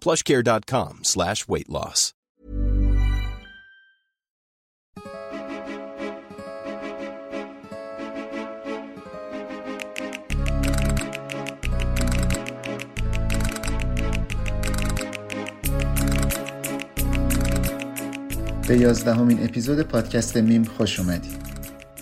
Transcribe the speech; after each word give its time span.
plushcare.com 0.00 1.04
slash 1.04 1.46
weight 1.46 1.68
loss. 1.68 2.14
به 18.68 18.78
یازدهمین 18.78 19.44
اپیزود 19.44 19.82
پادکست 19.82 20.36
میم 20.36 20.64
خوش 20.64 21.00
اومدید 21.00 21.32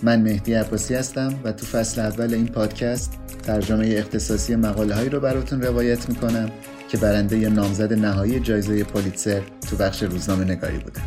من 0.03 0.21
مهدی 0.21 0.53
عباسی 0.53 0.95
هستم 0.95 1.39
و 1.43 1.51
تو 1.51 1.65
فصل 1.65 2.01
اول 2.01 2.33
این 2.33 2.47
پادکست 2.47 3.13
ترجمه 3.43 3.95
اختصاصی 3.97 4.55
مقاله 4.55 4.95
هایی 4.95 5.09
رو 5.09 5.19
براتون 5.19 5.61
روایت 5.61 6.09
می‌کنم 6.09 6.51
که 6.88 6.98
برنده 6.98 7.38
یا 7.38 7.48
نامزد 7.48 7.92
نهایی 7.92 8.40
جایزه 8.40 8.84
پولیتسر 8.84 9.42
تو 9.70 9.76
بخش 9.76 10.02
روزنامه 10.02 10.44
نگاری 10.44 10.78
بودن 10.78 11.02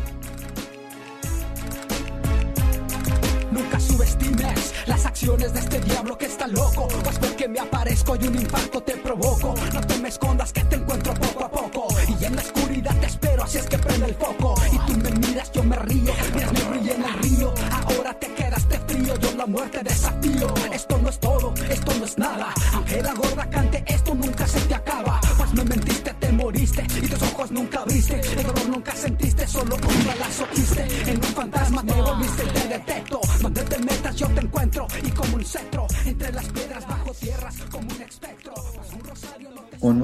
Nunca 3.56 3.80
subestimes 3.80 4.74
las 4.86 5.06
acciones 5.06 5.54
de 5.54 5.60
este 5.60 5.80
diablo 5.80 6.18
que 6.18 6.26
está 6.26 6.46
loco. 6.46 6.88
Pues 7.04 7.18
porque 7.18 7.48
me 7.48 7.58
aparezco 7.58 8.16
y 8.16 8.26
un 8.26 8.34
infarto 8.34 8.82
te 8.82 8.96
provoco. 8.96 9.54
No 9.72 9.80
te 9.80 9.96
me 9.98 10.08
escondas 10.08 10.52
que 10.52 10.62
te 10.64 10.76
encuentro 10.76 11.14
poco 11.14 11.44
a 11.44 11.50
poco. 11.50 11.88
Y 12.20 12.24
en 12.24 12.36
la 12.36 12.42
oscuridad 12.42 12.94
te 13.00 13.06
espero, 13.06 13.44
así 13.44 13.58
es 13.58 13.66
que 13.66 13.78
prende 13.78 14.06
el 14.06 14.14
foco. 14.14 14.54
Y 14.72 14.78
tú 14.86 14.98
me 14.98 15.10
miras, 15.26 15.50
yo 15.52 15.62
me 15.62 15.76
río. 15.76 16.12
Miras, 16.34 16.52
me 16.52 16.64
brilla 16.70 16.94
en 16.94 17.04
el 17.04 17.14
río. 17.22 17.54
Ahora 17.88 18.12
te 18.18 18.28
quedaste 18.34 18.78
frío, 18.88 19.16
yo 19.18 19.34
la 19.36 19.46
muerte 19.46 19.80
desafío. 19.82 20.52
Esto 20.72 20.98
no 20.98 21.08
es 21.08 21.18
todo, 21.18 21.29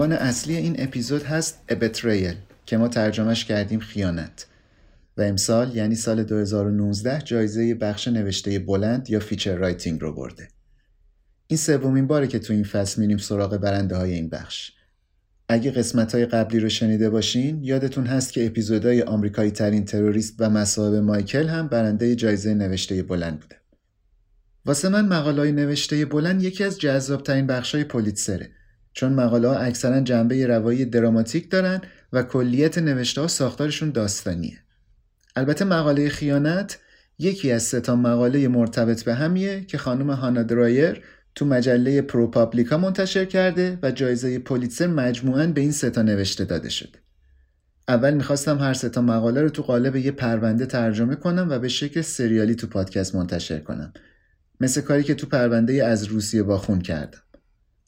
عنوان 0.08 0.28
اصلی 0.28 0.56
این 0.56 0.76
اپیزود 0.80 1.24
هست 1.24 1.60
Betrayal 1.70 2.36
که 2.66 2.78
ما 2.78 2.88
ترجمهش 2.88 3.46
کردیم 3.46 3.80
خیانت 3.80 4.46
و 5.18 5.22
امسال 5.22 5.76
یعنی 5.76 5.96
سال 5.96 6.24
2019 6.24 7.22
جایزه 7.22 7.76
بخش 7.76 8.08
نوشته 8.08 8.60
بلند 8.60 9.10
یا 9.10 9.20
feature 9.20 9.56
writing 9.56 10.02
رو 10.02 10.14
برده. 10.14 10.48
این 11.48 11.58
سومین 11.58 12.08
باره 12.08 12.28
که 12.28 12.40
تو 12.40 12.54
این 12.54 12.64
فصل 12.64 13.02
میریم 13.02 13.18
سراغ 13.18 13.58
برنده 13.58 13.96
های 13.96 14.14
این 14.14 14.30
بخش. 14.30 14.72
اگه 15.50 15.72
قسمت 15.72 16.16
های 16.16 16.26
قبلی 16.26 16.60
رو 16.60 16.70
شنیده 16.70 17.10
باشین 17.10 17.64
یادتون 17.64 18.06
هست 18.06 18.34
که 18.34 18.46
اپیزودهای 18.46 19.02
آمریکایی 19.02 19.52
ترین 19.52 19.86
تروریست 19.86 20.36
و 20.40 20.50
مصائب 20.50 20.96
مایکل 20.96 21.48
هم 21.48 21.68
برنده 21.68 22.16
جایزه 22.16 22.54
نوشته 22.54 23.04
بلند 23.04 23.40
بوده. 23.40 23.56
واسه 24.66 24.90
من 24.90 25.08
مقاله 25.08 25.42
های 25.42 25.52
نوشته 25.52 26.06
بلند 26.06 26.44
یکی 26.44 26.64
از 26.64 26.80
جذابترین 26.80 27.48
بخش 27.48 27.76
های 27.76 27.84
پولیتزره 27.84 28.50
چون 28.98 29.14
مقاله 29.14 29.48
ها 29.48 29.56
اکثرا 29.56 30.02
جنبه 30.02 30.48
روایی 30.48 30.86
دراماتیک 30.86 31.52
دارن 31.52 31.82
و 32.14 32.24
کلیت 32.24 32.78
نوشته 32.78 33.22
ها 33.22 33.28
ساختارشون 33.28 33.90
داستانیه. 33.90 34.58
البته 35.36 35.66
مقاله 35.66 36.10
خیانت 36.10 36.80
یکی 37.20 37.52
از 37.52 37.64
سه 37.64 37.80
تا 37.80 37.96
مقاله 37.96 38.48
مرتبط 38.48 39.04
به 39.04 39.14
همیه 39.14 39.66
که 39.66 39.78
خانم 39.78 40.10
هانا 40.10 40.44
درایر 40.44 41.02
تو 41.36 41.46
مجله 41.46 42.02
پروپابلیکا 42.02 42.78
منتشر 42.78 43.26
کرده 43.26 43.80
و 43.82 43.92
جایزه 43.92 44.40
پولیتسر 44.40 44.88
مجموعاً 44.88 45.48
به 45.48 45.62
این 45.62 45.72
سه 45.72 45.90
تا 45.90 46.02
نوشته 46.02 46.46
داده 46.46 46.70
شده. 46.70 47.00
اول 47.88 48.14
می‌خواستم 48.14 48.58
هر 48.58 48.74
سه 48.74 48.90
تا 48.90 49.02
مقاله 49.02 49.42
رو 49.42 49.50
تو 49.50 49.64
قالب 49.64 49.96
یه 49.96 50.12
پرونده 50.12 50.66
ترجمه 50.66 51.16
کنم 51.16 51.48
و 51.50 51.60
به 51.60 51.68
شکل 51.68 52.02
سریالی 52.02 52.56
تو 52.56 52.68
پادکست 52.68 53.16
منتشر 53.16 53.60
کنم. 53.60 53.94
مثل 54.60 54.82
کاری 54.82 55.04
که 55.04 55.16
تو 55.16 55.28
پرونده 55.28 55.86
از 55.86 56.04
روسیه 56.04 56.44
با 56.44 56.58
خون 56.58 56.82
کردم. 56.82 57.20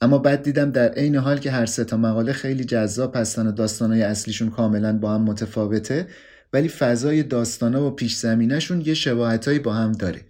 اما 0.02 0.18
بعد 0.18 0.44
دیدم 0.44 0.72
در 0.72 0.90
عین 0.90 1.16
حال 1.16 1.38
که 1.38 1.52
هر 1.52 1.66
سه 1.66 1.84
تا 1.84 1.98
مقاله 1.98 2.34
خیلی 2.34 2.64
جذاب 2.64 3.16
هستن 3.16 3.48
و 3.48 3.52
داستانهای 3.52 4.02
اصلیشون 4.02 4.50
کاملا 4.50 4.98
با 4.98 5.14
هم 5.14 5.22
متفاوته 5.22 6.08
ولی 6.54 6.70
فضای 6.70 7.24
داستانا 7.24 7.88
و 7.88 7.92
پیش 7.92 8.16
زمینهشون 8.16 8.82
یه 8.82 8.94
شباهتایی 8.94 9.60
با 9.60 9.74
هم 9.74 9.92
داره. 9.92 10.22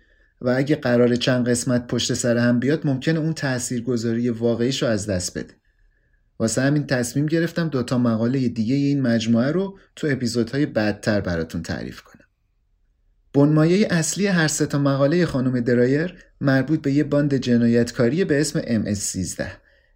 و 0.42 0.50
اگه 0.50 0.76
قرار 0.76 1.16
چند 1.16 1.50
قسمت 1.50 1.88
پشت 1.88 2.14
سر 2.14 2.38
هم 2.38 2.60
بیاد 2.60 2.88
ممکنه 2.88 3.20
اون 3.20 3.34
تاثیرگذاری 3.34 4.30
واقعیش 4.30 4.84
رو 4.84 4.90
از 4.90 5.08
دست 5.08 5.38
بده. 5.38 5.54
واسه 6.40 6.62
همین 6.62 6.88
تصمیم 6.88 7.26
گرفتم 7.26 7.70
دوتا 7.70 7.98
مقاله 7.98 8.50
دیگه 8.50 8.76
این 8.76 9.02
مجموعه 9.02 9.52
رو 9.52 9.80
تو 9.96 10.08
اپیزودهای 10.12 10.66
بعدتر 10.66 11.22
براتون 11.22 11.64
تعریف 11.64 12.02
کنم. 12.02 12.09
بنمایه 13.34 13.88
اصلی 13.90 14.28
هر 14.28 14.48
سه 14.48 14.66
تا 14.66 14.78
مقاله 14.78 15.26
خانم 15.26 15.60
درایر 15.60 16.16
مربوط 16.42 16.82
به 16.82 16.92
یه 16.92 17.04
باند 17.04 17.34
جنایتکاری 17.34 18.26
به 18.26 18.42
اسم 18.42 18.60
MS13 18.62 19.44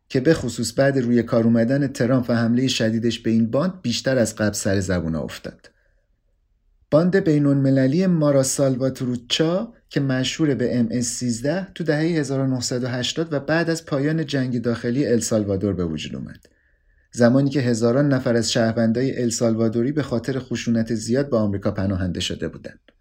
که 0.09 0.19
به 0.19 0.33
خصوص 0.33 0.79
بعد 0.79 0.99
روی 0.99 1.23
کار 1.23 1.44
اومدن 1.44 1.88
ترامپ 1.88 2.29
و 2.29 2.33
حمله 2.33 2.67
شدیدش 2.67 3.19
به 3.19 3.29
این 3.29 3.51
باند 3.51 3.81
بیشتر 3.81 4.17
از 4.17 4.35
قبل 4.35 4.53
سر 4.53 4.79
زبون 4.79 5.16
افتاد. 5.16 5.69
باند 6.91 7.15
بین‌المللی 7.15 8.07
مارا 8.07 8.44
سالواتروچا 8.44 9.74
که 9.89 10.00
مشهور 10.00 10.56
به 10.56 10.83
MS13 10.83 11.74
تو 11.75 11.83
دهه 11.83 12.00
1980 12.00 13.33
و 13.33 13.39
بعد 13.39 13.69
از 13.69 13.86
پایان 13.86 14.25
جنگ 14.25 14.62
داخلی 14.62 15.06
السالوادور 15.06 15.74
به 15.74 15.86
وجود 15.86 16.15
اومد. 16.15 16.45
زمانی 17.12 17.50
که 17.50 17.62
هزاران 17.62 18.13
نفر 18.13 18.36
از 18.36 18.51
شهروندای 18.51 19.21
السالوادوری 19.21 19.91
به 19.91 20.03
خاطر 20.03 20.39
خشونت 20.39 20.94
زیاد 20.94 21.29
به 21.29 21.38
آمریکا 21.38 21.71
پناهنده 21.71 22.19
شده 22.19 22.47
بودند. 22.47 22.93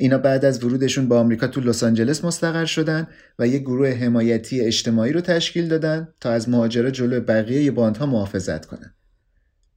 اینا 0.00 0.18
بعد 0.18 0.44
از 0.44 0.64
ورودشون 0.64 1.08
به 1.08 1.14
آمریکا 1.14 1.46
تو 1.46 1.60
لس 1.60 1.82
آنجلس 1.82 2.24
مستقر 2.24 2.64
شدن 2.64 3.06
و 3.38 3.48
یک 3.48 3.62
گروه 3.62 3.88
حمایتی 3.88 4.60
اجتماعی 4.60 5.12
رو 5.12 5.20
تشکیل 5.20 5.68
دادن 5.68 6.08
تا 6.20 6.30
از 6.30 6.48
مهاجرا 6.48 6.90
جلو 6.90 7.20
بقیه 7.20 7.70
باندها 7.70 8.06
محافظت 8.06 8.66
کنن. 8.66 8.94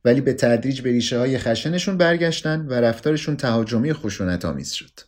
ولی 0.06 0.22
به 0.22 0.34
تدریج 0.34 0.82
به 0.82 0.92
ریشه 0.92 1.20
های 1.20 1.38
خشنشون 1.38 1.98
برگشتن 1.98 2.66
و 2.68 2.74
رفتارشون 2.74 3.38
تهاجمی 3.38 3.94
خشونت 3.94 4.46
آمیز 4.46 4.72
شد. 4.72 5.00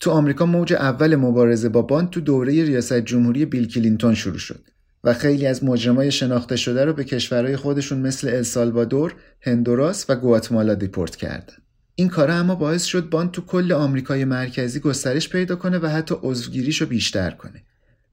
تو 0.00 0.10
آمریکا 0.10 0.46
موج 0.46 0.72
اول 0.72 1.16
مبارزه 1.16 1.68
با 1.68 1.82
باند 1.82 2.10
تو 2.10 2.20
دوره 2.20 2.64
ریاست 2.64 3.00
جمهوری 3.00 3.44
بیل 3.44 3.68
کلینتون 3.68 4.14
شروع 4.14 4.38
شد 4.38 4.64
و 5.04 5.14
خیلی 5.14 5.46
از 5.46 5.64
مجرمای 5.64 6.10
شناخته 6.10 6.56
شده 6.56 6.84
رو 6.84 6.92
به 6.92 7.04
کشورهای 7.04 7.56
خودشون 7.56 7.98
مثل 7.98 8.28
السالوادور، 8.28 9.14
هندوراس 9.40 10.06
و 10.08 10.16
گواتمالا 10.16 10.74
دیپورت 10.74 11.16
کردن. 11.16 11.61
این 11.94 12.08
کارا 12.08 12.34
اما 12.34 12.54
باعث 12.54 12.84
شد 12.84 13.10
باند 13.10 13.30
تو 13.30 13.42
کل 13.42 13.72
آمریکای 13.72 14.24
مرکزی 14.24 14.80
گسترش 14.80 15.28
پیدا 15.28 15.56
کنه 15.56 15.78
و 15.78 15.86
حتی 15.86 16.14
عضوگیریش 16.22 16.80
رو 16.80 16.86
بیشتر 16.86 17.30
کنه. 17.30 17.62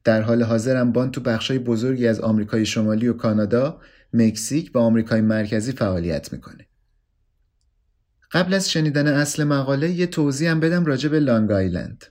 در 0.03 0.21
حال 0.21 0.43
حاضر 0.43 0.75
هم 0.75 0.91
باند 0.91 1.11
تو 1.11 1.21
بخشای 1.21 1.59
بزرگی 1.59 2.07
از 2.07 2.19
آمریکای 2.19 2.65
شمالی 2.65 3.07
و 3.07 3.13
کانادا، 3.13 3.81
مکزیک 4.13 4.71
و 4.73 4.79
آمریکای 4.79 5.21
مرکزی 5.21 5.71
فعالیت 5.71 6.33
می‌کنه. 6.33 6.67
قبل 8.31 8.53
از 8.53 8.71
شنیدن 8.71 9.07
اصل 9.07 9.43
مقاله 9.43 9.89
یه 9.89 10.07
توضیح 10.07 10.51
هم 10.51 10.59
بدم 10.59 10.85
راجع 10.85 11.09
به 11.09 11.19
لانگ 11.19 11.51
آیلند. 11.51 12.05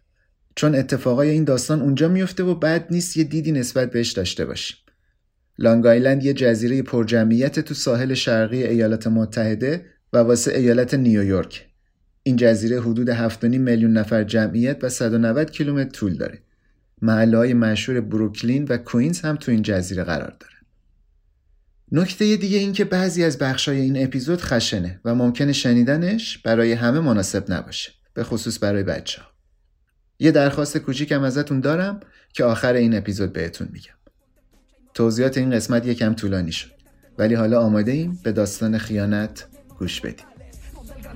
چون 0.57 0.75
اتفاقای 0.75 1.31
این 1.31 1.45
داستان 1.45 1.81
اونجا 1.81 2.09
میفته 2.09 2.43
و 2.43 2.55
بعد 2.55 2.87
نیست 2.91 3.17
یه 3.17 3.25
دیدی 3.25 3.53
نسبت 3.53 3.91
بهش 3.91 4.13
داشته 4.13 4.45
باشیم. 4.45 4.77
لانگ 5.59 5.87
آیلند 5.87 6.25
یه 6.25 6.33
جزیره 6.33 6.83
پرجمعیت 6.83 7.61
تو 7.61 7.75
ساحل 7.75 8.15
شرقی 8.15 8.65
ایالات 8.65 9.07
متحده 9.07 9.87
و 10.13 10.19
واسه 10.19 10.55
ایالت 10.55 10.95
نیویورک. 10.95 11.69
این 12.23 12.37
جزیره 12.37 12.81
حدود 12.81 13.29
7.5 13.31 13.45
میلیون 13.45 13.93
نفر 13.93 14.25
جمعیت 14.25 14.85
و 14.85 14.89
190 14.89 15.51
کیلومتر 15.51 15.91
طول 15.91 16.15
داره. 16.15 16.43
محله 17.03 17.37
های 17.37 17.55
مشهور 17.55 18.01
بروکلین 18.01 18.65
و 18.65 18.77
کوینز 18.77 19.21
هم 19.21 19.37
تو 19.37 19.51
این 19.51 19.63
جزیره 19.63 20.05
قرار 20.05 20.37
داره. 20.41 20.55
نکته 21.93 22.37
دیگه 22.37 22.59
این 22.59 22.73
که 22.73 22.85
بعضی 22.85 23.25
از 23.25 23.39
بخشای 23.39 23.81
این 23.81 24.05
اپیزود 24.05 24.41
خشنه 24.41 25.01
و 25.05 25.15
ممکنه 25.15 25.53
شنیدنش 25.53 26.39
برای 26.39 26.73
همه 26.73 27.01
مناسب 27.01 27.53
نباشه 27.53 27.93
به 28.15 28.25
خصوص 28.25 28.63
برای 28.63 28.83
بچه 28.83 29.23
ها. 29.23 29.29
یه 30.19 30.31
درخواست 30.31 30.79
کوچیکم 30.79 31.23
ازتون 31.23 31.61
دارم 31.61 32.01
که 32.33 32.45
آخر 32.45 32.73
این 32.73 32.97
اپیزود 32.97 33.33
بهتون 33.33 33.69
میگم. 33.73 33.95
توضیحات 34.95 35.39
این 35.39 35.51
قسمت 35.51 35.87
یکم 35.87 36.15
طولانی 36.15 36.53
شد 36.53 36.71
ولی 37.19 37.35
حالا 37.35 37.61
آماده 37.61 37.93
ایم 37.93 38.19
به 38.23 38.33
داستان 38.33 38.79
خیانت 38.79 39.47
گوش 39.80 40.02
بدیم. 40.02 40.34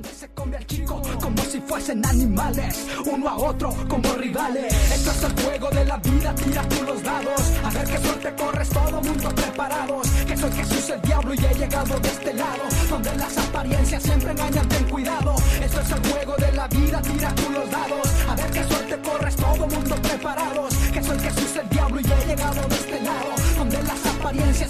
se 0.04 0.28
come 0.30 0.58
al 0.58 0.66
chico 0.66 1.02
como 1.22 1.42
si 1.44 1.60
fuesen 1.62 2.06
animales, 2.06 2.88
uno 3.06 3.30
a 3.30 3.38
otro 3.38 3.74
como 3.88 4.14
rivales. 4.14 4.74
Esto 4.92 5.12
es 5.12 5.24
el 5.24 5.44
juego 5.44 5.70
de 5.70 5.86
la 5.86 5.98
vida, 5.98 6.36
tira 6.36 6.62
tú 6.70 6.84
los 6.84 7.02
dados. 7.04 7.42
A 7.64 7.70
ver 7.72 7.86
qué 7.86 7.98
suerte 7.98 8.36
corres, 8.36 8.70
todo 8.70 9.02
mundo 9.02 9.30
preparados. 9.30 10.08
Que 10.28 10.38
soy 10.38 10.52
Jesús 10.52 10.90
el 10.90 11.02
diablo 11.02 11.34
y 11.34 11.46
he 11.46 11.54
llegado 11.56 12.00
de 12.00 12.10
este 12.10 12.34
lado, 12.34 12.64
donde 12.90 13.16
las 13.16 13.38
apariencias 13.38 14.04
siempre 14.04 14.32
engañan, 14.32 14.68
ten 14.70 14.84
cuidado. 14.86 15.36
Esto 15.62 15.82
es 15.82 15.92
el 15.92 16.12
juego 16.12 16.36
de 16.38 16.52
la 16.52 16.68
vida, 16.68 17.02
tira 17.02 17.36
tú 17.36 17.50
los 17.52 17.70
dados. 17.72 18.08
A 18.30 18.36
ver 18.36 18.52
qué 18.52 18.64
suerte 18.64 19.00
corres, 19.02 19.36
todo 19.36 19.68
mundo 19.68 19.96
preparados. 19.96 20.76
Que 20.94 21.04
soy 21.04 21.20
Jesús 21.20 21.56
el 21.58 21.70
diablo 21.70 22.00
y 22.02 22.06
he 22.06 22.28
llegado 22.28 22.68
de 22.68 22.76
este 22.76 23.02
lado, 23.02 23.32
donde 23.58 23.78
las 23.84 23.90
apariencias 23.90 24.11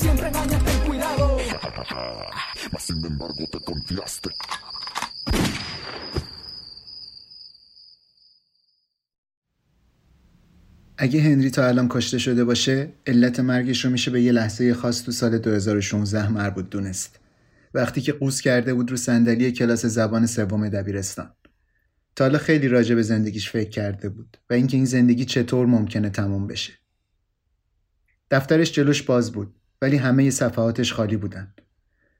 siempre 0.03 0.29
engañan, 0.29 0.65
ten 0.65 0.79
cuidado. 0.87 1.37
Mas 2.73 2.83
sin 2.83 3.05
embargo 3.05 3.47
te 3.53 3.59
confiaste. 3.61 4.31
اگه 10.99 11.21
هنری 11.21 11.51
تا 11.51 11.69
الان 11.69 11.89
کشته 11.89 12.19
شده 12.19 12.45
باشه 12.45 12.93
علت 13.07 13.41
مرگش 13.41 13.85
رو 13.85 13.91
میشه 13.91 14.11
به 14.11 14.23
یه 14.23 14.33
لحظه 14.33 14.75
خاص 14.75 15.03
تو 15.05 15.13
سال 15.13 15.39
2016 15.39 16.29
مربوط 16.29 16.69
دونست 16.71 17.21
وقتی 17.75 18.01
که 18.01 18.13
قوس 18.13 18.41
کرده 18.41 18.75
بود 18.75 18.91
رو 18.91 18.97
صندلی 18.97 19.53
کلاس 19.53 19.87
زبان 19.87 20.27
سوم 20.27 20.69
دبیرستان 20.69 21.33
تا 22.17 22.25
حالا 22.25 22.39
خیلی 22.39 22.69
راجع 22.69 22.95
به 22.95 23.03
زندگیش 23.03 23.51
فکر 23.51 23.71
کرده 23.71 24.09
بود 24.09 24.37
و 24.51 24.55
اینکه 24.55 24.77
این 24.77 24.87
زندگی 24.87 25.25
چطور 25.25 25.67
ممکنه 25.67 26.11
تموم 26.11 26.47
بشه 26.47 26.73
دفترش 28.33 28.73
جلوش 28.73 29.03
باز 29.03 29.33
بود 29.33 29.55
ولی 29.83 29.97
همه 29.97 30.31
صفحاتش 30.31 30.93
خالی 30.93 31.17
بودن. 31.17 31.55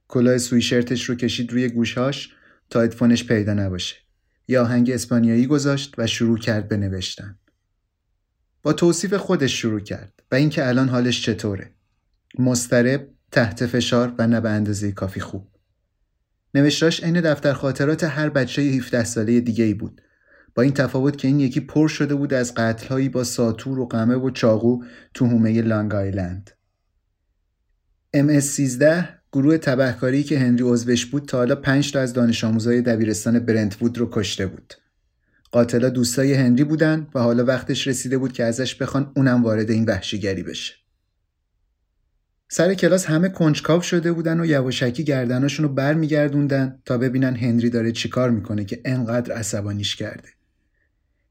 کلاه 0.09 0.39
سویشرتش 0.39 1.05
رو 1.05 1.15
کشید 1.15 1.53
روی 1.53 1.69
گوشهاش 1.69 2.35
تا 2.71 2.81
ادفونش 2.81 3.25
پیدا 3.25 3.55
نباشه. 3.55 3.97
یا 4.49 4.63
آهنگ 4.63 4.91
اسپانیایی 4.91 5.47
گذاشت 5.47 5.95
و 5.99 6.07
شروع 6.07 6.39
کرد 6.39 6.69
به 6.69 6.77
نوشتن. 6.77 7.39
با 8.63 8.73
توصیف 8.73 9.15
خودش 9.15 9.61
شروع 9.61 9.81
کرد 9.81 10.23
و 10.31 10.35
اینکه 10.35 10.69
الان 10.69 10.89
حالش 10.89 11.23
چطوره. 11.23 11.71
مسترب 12.39 13.09
تحت 13.31 13.67
فشار 13.67 14.15
و 14.19 14.27
نه 14.27 14.41
به 14.41 14.51
اندازه 14.51 14.93
کافی 14.93 15.21
خوب. 15.21 15.49
نوشتاش 16.55 17.03
عین 17.03 17.21
دفتر 17.21 17.53
خاطرات 17.53 18.05
هر 18.05 18.29
بچه 18.29 18.63
17 18.63 19.05
ساله 19.05 19.41
دیگه 19.41 19.65
ای 19.65 19.75
بود. 19.75 20.03
با 20.55 20.63
این 20.63 20.73
تفاوت 20.73 21.19
که 21.19 21.29
این 21.29 21.41
یکی 21.41 21.61
پر 21.61 21.89
شده 21.89 22.15
بود 22.15 22.35
از 22.35 22.55
قتلهایی 22.55 23.09
با 23.09 23.25
ساتور 23.25 23.79
و 23.79 23.87
قمه 23.87 24.15
و 24.15 24.31
چاقو 24.31 24.85
تو 25.15 25.27
هومه 25.27 25.63
لانگ 25.63 25.95
آیلند 25.95 26.51
MS-13 28.17 29.05
گروه 29.33 29.59
تبهکاری 29.59 30.23
که 30.23 30.39
هنری 30.39 30.63
عضوش 30.63 31.07
بود 31.07 31.29
تا 31.29 31.39
حالا 31.39 31.57
5 31.57 31.93
تا 31.93 32.01
از 32.01 32.13
دانش 32.13 32.45
آموزای 32.45 32.83
دبیرستان 32.83 33.39
برنتوود 33.39 33.99
رو 33.99 34.09
کشته 34.13 34.47
بود 34.47 34.75
قاتلا 35.53 35.89
دوستای 35.89 36.35
هنری 36.35 36.65
بودن 36.65 37.07
و 37.15 37.21
حالا 37.21 37.45
وقتش 37.45 37.87
رسیده 37.89 38.19
بود 38.19 38.33
که 38.33 38.45
ازش 38.45 38.75
بخوان 38.75 39.13
اونم 39.17 39.43
وارد 39.43 39.71
این 39.71 39.85
وحشیگری 39.85 40.43
بشه. 40.43 40.75
سر 42.49 42.75
کلاس 42.75 43.07
همه 43.07 43.29
کنجکاو 43.29 43.83
شده 43.83 44.13
بودن 44.13 44.41
و 44.41 44.47
یواشکی 44.47 45.05
گردناشون 45.05 45.67
رو 45.67 45.75
برمیگردوندن 45.75 46.79
تا 46.85 46.99
ببینن 46.99 47.37
هنری 47.37 47.71
داره 47.71 47.93
چیکار 47.93 48.31
می‌کنه 48.31 48.65
که 48.65 48.81
انقدر 48.85 49.33
عصبانیش 49.33 49.97
کرده. 49.97 50.29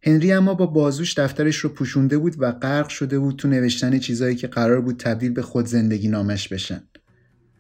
هنری 0.03 0.31
اما 0.31 0.53
با 0.53 0.65
بازوش 0.65 1.18
دفترش 1.18 1.57
رو 1.57 1.69
پوشونده 1.69 2.18
بود 2.18 2.36
و 2.39 2.51
غرق 2.51 2.88
شده 2.88 3.19
بود 3.19 3.36
تو 3.36 3.48
نوشتن 3.48 4.00
چیزایی 4.00 4.36
که 4.36 4.48
قرار 4.48 4.81
بود 4.81 4.98
تبدیل 4.98 5.31
به 5.31 5.42
خود 5.42 5.65
زندگی 5.65 6.07
نامش 6.07 6.48
بشن. 6.48 6.83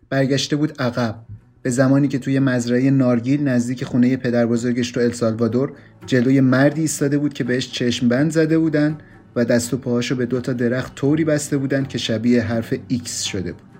برگشته 0.09 0.55
بود 0.55 0.81
عقب 0.81 1.25
به 1.61 1.69
زمانی 1.69 2.07
که 2.07 2.19
توی 2.19 2.39
مزرعه 2.39 2.91
نارگیل 2.91 3.47
نزدیک 3.47 3.83
خونه 3.83 4.17
پدر 4.17 4.45
بزرگش 4.45 4.91
تو 4.91 4.99
السالوادور 4.99 5.73
جلوی 6.05 6.41
مردی 6.41 6.81
ایستاده 6.81 7.17
بود 7.17 7.33
که 7.33 7.43
بهش 7.43 7.71
چشم 7.71 8.07
بند 8.07 8.31
زده 8.31 8.57
بودن 8.59 8.97
و 9.35 9.45
دست 9.45 9.73
و 9.73 9.77
پاهاشو 9.77 10.15
به 10.15 10.25
دوتا 10.25 10.53
درخت 10.53 10.95
طوری 10.95 11.23
بسته 11.23 11.57
بودن 11.57 11.85
که 11.85 11.97
شبیه 11.97 12.43
حرف 12.43 12.73
ایکس 12.87 13.21
شده 13.21 13.51
بود. 13.51 13.70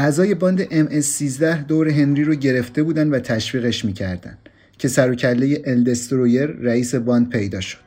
اعضای 0.00 0.34
باند 0.34 0.62
MS-13 0.62 1.42
دور 1.68 1.88
هنری 1.88 2.24
رو 2.24 2.34
گرفته 2.34 2.82
بودن 2.82 3.08
و 3.08 3.18
تشویقش 3.18 3.84
می‌کردن 3.84 4.38
که 4.78 4.88
سر 4.88 5.10
و 5.10 5.14
کله 5.14 5.62
الدسترویر 5.66 6.46
رئیس 6.46 6.94
باند 6.94 7.28
پیدا 7.28 7.60
شد. 7.60 7.78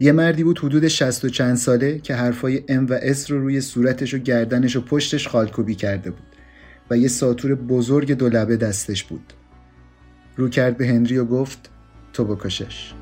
یه 0.00 0.12
مردی 0.12 0.44
بود 0.44 0.58
حدود 0.58 0.88
60 0.88 1.24
و 1.24 1.28
چند 1.28 1.56
ساله 1.56 1.98
که 1.98 2.14
حرفای 2.14 2.64
ام 2.68 2.86
و 2.86 2.98
اس 3.02 3.30
رو 3.30 3.40
روی 3.40 3.60
صورتش 3.60 4.14
و 4.14 4.18
گردنش 4.18 4.76
و 4.76 4.80
پشتش 4.80 5.28
خالکوبی 5.28 5.74
کرده 5.74 6.10
بود 6.10 6.26
و 6.90 6.96
یه 6.96 7.08
ساتور 7.08 7.54
بزرگ 7.54 8.12
دو 8.12 8.28
لبه 8.28 8.56
دستش 8.56 9.04
بود. 9.04 9.32
رو 10.36 10.48
کرد 10.48 10.76
به 10.76 10.86
هنری 10.86 11.18
و 11.18 11.24
گفت 11.24 11.70
تو 12.12 12.24
بکشش. 12.24 12.92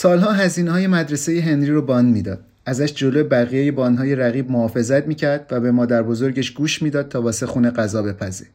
سالها 0.00 0.32
هزینه 0.32 0.70
های 0.70 0.86
مدرسه 0.86 1.40
هنری 1.40 1.70
رو 1.70 1.82
باند 1.82 2.14
می‌داد. 2.14 2.44
ازش 2.66 2.94
جلو 2.94 3.24
بقیه 3.24 3.72
باندهای 3.72 4.14
رقیب 4.14 4.50
محافظت 4.50 5.06
می‌کرد 5.06 5.46
و 5.50 5.60
به 5.60 5.70
مادر 5.70 6.02
بزرگش 6.02 6.50
گوش 6.50 6.82
می‌داد 6.82 7.08
تا 7.08 7.22
واسه 7.22 7.46
خونه 7.46 7.70
غذا 7.70 8.02
بپزه. 8.02 8.46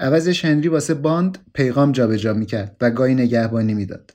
عوضش 0.00 0.44
هنری 0.44 0.68
واسه 0.68 0.94
باند 0.94 1.38
پیغام 1.54 1.92
جابجا 1.92 2.34
می‌کرد 2.34 2.76
و 2.80 2.90
گاهی 2.90 3.14
نگهبانی 3.14 3.74
می‌داد. 3.74 4.14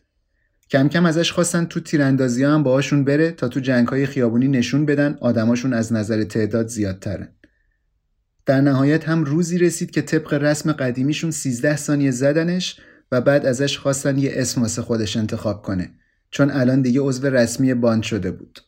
کم 0.69 0.87
کم 0.89 1.05
ازش 1.05 1.31
خواستن 1.31 1.65
تو 1.65 1.79
تیراندازی 1.79 2.43
هم 2.43 2.63
باهاشون 2.63 3.03
بره 3.03 3.31
تا 3.31 3.47
تو 3.47 3.59
جنگ 3.59 3.87
های 3.87 4.05
خیابونی 4.05 4.47
نشون 4.47 4.85
بدن 4.85 5.17
آدماشون 5.21 5.73
از 5.73 5.93
نظر 5.93 6.23
تعداد 6.23 6.67
زیادترن. 6.67 7.27
در 8.45 8.61
نهایت 8.61 9.09
هم 9.09 9.23
روزی 9.23 9.57
رسید 9.57 9.91
که 9.91 10.01
طبق 10.01 10.33
رسم 10.33 10.71
قدیمیشون 10.71 11.31
13 11.31 11.77
ثانیه 11.77 12.11
زدنش 12.11 12.79
و 13.11 13.21
بعد 13.21 13.45
ازش 13.45 13.77
خواستن 13.77 14.17
یه 14.17 14.31
اسم 14.35 14.61
واسه 14.61 14.81
خودش 14.81 15.17
انتخاب 15.17 15.61
کنه 15.61 15.89
چون 16.31 16.51
الان 16.51 16.81
دیگه 16.81 17.01
عضو 17.01 17.27
رسمی 17.27 17.73
باند 17.73 18.03
شده 18.03 18.31
بود. 18.31 18.59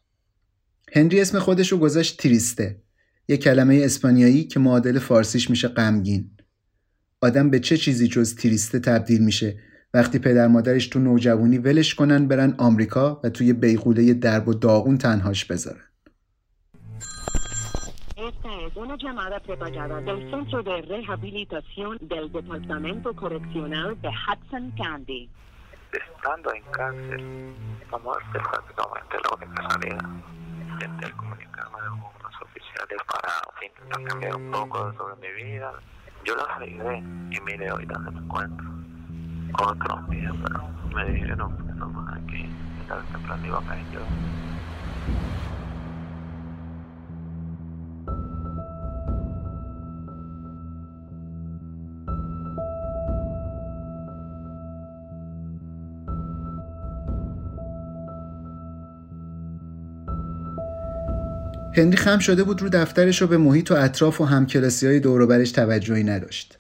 هنری 0.96 1.22
اسم 1.22 1.40
خودش 1.40 1.72
رو 1.72 1.78
گذاشت 1.78 2.22
تریسته 2.22 2.82
یه 3.28 3.38
کلمه 3.38 3.82
اسپانیایی 3.84 4.44
که 4.44 4.60
معادل 4.60 5.00
فارسیش 5.00 5.50
میشه 5.50 5.68
غمگین. 5.68 6.32
آدم 7.22 7.50
به 7.50 7.60
چه 7.60 7.78
چیزی 7.78 8.08
جز 8.08 8.36
تریسته 8.36 8.80
تبدیل 8.80 9.24
میشه 9.24 9.60
وقتی 9.94 10.20
پدر 10.20 10.48
مادرش 10.48 10.88
تو 10.88 11.00
نوجوانی 11.00 11.58
ولش 11.58 11.96
کنن 11.96 12.28
برن 12.28 12.56
آمریکا 12.58 13.22
و 13.24 13.30
توی 13.30 13.54
بیغوله 13.54 14.14
درب 14.14 14.48
و 14.48 14.54
داغون 14.54 14.98
تنهاش 14.98 15.46
بذارن 15.46 15.84
Esta 18.30 18.52
es 18.68 18.74
una 18.78 18.96
llamada 18.96 19.38
prepagada 19.48 20.00
del 20.08 20.20
Centro 20.32 20.64
de 20.64 20.76
Rehabilitación 20.94 21.98
del 22.14 22.26
Departamento 22.32 23.14
Correccional 23.22 23.90
de 24.02 24.12
Hudson 24.24 24.66
County. 24.84 25.22
Estando 25.94 26.54
en 26.54 26.64
cárcel, 26.72 27.56
la 27.92 27.98
muerte 28.00 28.38
es 28.38 28.48
prácticamente 28.48 29.18
la 29.22 29.36
única 29.36 29.70
salida. 29.70 30.10
Intenté 30.72 31.12
comunicarme 31.12 31.80
con 31.88 32.24
los 32.24 32.42
oficiales 32.42 33.00
para 33.06 33.68
intentar 33.68 34.04
cambiar 34.04 34.36
un 34.36 34.52
poco 34.52 34.94
sobre 34.94 35.16
mi 35.18 35.44
vida. 35.44 35.72
Yo 36.26 36.36
los 36.36 36.50
ayudé 36.50 36.98
y 36.98 37.40
mire 37.42 37.72
hoy 37.72 37.86
dónde 37.86 38.12
me 38.12 38.20
encuentro. 38.22 38.66
Otros 39.60 40.10
días, 40.10 40.34
me 40.96 41.06
dijeron 41.06 41.58
que 41.58 41.74
no 41.74 41.88
más 41.90 42.18
aquí. 42.18 42.50
Tarde 42.88 43.04
temprano 43.12 43.46
iba 43.46 43.60
a 43.60 43.64
caer 43.64 43.86
yo. 43.92 44.00
هنری 61.76 61.98
خم 61.98 62.20
شده 62.20 62.44
بود 62.44 62.62
رو 62.62 62.70
دفترش 62.70 63.22
و 63.22 63.28
به 63.28 63.38
محیط 63.38 63.72
و 63.72 63.74
اطراف 63.74 64.22
و 64.22 64.26
همکلاسی 64.26 64.88
های 64.88 65.00
دوروبرش 65.00 65.52
توجهی 65.52 66.04
نداشت. 66.04 66.58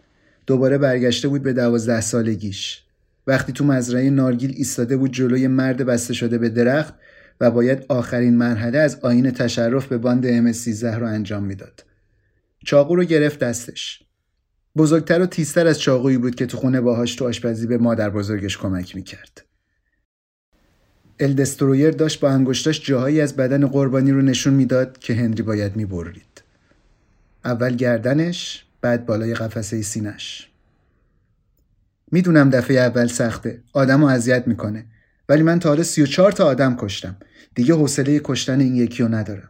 دوباره 0.47 0.77
برگشته 0.77 1.27
بود 1.27 1.43
به 1.43 1.53
دوازده 1.53 2.01
سالگیش. 2.01 2.83
وقتی 3.27 3.53
تو 3.53 3.65
مزرعه 3.65 4.09
نارگیل 4.09 4.53
ایستاده 4.57 4.97
بود 4.97 5.11
جلوی 5.11 5.47
مرد 5.47 5.85
بسته 5.85 6.13
شده 6.13 6.37
به 6.37 6.49
درخت 6.49 6.93
و 7.41 7.51
باید 7.51 7.85
آخرین 7.89 8.37
مرحله 8.37 8.77
از 8.79 8.99
آین 9.01 9.31
تشرف 9.31 9.87
به 9.87 9.97
باند 9.97 10.25
ام 10.25 10.51
13 10.51 10.97
رو 10.97 11.07
انجام 11.07 11.43
می‌داد. 11.43 11.85
چاقو 12.65 12.95
رو 12.95 13.03
گرفت 13.03 13.39
دستش. 13.39 14.03
بزرگتر 14.77 15.21
و 15.21 15.25
تیزتر 15.25 15.67
از 15.67 15.79
چاقویی 15.79 16.17
بود 16.17 16.35
که 16.35 16.45
تو 16.45 16.57
خونه 16.57 16.81
باهاش 16.81 17.15
تو 17.15 17.25
آشپزی 17.25 17.67
به 17.67 17.77
مادر 17.77 18.09
بزرگش 18.09 18.57
کمک 18.57 18.95
می‌کرد. 18.95 19.45
الدسترویر 21.23 21.91
داشت 21.91 22.19
با 22.19 22.29
انگشتاش 22.29 22.85
جاهایی 22.85 23.21
از 23.21 23.35
بدن 23.35 23.67
قربانی 23.67 24.11
رو 24.11 24.21
نشون 24.21 24.53
می‌داد 24.53 24.97
که 24.97 25.13
هنری 25.13 25.43
باید 25.43 25.75
می‌برید. 25.75 26.41
اول 27.45 27.75
گردنش، 27.75 28.65
بعد 28.81 29.05
بالای 29.05 29.33
قفسه 29.33 29.81
سینش. 29.81 30.49
می‌دونم 32.11 32.49
دفعه 32.49 32.79
اول 32.79 33.07
سخته، 33.07 33.61
آدم 33.73 34.01
رو 34.01 34.07
اذیت 34.07 34.47
می‌کنه. 34.47 34.85
ولی 35.29 35.43
من 35.43 35.59
تا 35.59 35.69
حالا 35.69 35.83
34 35.83 36.31
تا 36.31 36.45
آدم 36.45 36.75
کشتم. 36.75 37.15
دیگه 37.55 37.73
حوصله 37.73 38.21
کشتن 38.23 38.59
این 38.59 38.75
یکی 38.75 39.03
رو 39.03 39.09
ندارم. 39.09 39.49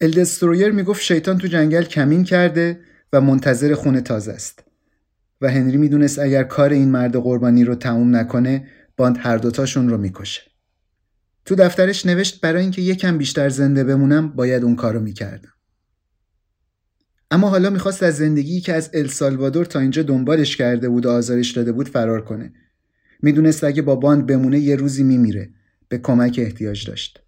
الدسترویر 0.00 0.70
می‌گفت 0.70 1.02
شیطان 1.02 1.38
تو 1.38 1.46
جنگل 1.46 1.82
کمین 1.82 2.24
کرده 2.24 2.80
و 3.12 3.20
منتظر 3.20 3.74
خونه 3.74 4.00
تازه 4.00 4.32
است. 4.32 4.64
و 5.40 5.50
هنری 5.50 5.76
می‌دونست 5.76 6.18
اگر 6.18 6.42
کار 6.42 6.70
این 6.70 6.90
مرد 6.90 7.16
قربانی 7.16 7.64
رو 7.64 7.74
تموم 7.74 8.16
نکنه 8.16 8.66
باند 8.98 9.16
هر 9.20 9.36
دوتاشون 9.36 9.88
رو 9.88 9.98
می‌کشه. 9.98 10.42
تو 11.44 11.54
دفترش 11.54 12.06
نوشت 12.06 12.40
برای 12.40 12.62
اینکه 12.62 12.82
یکم 12.82 13.18
بیشتر 13.18 13.48
زنده 13.48 13.84
بمونم 13.84 14.28
باید 14.28 14.64
اون 14.64 14.76
کارو 14.76 15.00
می‌کردم. 15.00 15.52
اما 17.30 17.48
حالا 17.48 17.70
می‌خواست 17.70 18.02
از 18.02 18.16
زندگی 18.16 18.60
که 18.60 18.74
از 18.74 18.90
السالوادور 18.94 19.64
تا 19.64 19.78
اینجا 19.80 20.02
دنبالش 20.02 20.56
کرده 20.56 20.88
بود 20.88 21.06
و 21.06 21.10
آزارش 21.10 21.50
داده 21.50 21.72
بود 21.72 21.88
فرار 21.88 22.24
کنه. 22.24 22.52
می‌دونست 23.22 23.64
اگه 23.64 23.82
با 23.82 23.96
باند 23.96 24.26
بمونه 24.26 24.58
یه 24.58 24.76
روزی 24.76 25.02
میمیره. 25.02 25.50
به 25.88 25.98
کمک 25.98 26.38
احتیاج 26.42 26.86
داشت. 26.86 27.20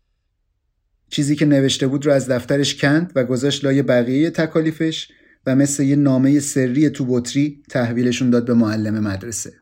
چیزی 1.11 1.37
که 1.37 1.47
نوشته 1.47 1.87
بود 1.87 2.07
رو 2.07 2.13
از 2.13 2.31
دفترش 2.31 2.75
کند 2.75 3.13
و 3.15 3.25
گذاشت 3.25 3.65
لای 3.65 3.83
بقیه 3.83 4.31
تکالیفش 4.31 5.09
و 5.47 5.57
مثل 5.57 5.83
یه 5.83 5.97
نامه 5.97 6.41
سری 6.41 6.91
تو 6.91 7.05
بطری 7.09 7.63
تحویلشون 7.71 8.31
داد 8.31 8.47
به 8.47 8.55
معلم 8.55 8.99
مدرسه. 8.99 9.53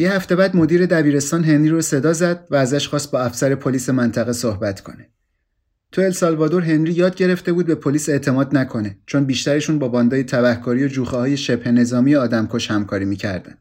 یه 0.00 0.12
هفته 0.12 0.36
بعد 0.36 0.56
مدیر 0.56 0.86
دبیرستان 0.86 1.44
هنری 1.44 1.68
رو 1.68 1.80
صدا 1.80 2.12
زد 2.12 2.46
و 2.50 2.56
ازش 2.56 2.88
خواست 2.88 3.10
با 3.10 3.20
افسر 3.20 3.54
پلیس 3.54 3.88
منطقه 3.88 4.32
صحبت 4.32 4.80
کنه. 4.80 5.08
تو 5.92 6.02
السالوادور 6.02 6.62
هنری 6.62 6.92
یاد 6.92 7.14
گرفته 7.14 7.52
بود 7.52 7.66
به 7.66 7.74
پلیس 7.74 8.08
اعتماد 8.08 8.56
نکنه 8.56 8.98
چون 9.06 9.24
بیشترشون 9.24 9.78
با 9.78 9.88
باندای 9.88 10.24
تبهکاری 10.24 10.84
و 10.84 10.88
جوخه 10.88 11.16
های 11.16 11.36
شبه 11.36 11.70
نظامی 11.70 12.14
آدمکش 12.14 12.70
همکاری 12.70 13.04
می‌کردن. 13.04 13.54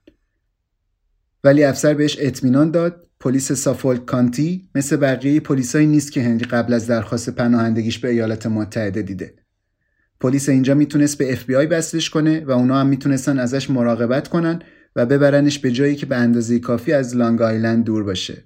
ولی 1.44 1.64
افسر 1.64 1.94
بهش 1.94 2.18
اطمینان 2.20 2.72
داد 2.72 3.08
پلیس 3.20 3.52
سافولک 3.52 4.06
کانتی 4.06 4.70
مثل 4.76 4.96
بقیه 4.96 5.40
پلیسایی 5.40 5.88
نیست 5.88 6.12
که 6.12 6.24
هنری 6.24 6.46
قبل 6.46 6.74
از 6.74 6.88
درخواست 6.88 7.30
پناهندگیش 7.30 8.00
به 8.00 8.10
ایالات 8.10 8.46
متحده 8.46 9.02
دیده. 9.02 9.34
پلیس 10.20 10.50
اینجا 10.50 10.74
می‌تونست 10.74 11.18
به 11.18 11.58
آی 11.58 11.68
بسلش 11.68 12.10
کنه 12.10 12.46
و 12.46 12.52
اونا 12.52 12.80
هم 12.80 12.88
می‌تونستن 12.88 13.40
ازش 13.40 13.70
مراقبت 13.70 14.28
کنن 14.28 14.62
و 14.96 15.06
ببرنش 15.06 15.60
به 15.60 15.72
جایی 15.72 15.96
که 15.96 16.06
به 16.06 16.16
اندازه 16.16 16.60
کافی 16.60 16.94
از 16.94 17.16
لانگ 17.16 17.42
آیلند 17.42 17.84
دور 17.84 18.04
باشه. 18.04 18.44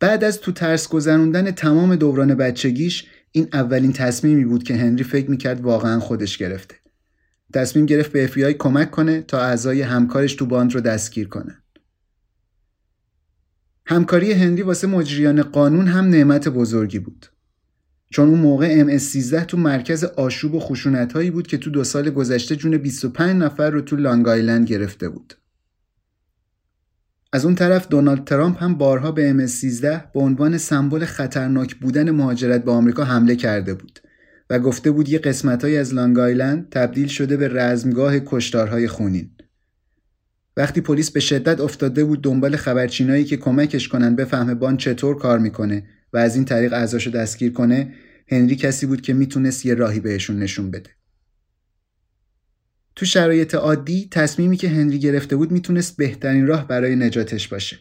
بعد 0.00 0.24
از 0.24 0.40
تو 0.40 0.52
ترس 0.52 0.88
گذروندن 0.88 1.50
تمام 1.50 1.96
دوران 1.96 2.34
بچگیش 2.34 3.06
این 3.32 3.48
اولین 3.52 3.92
تصمیمی 3.92 4.44
بود 4.44 4.62
که 4.62 4.76
هنری 4.76 5.04
فکر 5.04 5.30
می‌کرد 5.30 5.60
واقعا 5.60 6.00
خودش 6.00 6.38
گرفته. 6.38 6.76
تصمیم 7.54 7.86
گرفت 7.86 8.12
به 8.12 8.24
اف 8.24 8.38
کمک 8.38 8.90
کنه 8.90 9.22
تا 9.22 9.40
اعضای 9.40 9.82
همکارش 9.82 10.34
تو 10.34 10.46
باند 10.46 10.74
رو 10.74 10.80
دستگیر 10.80 11.28
کنه. 11.28 11.62
همکاری 13.86 14.32
هنری 14.32 14.62
واسه 14.62 14.86
مجریان 14.86 15.42
قانون 15.42 15.86
هم 15.86 16.04
نعمت 16.04 16.48
بزرگی 16.48 16.98
بود. 16.98 17.26
چون 18.10 18.28
اون 18.28 18.38
موقع 18.38 18.98
MS13 18.98 19.44
تو 19.46 19.56
مرکز 19.56 20.04
آشوب 20.04 20.54
و 20.54 20.60
خشونت 20.60 21.12
هایی 21.12 21.30
بود 21.30 21.46
که 21.46 21.58
تو 21.58 21.70
دو 21.70 21.84
سال 21.84 22.10
گذشته 22.10 22.56
جون 22.56 22.78
25 22.78 23.42
نفر 23.42 23.70
رو 23.70 23.80
تو 23.80 23.96
لانگ 23.96 24.28
آیلند 24.28 24.66
گرفته 24.66 25.08
بود. 25.08 25.34
از 27.32 27.44
اون 27.44 27.54
طرف 27.54 27.88
دونالد 27.88 28.24
ترامپ 28.24 28.62
هم 28.62 28.74
بارها 28.74 29.12
به 29.12 29.32
MS13 29.32 29.82
به 30.14 30.20
عنوان 30.20 30.58
سمبل 30.58 31.04
خطرناک 31.04 31.74
بودن 31.74 32.10
مهاجرت 32.10 32.64
به 32.64 32.70
آمریکا 32.70 33.04
حمله 33.04 33.36
کرده 33.36 33.74
بود 33.74 34.00
و 34.50 34.58
گفته 34.58 34.90
بود 34.90 35.08
یه 35.08 35.18
قسمتهایی 35.18 35.76
از 35.76 35.94
لانگ 35.94 36.18
آیلند 36.18 36.68
تبدیل 36.70 37.06
شده 37.06 37.36
به 37.36 37.48
رزمگاه 37.48 38.20
کشتارهای 38.20 38.88
خونین. 38.88 39.30
وقتی 40.56 40.80
پلیس 40.80 41.10
به 41.10 41.20
شدت 41.20 41.60
افتاده 41.60 42.04
بود 42.04 42.22
دنبال 42.22 42.56
خبرچینایی 42.56 43.24
که 43.24 43.36
کمکش 43.36 43.88
کنن 43.88 44.16
بفهمه 44.16 44.54
بان 44.54 44.76
چطور 44.76 45.18
کار 45.18 45.38
می‌کنه 45.38 45.82
و 46.12 46.16
از 46.16 46.36
این 46.36 46.44
طریق 46.44 46.72
اعضاشو 46.72 47.10
دستگیر 47.10 47.52
کنه 47.52 47.94
هنری 48.28 48.56
کسی 48.56 48.86
بود 48.86 49.00
که 49.00 49.14
می‌تونست 49.14 49.66
یه 49.66 49.74
راهی 49.74 50.00
بهشون 50.00 50.38
نشون 50.38 50.70
بده. 50.70 50.90
تو 52.96 53.06
شرایط 53.06 53.54
عادی 53.54 54.08
تصمیمی 54.10 54.56
که 54.56 54.68
هنری 54.68 54.98
گرفته 54.98 55.36
بود 55.36 55.52
می‌تونست 55.52 55.96
بهترین 55.96 56.46
راه 56.46 56.68
برای 56.68 56.96
نجاتش 56.96 57.48
باشه. 57.48 57.78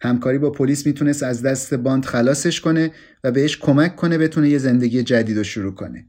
همکاری 0.00 0.38
با 0.38 0.50
پلیس 0.50 0.86
می‌تونست 0.86 1.22
از 1.22 1.42
دست 1.42 1.74
باند 1.74 2.04
خلاصش 2.04 2.60
کنه 2.60 2.92
و 3.24 3.30
بهش 3.32 3.56
کمک 3.56 3.96
کنه 3.96 4.18
بتونه 4.18 4.48
یه 4.48 4.58
زندگی 4.58 5.02
جدید 5.02 5.36
رو 5.36 5.44
شروع 5.44 5.74
کنه. 5.74 6.06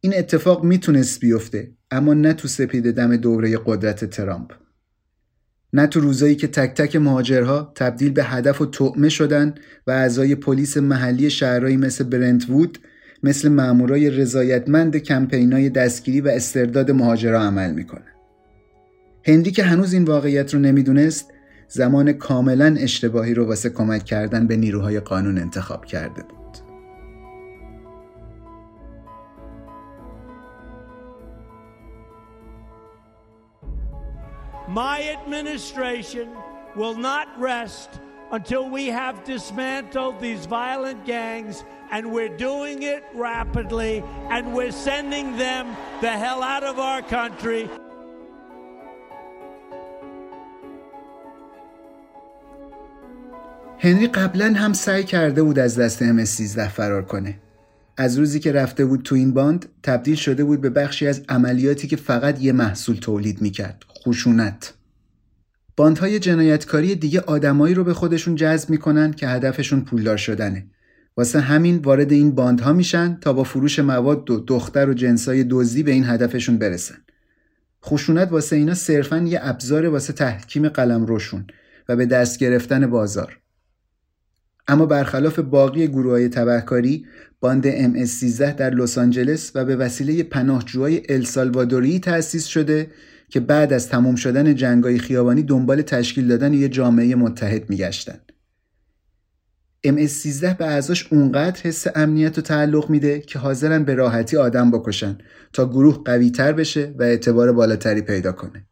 این 0.00 0.14
اتفاق 0.18 0.64
می‌تونست 0.64 1.20
بیفته 1.20 1.72
اما 1.90 2.14
نه 2.14 2.32
تو 2.32 2.48
سپید 2.48 2.90
دم 2.90 3.16
دوره 3.16 3.58
قدرت 3.66 4.04
ترامپ. 4.04 4.52
نه 5.74 5.86
تو 5.86 6.00
روزایی 6.00 6.34
که 6.34 6.46
تک 6.46 6.74
تک 6.74 6.96
مهاجرها 6.96 7.72
تبدیل 7.74 8.12
به 8.12 8.24
هدف 8.24 8.60
و 8.60 8.66
طعمه 8.66 9.08
شدن 9.08 9.54
و 9.86 9.90
اعضای 9.90 10.34
پلیس 10.34 10.76
محلی 10.76 11.30
شهرهایی 11.30 11.76
مثل 11.76 12.04
برنت 12.04 12.50
وود 12.50 12.78
مثل 13.22 13.48
مامورای 13.48 14.10
رضایتمند 14.10 14.96
کمپینای 14.96 15.70
دستگیری 15.70 16.20
و 16.20 16.28
استرداد 16.28 16.90
مهاجرها 16.90 17.42
عمل 17.42 17.72
می‌کنه. 17.72 18.04
هندی 19.26 19.50
که 19.50 19.62
هنوز 19.62 19.92
این 19.92 20.04
واقعیت 20.04 20.54
رو 20.54 20.60
نمی‌دونست 20.60 21.30
زمان 21.68 22.12
کاملا 22.12 22.76
اشتباهی 22.78 23.34
رو 23.34 23.46
واسه 23.46 23.70
کمک 23.70 24.04
کردن 24.04 24.46
به 24.46 24.56
نیروهای 24.56 25.00
قانون 25.00 25.38
انتخاب 25.38 25.84
کرده 25.84 26.22
بود. 26.22 26.43
My 34.74 34.98
administration 35.16 36.26
will 36.74 36.96
not 36.96 37.28
rest 37.38 37.90
until 38.32 38.64
we 38.76 38.84
have 38.88 39.22
dismantled 39.22 40.18
these 40.18 40.46
violent 40.46 41.00
gangs, 41.06 41.62
and 41.92 42.02
we're 42.14 42.36
doing 42.48 42.82
it 42.82 43.04
rapidly, 43.14 44.02
and 44.34 44.52
we're 44.52 44.76
sending 44.88 45.26
them 45.36 45.64
the 46.00 46.14
hell 46.24 46.42
out 46.42 46.64
of 46.64 46.76
our 46.80 47.02
country. 47.02 47.68
هنری 53.78 54.06
قبلا 54.06 54.52
هم 54.56 54.72
سعی 54.72 55.04
کرده 55.04 55.42
بود 55.42 55.58
از 55.58 55.78
دست 55.78 56.02
MS-13 56.02 56.68
فرار 56.68 57.04
کنه 57.04 57.38
از 57.96 58.18
روزی 58.18 58.40
که 58.40 58.52
رفته 58.52 58.84
بود 58.84 59.02
تو 59.02 59.14
این 59.14 59.34
باند 59.34 59.66
تبدیل 59.82 60.14
شده 60.14 60.44
بود 60.44 60.60
به 60.60 60.70
بخشی 60.70 61.06
از 61.06 61.22
عملیاتی 61.28 61.88
که 61.88 61.96
فقط 61.96 62.40
یه 62.40 62.52
محصول 62.52 62.96
تولید 62.96 63.42
می‌کرد 63.42 63.84
خشونت. 64.06 64.74
باندهای 65.76 66.18
جنایتکاری 66.18 66.94
دیگه 66.94 67.20
آدمایی 67.20 67.74
رو 67.74 67.84
به 67.84 67.94
خودشون 67.94 68.34
جذب 68.34 68.70
می‌کنن 68.70 69.12
که 69.12 69.28
هدفشون 69.28 69.80
پولدار 69.80 70.16
شدنه. 70.16 70.66
واسه 71.16 71.40
همین 71.40 71.78
وارد 71.78 72.12
این 72.12 72.34
باندها 72.34 72.72
میشن 72.72 73.18
تا 73.20 73.32
با 73.32 73.44
فروش 73.44 73.78
مواد 73.78 74.30
و 74.30 74.44
دختر 74.46 74.88
و 74.88 74.94
جنسای 74.94 75.44
دزدی 75.44 75.82
به 75.82 75.90
این 75.90 76.04
هدفشون 76.04 76.58
برسن. 76.58 76.94
خشونت 77.84 78.32
واسه 78.32 78.56
اینا 78.56 78.74
صرفا 78.74 79.18
یه 79.18 79.38
ابزار 79.42 79.86
واسه 79.86 80.12
تحکیم 80.12 80.68
قلم 80.68 81.06
روشون 81.06 81.46
و 81.88 81.96
به 81.96 82.06
دست 82.06 82.38
گرفتن 82.38 82.86
بازار. 82.86 83.38
اما 84.68 84.86
برخلاف 84.86 85.38
باقی 85.38 85.88
گروه 85.88 86.12
های 86.12 86.28
تبهکاری 86.28 87.06
باند 87.40 87.70
MS13 87.70 88.38
در 88.38 88.70
لس 88.70 88.98
آنجلس 88.98 89.52
و 89.54 89.64
به 89.64 89.76
وسیله 89.76 90.22
پناهجوهای 90.22 91.02
السالوادوری 91.08 91.98
تأسیس 91.98 92.44
شده 92.46 92.90
که 93.34 93.40
بعد 93.40 93.72
از 93.72 93.88
تمام 93.88 94.14
شدن 94.14 94.54
جنگای 94.54 94.98
خیابانی 94.98 95.42
دنبال 95.42 95.82
تشکیل 95.82 96.28
دادن 96.28 96.54
یه 96.54 96.68
جامعه 96.68 97.14
متحد 97.14 97.70
میگشتن. 97.70 98.18
MS13 99.86 100.44
به 100.58 100.64
اعضاش 100.64 101.12
اونقدر 101.12 101.60
حس 101.62 101.86
امنیت 101.94 102.38
و 102.38 102.40
تعلق 102.40 102.90
میده 102.90 103.20
که 103.20 103.38
حاضرن 103.38 103.84
به 103.84 103.94
راحتی 103.94 104.36
آدم 104.36 104.70
بکشن 104.70 105.18
تا 105.52 105.68
گروه 105.68 106.04
قویتر 106.04 106.52
بشه 106.52 106.94
و 106.98 107.02
اعتبار 107.02 107.52
بالاتری 107.52 108.02
پیدا 108.02 108.32
کنه. 108.32 108.66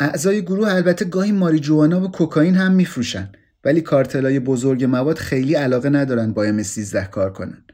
اعضای 0.00 0.42
گروه 0.42 0.74
البته 0.74 1.04
گاهی 1.04 1.32
ماریجوانا 1.32 2.04
و 2.04 2.10
کوکائین 2.10 2.54
هم 2.54 2.72
میفروشن 2.72 3.32
ولی 3.64 3.80
کارتلای 3.80 4.40
بزرگ 4.40 4.84
مواد 4.84 5.18
خیلی 5.18 5.54
علاقه 5.54 5.88
ندارن 5.88 6.32
با 6.32 6.62
MS13 6.62 7.08
کار 7.10 7.32
کنن 7.32 7.64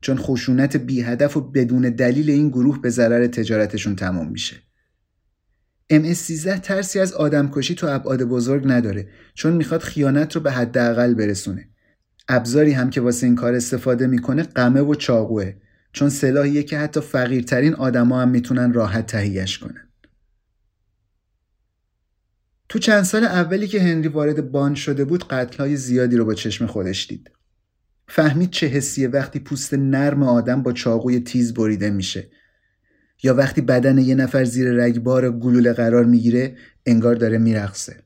چون 0.00 0.16
خشونت 0.16 0.76
بی 0.76 1.02
هدف 1.02 1.36
و 1.36 1.40
بدون 1.40 1.82
دلیل 1.82 2.30
این 2.30 2.48
گروه 2.48 2.82
به 2.82 2.90
ضرر 2.90 3.26
تجارتشون 3.26 3.96
تمام 3.96 4.30
میشه. 4.30 4.56
MS13 5.92 6.60
ترسی 6.60 6.98
از 6.98 7.12
آدمکشی 7.12 7.74
تو 7.74 7.86
ابعاد 7.86 8.22
بزرگ 8.22 8.62
نداره 8.66 9.08
چون 9.34 9.52
می‌خواد 9.52 9.80
خیانت 9.80 10.36
رو 10.36 10.40
به 10.40 10.52
حداقل 10.52 11.14
برسونه. 11.14 11.68
ابزاری 12.28 12.72
هم 12.72 12.90
که 12.90 13.00
واسه 13.00 13.26
این 13.26 13.36
کار 13.36 13.54
استفاده 13.54 14.06
می‌کنه 14.06 14.42
قمه 14.42 14.80
و 14.80 14.94
چاقوه 14.94 15.52
چون 15.92 16.08
سلاحیه 16.08 16.62
که 16.62 16.78
حتی 16.78 17.00
فقیرترین 17.00 17.74
آدما 17.74 18.22
هم 18.22 18.28
می‌تونن 18.28 18.72
راحت 18.72 19.06
تهیهش 19.06 19.58
کنن. 19.58 19.88
تو 22.68 22.78
چند 22.78 23.02
سال 23.02 23.24
اولی 23.24 23.66
که 23.66 23.82
هنری 23.82 24.08
وارد 24.08 24.50
باند 24.50 24.76
شده 24.76 25.04
بود 25.04 25.28
قتلهای 25.28 25.76
زیادی 25.76 26.16
رو 26.16 26.24
با 26.24 26.34
چشم 26.34 26.66
خودش 26.66 27.06
دید. 27.08 27.30
فهمید 28.08 28.50
چه 28.50 28.66
حسیه 28.66 29.08
وقتی 29.08 29.38
پوست 29.38 29.74
نرم 29.74 30.22
آدم 30.22 30.62
با 30.62 30.72
چاقوی 30.72 31.20
تیز 31.20 31.54
بریده 31.54 31.90
میشه 31.90 32.30
یا 33.24 33.34
وقتی 33.34 33.60
بدن 33.60 33.98
یه 33.98 34.14
نفر 34.14 34.44
زیر 34.44 34.72
رگبار 34.72 35.30
گلوله 35.30 35.72
قرار 35.72 36.04
می‌گیره 36.04 36.56
انگار 36.86 37.14
داره 37.14 37.38
میرقصه. 37.38 37.96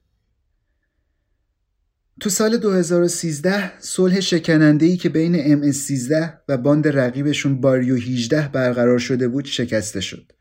تو 2.20 2.30
سال 2.30 2.56
2013 2.56 3.80
صلح 3.80 4.20
شکننده 4.20 4.96
که 4.96 5.08
بین 5.08 5.62
MS13 5.72 6.32
و 6.48 6.56
باند 6.56 6.88
رقیبشون 6.88 7.60
باریو 7.60 7.96
18 7.96 8.48
برقرار 8.48 8.98
شده 8.98 9.28
بود 9.28 9.44
شکسته 9.44 10.00
شد. 10.00 10.32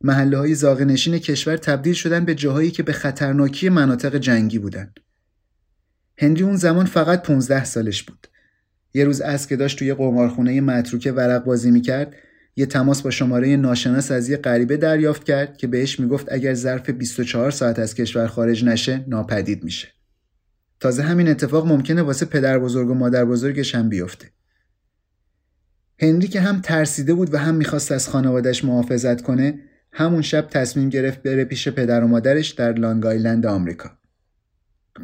محله 0.00 0.38
های 0.38 0.54
زاغنشین 0.54 1.18
کشور 1.18 1.56
تبدیل 1.56 1.94
شدن 1.94 2.24
به 2.24 2.34
جاهایی 2.34 2.70
که 2.70 2.82
به 2.82 2.92
خطرناکی 2.92 3.68
مناطق 3.68 4.16
جنگی 4.16 4.58
بودن. 4.58 4.92
هنری 6.18 6.42
اون 6.42 6.56
زمان 6.56 6.86
فقط 6.86 7.22
15 7.22 7.64
سالش 7.64 8.02
بود. 8.02 8.26
یه 8.94 9.04
روز 9.04 9.20
از 9.20 9.46
که 9.46 9.56
داشت 9.56 9.78
توی 9.78 9.94
قمارخونه 9.94 10.60
متروکه 10.60 11.12
ورق 11.12 11.44
بازی 11.44 11.70
می‌کرد 11.70 12.14
یه 12.56 12.66
تماس 12.66 13.02
با 13.02 13.10
شماره 13.10 13.56
ناشناس 13.56 14.10
از 14.10 14.28
یه 14.28 14.36
غریبه 14.36 14.76
دریافت 14.76 15.24
کرد 15.24 15.56
که 15.56 15.66
بهش 15.66 16.00
می‌گفت 16.00 16.32
اگر 16.32 16.54
ظرف 16.54 16.90
24 16.90 17.50
ساعت 17.50 17.78
از 17.78 17.94
کشور 17.94 18.26
خارج 18.26 18.64
نشه 18.64 19.04
ناپدید 19.08 19.64
میشه. 19.64 19.88
تازه 20.80 21.02
همین 21.02 21.28
اتفاق 21.28 21.66
ممکنه 21.66 22.02
واسه 22.02 22.26
پدر 22.26 22.58
بزرگ 22.58 22.90
و 22.90 22.94
مادر 22.94 23.24
بزرگش 23.24 23.74
هم 23.74 23.88
بیفته. 23.88 24.26
هنری 26.00 26.28
که 26.28 26.40
هم 26.40 26.60
ترسیده 26.60 27.14
بود 27.14 27.34
و 27.34 27.38
هم 27.38 27.54
می‌خواست 27.54 27.92
از 27.92 28.08
خانوادش 28.08 28.64
محافظت 28.64 29.22
کنه 29.22 29.58
همون 29.92 30.22
شب 30.22 30.46
تصمیم 30.50 30.88
گرفت 30.88 31.22
بره 31.22 31.44
پیش 31.44 31.68
پدر 31.68 32.04
و 32.04 32.06
مادرش 32.06 32.50
در 32.50 32.72
لانگ 32.72 33.06
آیلند 33.06 33.46
آمریکا. 33.46 33.90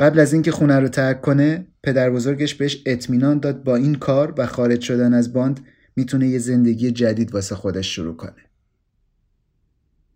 قبل 0.00 0.20
از 0.20 0.32
اینکه 0.32 0.50
خونه 0.50 0.78
رو 0.78 0.88
ترک 0.88 1.20
کنه 1.20 1.66
پدر 1.82 2.10
بزرگش 2.10 2.54
بهش 2.54 2.82
اطمینان 2.86 3.38
داد 3.38 3.64
با 3.64 3.76
این 3.76 3.94
کار 3.94 4.34
و 4.38 4.46
خارج 4.46 4.80
شدن 4.80 5.14
از 5.14 5.32
باند 5.32 5.60
می‌تونه 5.98 6.28
یه 6.28 6.38
زندگی 6.38 6.90
جدید 6.90 7.34
واسه 7.34 7.54
خودش 7.54 7.94
شروع 7.94 8.16
کنه. 8.16 8.42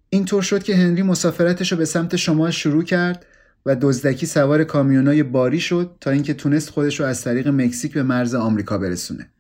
اینطور 0.08 0.42
شد 0.42 0.62
که 0.62 0.76
هنری 0.76 1.02
مسافرتش 1.02 1.72
رو 1.72 1.78
به 1.78 1.84
سمت 1.84 2.16
شمال 2.16 2.50
شروع 2.50 2.84
کرد 2.84 3.26
و 3.66 3.76
دزدکی 3.76 4.26
سوار 4.26 4.64
کامیونای 4.64 5.22
باری 5.22 5.60
شد 5.60 5.96
تا 6.00 6.10
اینکه 6.10 6.34
تونست 6.34 6.70
خودش 6.70 7.00
رو 7.00 7.06
از 7.06 7.22
طریق 7.22 7.48
مکزیک 7.48 7.94
به 7.94 8.02
مرز 8.02 8.34
آمریکا 8.34 8.78
برسونه. 8.78 9.30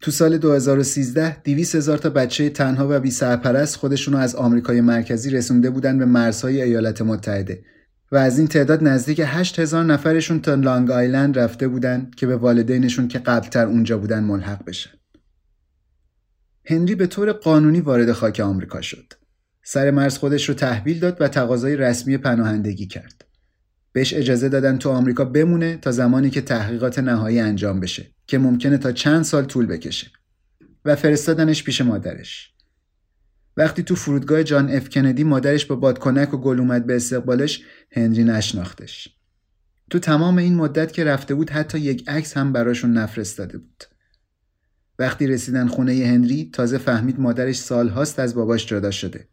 تو 0.00 0.10
سال 0.10 0.38
2013 0.38 1.36
200 1.44 1.74
هزار 1.74 1.98
تا 1.98 2.10
بچه 2.10 2.50
تنها 2.50 2.86
و 2.90 3.00
بی 3.00 3.10
سرپرست 3.10 3.76
خودشونو 3.76 4.18
از 4.18 4.34
آمریکای 4.34 4.80
مرکزی 4.80 5.30
رسونده 5.30 5.70
بودن 5.70 5.98
به 5.98 6.04
مرزهای 6.04 6.62
ایالات 6.62 7.02
متحده 7.02 7.64
و 8.12 8.16
از 8.16 8.38
این 8.38 8.48
تعداد 8.48 8.84
نزدیک 8.84 9.22
8 9.24 9.58
هزار 9.58 9.84
نفرشون 9.84 10.40
تا 10.40 10.54
لانگ 10.54 10.90
آیلند 10.90 11.38
رفته 11.38 11.68
بودن 11.68 12.10
که 12.16 12.26
به 12.26 12.36
والدینشون 12.36 13.08
که 13.08 13.18
قبلتر 13.18 13.66
اونجا 13.66 13.98
بودن 13.98 14.24
ملحق 14.24 14.64
بشن. 14.64 14.99
هنری 16.64 16.94
به 16.94 17.06
طور 17.06 17.32
قانونی 17.32 17.80
وارد 17.80 18.12
خاک 18.12 18.40
آمریکا 18.40 18.80
شد. 18.80 19.12
سر 19.62 19.90
مرز 19.90 20.18
خودش 20.18 20.48
رو 20.48 20.54
تحویل 20.54 20.98
داد 20.98 21.16
و 21.20 21.28
تقاضای 21.28 21.76
رسمی 21.76 22.16
پناهندگی 22.16 22.86
کرد. 22.86 23.24
بهش 23.92 24.14
اجازه 24.14 24.48
دادن 24.48 24.78
تو 24.78 24.90
آمریکا 24.90 25.24
بمونه 25.24 25.76
تا 25.76 25.92
زمانی 25.92 26.30
که 26.30 26.40
تحقیقات 26.40 26.98
نهایی 26.98 27.40
انجام 27.40 27.80
بشه 27.80 28.10
که 28.26 28.38
ممکنه 28.38 28.78
تا 28.78 28.92
چند 28.92 29.22
سال 29.22 29.44
طول 29.44 29.66
بکشه 29.66 30.10
و 30.84 30.96
فرستادنش 30.96 31.64
پیش 31.64 31.80
مادرش. 31.80 32.54
وقتی 33.56 33.82
تو 33.82 33.94
فرودگاه 33.94 34.42
جان 34.42 34.70
اف 34.70 34.88
کندی 34.88 35.24
مادرش 35.24 35.66
با 35.66 35.76
بادکنک 35.76 36.34
و 36.34 36.36
گل 36.36 36.60
اومد 36.60 36.86
به 36.86 36.96
استقبالش 36.96 37.62
هنری 37.92 38.24
نشناختش. 38.24 39.08
تو 39.90 39.98
تمام 39.98 40.38
این 40.38 40.54
مدت 40.54 40.92
که 40.92 41.04
رفته 41.04 41.34
بود 41.34 41.50
حتی 41.50 41.78
یک 41.78 42.08
عکس 42.08 42.36
هم 42.36 42.52
براشون 42.52 42.92
نفرستاده 42.92 43.58
بود. 43.58 43.84
وقتی 45.00 45.26
رسیدن 45.26 45.66
خونه 45.66 45.92
هنری 45.92 46.50
تازه 46.52 46.78
فهمید 46.78 47.20
مادرش 47.20 47.56
سالهاست 47.56 48.18
از 48.18 48.34
باباش 48.34 48.66
جدا 48.66 48.90
شده. 48.90 49.28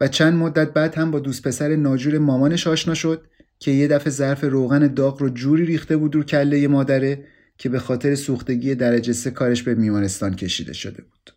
و 0.00 0.08
چند 0.08 0.34
مدت 0.34 0.72
بعد 0.72 0.94
هم 0.94 1.10
با 1.10 1.20
دوست 1.20 1.42
پسر 1.42 1.76
ناجور 1.76 2.18
مامانش 2.18 2.66
آشنا 2.66 2.94
شد 2.94 3.26
که 3.58 3.70
یه 3.70 3.88
دفعه 3.88 4.10
ظرف 4.10 4.44
روغن 4.44 4.86
داغ 4.86 5.22
رو 5.22 5.28
جوری 5.28 5.64
ریخته 5.64 5.96
بود 5.96 6.14
رو 6.14 6.22
کله 6.22 6.68
مادره 6.68 7.24
که 7.58 7.68
به 7.68 7.78
خاطر 7.78 8.14
سوختگی 8.14 8.74
درجه 8.74 9.12
سه 9.12 9.30
کارش 9.30 9.62
به 9.62 9.74
میمارستان 9.74 10.36
کشیده 10.36 10.72
شده 10.72 11.02
بود. 11.02 11.34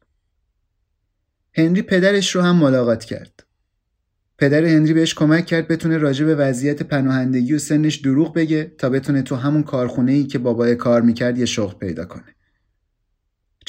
هنری 1.54 1.82
پدرش 1.82 2.36
رو 2.36 2.42
هم 2.42 2.56
ملاقات 2.56 3.04
کرد. 3.04 3.44
پدر 4.38 4.66
هنری 4.66 4.94
بهش 4.94 5.14
کمک 5.14 5.46
کرد 5.46 5.68
بتونه 5.68 5.98
راجع 5.98 6.26
به 6.26 6.36
وضعیت 6.36 6.84
پناهندگی 6.84 7.54
و 7.54 7.60
سنش 7.60 7.96
دروغ 7.96 8.34
بگه 8.34 8.76
تا 8.78 8.90
بتونه 8.90 9.22
تو 9.22 9.36
همون 9.36 9.64
کارخونه 9.64 10.12
ای 10.12 10.24
که 10.24 10.40
بابای 10.40 10.76
کار 10.76 11.02
می‌کرد 11.02 11.38
یه 11.38 11.46
شغل 11.46 11.74
پیدا 11.74 12.06
کنه. 12.06 12.36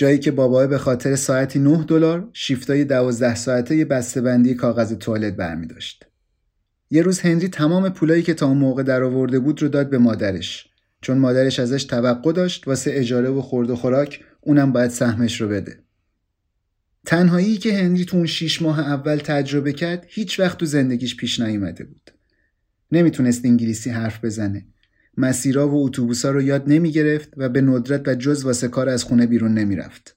جایی 0.03 0.19
که 0.19 0.31
بابا 0.31 0.67
به 0.67 0.79
خاطر 0.79 1.17
ساعتی 1.17 1.59
9 1.59 1.85
دلار 1.85 2.29
شیفتای 2.33 2.85
12 2.85 3.35
ساعته 3.35 3.77
یه 3.77 3.85
بسته‌بندی 3.85 4.55
کاغذ 4.55 4.93
توالت 4.93 5.37
برمی 5.37 5.67
داشت. 5.67 6.07
یه 6.91 7.03
روز 7.03 7.21
هنری 7.21 7.49
تمام 7.49 7.88
پولایی 7.88 8.23
که 8.23 8.35
تا 8.35 8.47
اون 8.47 8.59
موقع 8.59 8.83
درآورده 8.83 9.38
بود 9.38 9.62
رو 9.62 9.69
داد 9.69 9.91
به 9.91 9.99
مادرش 9.99 10.69
چون 11.01 11.19
مادرش 11.19 11.61
ازش 11.61 11.85
توقع 11.85 12.33
داشت 12.33 12.69
واسه 12.69 12.91
اجاره 12.95 13.29
و 13.29 13.43
خورد 13.43 13.71
و 13.71 13.77
خوراک 13.77 14.25
اونم 14.41 14.73
باید 14.73 14.91
سهمش 14.91 15.41
رو 15.41 15.49
بده. 15.49 15.79
تنهایی 17.07 17.57
که 17.57 17.79
هنری 17.79 18.05
تو 18.05 18.17
اون 18.17 18.27
6 18.27 18.62
ماه 18.62 18.81
اول 18.81 19.17
تجربه 19.17 19.73
کرد 19.73 20.07
هیچ 20.09 20.41
وقت 20.41 20.59
تو 20.59 20.67
زندگیش 20.67 21.17
پیش 21.17 21.41
نیومده 21.41 21.85
بود. 21.85 22.11
نمی‌تونست 22.93 23.45
انگلیسی 23.45 23.91
حرف 23.91 24.25
بزنه. 24.25 24.67
مسیرا 25.16 25.68
و 25.68 25.85
اتوبوسا 25.85 26.31
رو 26.31 26.42
یاد 26.42 26.62
نمی 26.66 26.92
گرفت 26.92 27.29
و 27.37 27.48
به 27.48 27.61
ندرت 27.61 28.09
و 28.09 28.14
جز 28.14 28.44
واسه 28.44 28.68
کار 28.68 28.88
از 28.88 29.05
خونه 29.05 29.27
بیرون 29.27 29.55
نمی 29.55 29.77
رفت. 29.77 30.16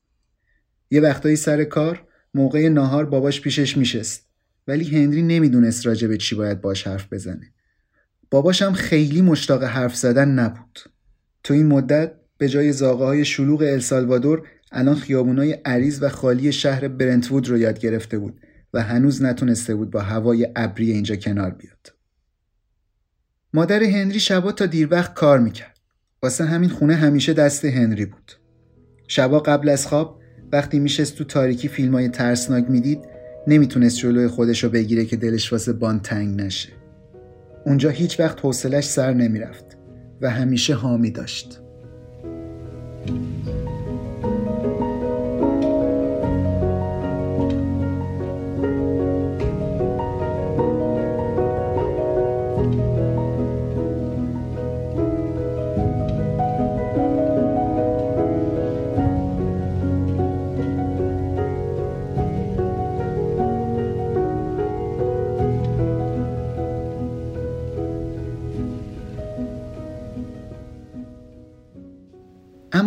یه 0.92 1.02
وقتایی 1.02 1.36
سر 1.36 1.64
کار 1.64 2.08
موقع 2.34 2.70
ناهار 2.70 3.06
باباش 3.06 3.42
پیشش 3.42 3.78
میشست 3.78 4.30
ولی 4.68 4.98
هنری 4.98 5.22
نمی‌دونست 5.22 5.86
راجع 5.86 6.08
به 6.08 6.18
چی 6.18 6.36
باید 6.36 6.62
باش 6.62 6.88
حرف 6.88 7.14
بزنه. 7.14 7.54
باباش 8.32 8.62
هم 8.62 8.74
خیلی 8.74 9.22
مشتاق 9.22 9.64
حرف 9.64 9.96
زدن 9.96 10.30
نبود. 10.30 10.80
تو 11.44 11.54
این 11.54 11.68
مدت 11.68 12.12
به 12.38 12.50
جای 12.50 12.72
زاغه 12.72 13.06
های 13.06 13.26
شلوغ 13.26 13.62
السالوادور 13.62 14.48
الان 14.72 14.96
خیابونای 14.96 15.52
عریض 15.52 16.04
و 16.04 16.10
خالی 16.10 16.52
شهر 16.52 16.88
برنتوود 16.88 17.50
رو 17.50 17.58
یاد 17.58 17.80
گرفته 17.80 18.18
بود 18.18 18.40
و 18.74 18.82
هنوز 18.82 19.24
نتونسته 19.24 19.76
بود 19.76 19.92
با 19.92 20.02
هوای 20.02 20.48
ابری 20.56 20.92
اینجا 20.92 21.16
کنار 21.16 21.52
بیاد. 21.52 21.95
مادر 23.56 23.84
هنری 23.84 24.20
شبا 24.20 24.52
تا 24.52 24.66
دیر 24.66 24.88
وقت 24.92 25.14
کار 25.14 25.40
می‌کرد. 25.40 25.80
واسه 26.24 26.44
همین 26.44 26.70
خونه 26.70 26.96
همیشه 26.96 27.34
دست 27.34 27.66
هنری 27.66 28.06
بود. 28.06 28.32
شبا 29.08 29.40
قبل 29.40 29.70
از 29.70 29.88
خواب 29.88 30.20
وقتی 30.52 30.80
میشست 30.80 31.16
تو 31.16 31.24
تاریکی 31.24 31.68
فیلم 31.68 31.94
های 31.94 32.10
ترسناک 32.10 32.66
می‌دید 32.70 33.00
نمی‌تونست 33.48 33.98
جلوی 33.98 34.28
خودش 34.28 34.64
رو 34.64 34.70
بگیره 34.70 35.06
که 35.06 35.16
دلش 35.16 35.52
واسه 35.52 35.74
باند 35.74 36.02
تنگ 36.02 36.42
نشه. 36.42 36.70
اونجا 37.66 37.90
هیچ 37.90 38.20
وقت 38.20 38.40
حوصلش 38.40 38.86
سر 38.86 39.14
نمی‌رفت 39.14 39.78
و 40.22 40.30
همیشه 40.30 40.74
حامی 40.74 41.12
داشت. 41.12 41.60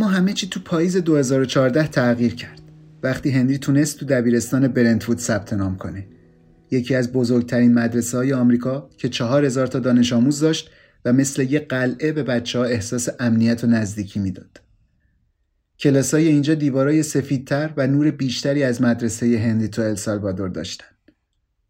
همه 0.09 0.33
چی 0.33 0.49
تو 0.49 0.61
پاییز 0.61 0.97
2014 0.97 1.87
تغییر 1.89 2.35
کرد 2.35 2.63
وقتی 3.03 3.31
هنری 3.31 3.59
تونست 3.59 3.99
تو 3.99 4.07
دبیرستان 4.07 4.69
برنتفود 4.69 5.19
ثبت 5.19 5.53
نام 5.53 5.77
کنه 5.77 6.07
یکی 6.71 6.95
از 6.95 7.13
بزرگترین 7.13 7.75
مدرسه 7.75 8.17
های 8.17 8.33
آمریکا 8.33 8.91
که 8.97 9.09
چهار 9.09 9.45
هزار 9.45 9.67
تا 9.67 9.79
دانش 9.79 10.13
آموز 10.13 10.41
داشت 10.41 10.71
و 11.05 11.13
مثل 11.13 11.43
یه 11.43 11.61
قلعه 11.61 12.13
به 12.13 12.23
بچه 12.23 12.59
ها 12.59 12.65
احساس 12.65 13.09
امنیت 13.21 13.65
و 13.65 13.67
نزدیکی 13.67 14.21
می‌داد. 14.21 14.61
کلاسای 15.79 16.29
اینجا 16.29 16.55
دیوارای 16.55 17.03
سفیدتر 17.03 17.73
و 17.77 17.87
نور 17.87 18.11
بیشتری 18.11 18.63
از 18.63 18.83
مدرسه 18.83 19.39
هنری 19.39 19.69
تو 19.69 19.83
السالوادور 19.83 20.49
داشتن. 20.49 20.87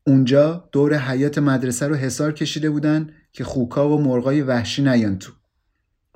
اونجا 0.07 0.69
دور 0.73 0.99
حیات 0.99 1.39
مدرسه 1.39 1.87
رو 1.87 1.95
حسار 1.95 2.33
کشیده 2.33 2.71
بودن 2.71 3.11
که 3.33 3.45
خوکا 3.45 3.97
و 3.97 4.01
مرغای 4.01 4.43
وحشی 4.43 4.83
نیان 4.83 5.19
تو. 5.19 5.33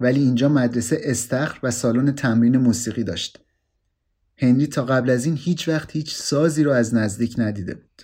ولی 0.03 0.21
اینجا 0.21 0.49
مدرسه 0.49 1.01
استخر 1.03 1.59
و 1.63 1.71
سالن 1.71 2.13
تمرین 2.13 2.57
موسیقی 2.57 3.05
داشت. 3.05 3.39
هنری 4.37 4.67
تا 4.67 4.85
قبل 4.85 5.11
از 5.11 5.25
این 5.25 5.37
هیچ 5.37 5.69
وقت 5.69 5.97
هیچ 5.97 6.15
سازی 6.15 6.63
رو 6.63 6.71
از 6.71 6.95
نزدیک 6.95 7.35
ندیده 7.39 7.75
بود. 7.75 8.03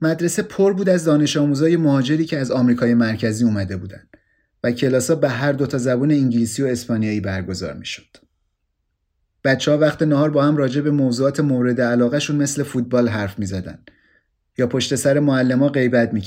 مدرسه 0.00 0.42
پر 0.42 0.72
بود 0.72 0.88
از 0.88 1.04
دانش 1.04 1.36
آموزای 1.36 1.76
مهاجری 1.76 2.24
که 2.24 2.38
از 2.38 2.50
آمریکای 2.50 2.94
مرکزی 2.94 3.44
اومده 3.44 3.76
بودن 3.76 4.08
و 4.64 4.72
کلاسا 4.72 5.14
به 5.14 5.28
هر 5.28 5.52
دوتا 5.52 5.78
زبون 5.78 6.10
انگلیسی 6.10 6.62
و 6.62 6.66
اسپانیایی 6.66 7.20
برگزار 7.20 7.74
می 7.74 7.86
شد. 7.86 8.16
بچه 9.44 9.70
ها 9.70 9.78
وقت 9.78 10.02
نهار 10.02 10.30
با 10.30 10.44
هم 10.44 10.56
راجع 10.56 10.80
به 10.80 10.90
موضوعات 10.90 11.40
مورد 11.40 11.80
علاقهشون 11.80 12.36
مثل 12.36 12.62
فوتبال 12.62 13.08
حرف 13.08 13.38
می 13.38 13.46
زدن. 13.46 13.78
یا 14.58 14.66
پشت 14.66 14.94
سر 14.94 15.18
معلم 15.18 15.58
ها 15.58 15.68
غیبت 15.68 16.14
می 16.14 16.24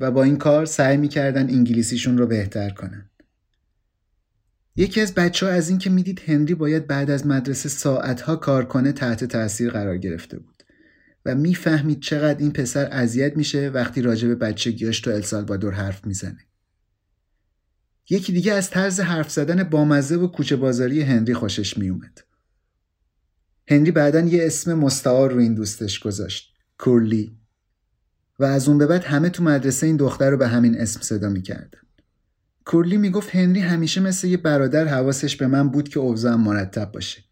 و 0.00 0.10
با 0.10 0.22
این 0.22 0.36
کار 0.36 0.66
سعی 0.66 0.96
می 0.96 1.08
کردن 1.08 1.50
انگلیسیشون 1.50 2.18
رو 2.18 2.26
بهتر 2.26 2.70
کنن. 2.70 3.10
یکی 4.76 5.00
از 5.00 5.14
بچه 5.14 5.46
ها 5.46 5.52
از 5.52 5.68
اینکه 5.68 5.90
می‌دید 5.90 6.20
هنری 6.26 6.54
باید 6.54 6.86
بعد 6.86 7.10
از 7.10 7.26
مدرسه 7.26 7.68
ساعتها 7.68 8.36
کار 8.36 8.64
کنه 8.64 8.92
تحت 8.92 9.24
تاثیر 9.24 9.70
قرار 9.70 9.98
گرفته 9.98 10.38
بود 10.38 10.62
و 11.24 11.34
می‌فهمید 11.34 12.00
چقدر 12.00 12.38
این 12.38 12.52
پسر 12.52 12.88
اذیت 12.92 13.36
میشه 13.36 13.68
وقتی 13.68 14.02
راجع 14.02 14.28
به 14.28 14.34
بچگیاش 14.34 15.00
تو 15.00 15.10
السالوادور 15.10 15.72
حرف 15.72 16.06
می‌زنه. 16.06 16.46
یکی 18.10 18.32
دیگه 18.32 18.52
از 18.52 18.70
طرز 18.70 19.00
حرف 19.00 19.30
زدن 19.30 19.62
بامزه 19.62 20.16
و 20.16 20.26
کوچه 20.26 20.56
بازاری 20.56 21.02
هنری 21.02 21.34
خوشش 21.34 21.78
میومد. 21.78 22.18
هنری 23.68 23.90
بعدا 23.90 24.20
یه 24.20 24.46
اسم 24.46 24.74
مستعار 24.74 25.32
رو 25.32 25.40
این 25.40 25.54
دوستش 25.54 26.00
گذاشت. 26.00 26.54
کورلی. 26.78 27.38
و 28.38 28.44
از 28.44 28.68
اون 28.68 28.78
به 28.78 28.86
بعد 28.86 29.04
همه 29.04 29.28
تو 29.28 29.42
مدرسه 29.42 29.86
این 29.86 29.96
دختر 29.96 30.30
رو 30.30 30.36
به 30.36 30.48
همین 30.48 30.80
اسم 30.80 31.00
صدا 31.00 31.28
می‌کردن. 31.28 31.80
کورلی 32.64 32.96
می‌گفت 32.96 33.36
هنری 33.36 33.60
همیشه 33.60 34.00
مثل 34.00 34.28
یه 34.28 34.36
برادر 34.36 34.88
حواسش 34.88 35.36
به 35.36 35.46
من 35.46 35.68
بود 35.68 35.88
که 35.88 36.00
اوضاعم 36.00 36.40
مرتب 36.40 36.92
باشه. 36.92 37.22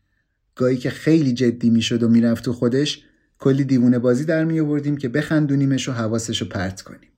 گاهی 0.55 0.77
که 0.77 0.91
خیلی 0.91 1.33
جدی 1.33 1.71
می‌شد 1.71 2.03
و 2.03 2.09
می‌رفت 2.09 2.45
تو 2.45 2.53
خودش 2.53 3.05
کلی 3.39 3.65
دیوونه 3.65 3.99
بازی 3.99 4.25
در 4.25 4.45
می 4.45 4.61
آوردیم 4.61 4.97
که 4.97 5.09
بخندونیمش 5.09 5.89
و 5.89 5.93
حواسش 5.93 6.43
رو 6.43 6.49
پرت 6.49 6.83
کنیم. 6.83 7.11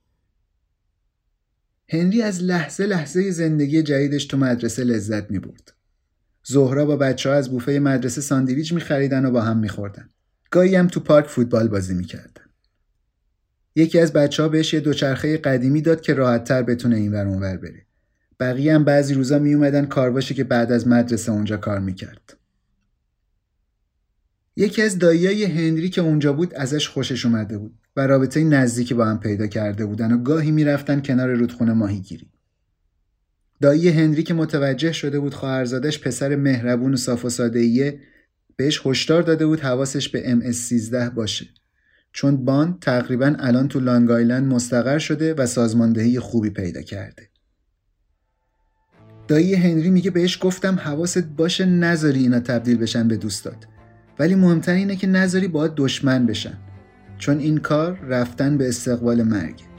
هنری 1.89 2.21
از 2.21 2.43
لحظه 2.43 2.85
لحظه 2.85 3.31
زندگی 3.31 3.83
جدیدش 3.83 4.25
تو 4.25 4.37
مدرسه 4.37 4.83
لذت 4.83 5.31
می 5.31 5.39
برد. 5.39 5.73
زهرا 6.43 6.85
با 6.85 6.95
بچه 6.95 7.29
ها 7.29 7.35
از 7.35 7.49
بوفه 7.49 7.71
مدرسه 7.71 8.21
ساندویچ 8.21 8.73
می 8.73 8.81
خریدن 8.81 9.25
و 9.25 9.31
با 9.31 9.41
هم 9.41 9.57
می 9.57 9.69
خوردن. 9.69 10.09
گاهی 10.51 10.75
هم 10.75 10.87
تو 10.87 10.99
پارک 10.99 11.27
فوتبال 11.27 11.67
بازی 11.67 11.93
می 11.93 12.05
کردن. 12.05 12.43
یکی 13.75 13.99
از 13.99 14.13
بچه 14.13 14.43
ها 14.43 14.49
بهش 14.49 14.73
یه 14.73 14.79
دوچرخه 14.79 15.37
قدیمی 15.37 15.81
داد 15.81 16.01
که 16.01 16.13
راحتتر 16.13 16.63
بتونه 16.63 16.95
این 16.95 17.11
ور 17.11 17.57
بره. 17.57 17.85
بقیه 18.39 18.75
هم 18.75 18.83
بعضی 18.83 19.13
روزا 19.13 19.39
می 19.39 19.53
اومدن 19.53 19.85
کارباشی 19.85 20.33
که 20.33 20.43
بعد 20.43 20.71
از 20.71 20.87
مدرسه 20.87 21.31
اونجا 21.31 21.57
کار 21.57 21.79
می‌کرد. 21.79 22.37
یکی 24.55 24.81
از 24.81 24.99
داییای 24.99 25.43
هنری 25.43 25.89
که 25.89 26.01
اونجا 26.01 26.33
بود 26.33 26.53
ازش 26.53 26.87
خوشش 26.87 27.25
اومده 27.25 27.57
بود 27.57 27.73
و 27.95 28.07
رابطه 28.07 28.43
نزدیکی 28.43 28.93
با 28.93 29.05
هم 29.05 29.19
پیدا 29.19 29.47
کرده 29.47 29.85
بودن 29.85 30.11
و 30.11 30.17
گاهی 30.17 30.51
می‌رفتن 30.51 31.01
کنار 31.01 31.33
رودخونه 31.33 31.73
ماهیگیری. 31.73 32.29
دایی 33.61 33.89
هنری 33.89 34.23
که 34.23 34.33
متوجه 34.33 34.91
شده 34.91 35.19
بود 35.19 35.33
خواهرزادش 35.33 35.99
پسر 35.99 36.35
مهربون 36.35 36.93
و 36.93 36.97
صاف 36.97 37.25
و 37.25 37.29
ساده 37.29 37.99
بهش 38.55 38.81
هشدار 38.85 39.21
داده 39.21 39.45
بود 39.45 39.59
حواسش 39.59 40.09
به 40.09 40.21
MS13 40.21 40.95
باشه 41.15 41.45
چون 42.11 42.45
بان 42.45 42.77
تقریبا 42.81 43.35
الان 43.39 43.67
تو 43.67 43.79
لانگ 43.79 44.33
مستقر 44.33 44.99
شده 44.99 45.33
و 45.33 45.45
سازماندهی 45.45 46.19
خوبی 46.19 46.49
پیدا 46.49 46.81
کرده. 46.81 47.29
دایی 49.27 49.55
هنری 49.55 49.89
میگه 49.89 50.11
بهش 50.11 50.39
گفتم 50.41 50.75
حواست 50.75 51.23
باشه 51.37 51.65
نذاری 51.65 52.19
اینا 52.19 52.39
تبدیل 52.39 52.77
بشن 52.77 53.07
به 53.07 53.17
دوستات. 53.17 53.67
ولی 54.19 54.35
مهمتر 54.35 54.73
اینه 54.73 54.95
که 54.95 55.07
نذاری 55.07 55.47
باید 55.47 55.71
دشمن 55.75 56.25
بشن. 56.25 56.57
چون 57.17 57.39
این 57.39 57.57
کار 57.57 57.99
رفتن 57.99 58.57
به 58.57 58.69
استقبال 58.69 59.23
مرگه 59.23 59.72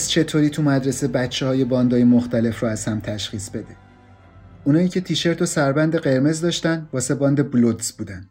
می‌دونست 0.00 0.10
چطوری 0.10 0.50
تو 0.50 0.62
مدرسه 0.62 1.08
بچه 1.08 1.46
های 1.46 1.64
باندای 1.64 2.04
مختلف 2.04 2.60
رو 2.60 2.68
از 2.68 2.84
هم 2.84 3.00
تشخیص 3.00 3.50
بده. 3.50 3.76
اونایی 4.64 4.88
که 4.88 5.00
تیشرت 5.00 5.42
و 5.42 5.46
سربند 5.46 5.96
قرمز 5.96 6.40
داشتن 6.40 6.88
واسه 6.92 7.14
باند 7.14 7.50
بلودز 7.50 7.92
بودن. 7.92 8.30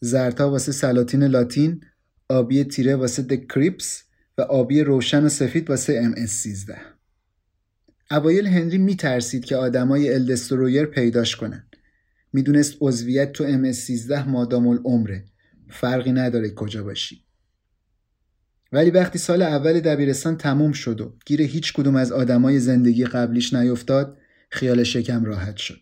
زردا 0.00 0.50
واسه 0.50 0.72
سلاطین 0.72 1.24
لاتین، 1.24 1.80
آبی 2.28 2.64
تیره 2.64 2.96
واسه 2.96 3.22
The 3.22 3.46
Crips 3.46 4.02
و 4.38 4.42
آبی 4.42 4.82
روشن 4.82 5.24
و 5.24 5.28
سفید 5.28 5.70
واسه 5.70 6.00
ام 6.04 6.15
اس 6.15 6.26
13 6.26 6.76
اوایل 8.10 8.46
هنری 8.46 8.78
میترسید 8.78 9.44
که 9.44 9.56
آدمای 9.56 10.14
الدسترویر 10.14 10.86
پیداش 10.86 11.36
کنن. 11.36 11.66
می‌دونست 12.32 12.74
عضویت 12.80 13.32
تو 13.32 13.44
ام 13.44 13.58
اس 13.58 13.72
13 13.72 14.28
مادام 14.28 14.68
العمره. 14.68 15.24
فرقی 15.70 16.12
نداره 16.12 16.50
کجا 16.50 16.82
باشی. 16.82 17.25
ولی 18.76 18.90
وقتی 18.90 19.18
سال 19.18 19.42
اول 19.42 19.80
دبیرستان 19.80 20.36
تموم 20.36 20.72
شد 20.72 21.00
و 21.00 21.12
گیر 21.26 21.42
هیچ 21.42 21.72
کدوم 21.72 21.96
از 21.96 22.12
آدمای 22.12 22.60
زندگی 22.60 23.04
قبلیش 23.04 23.54
نیفتاد 23.54 24.16
خیال 24.50 24.82
شکم 24.82 25.24
راحت 25.24 25.56
شد. 25.56 25.80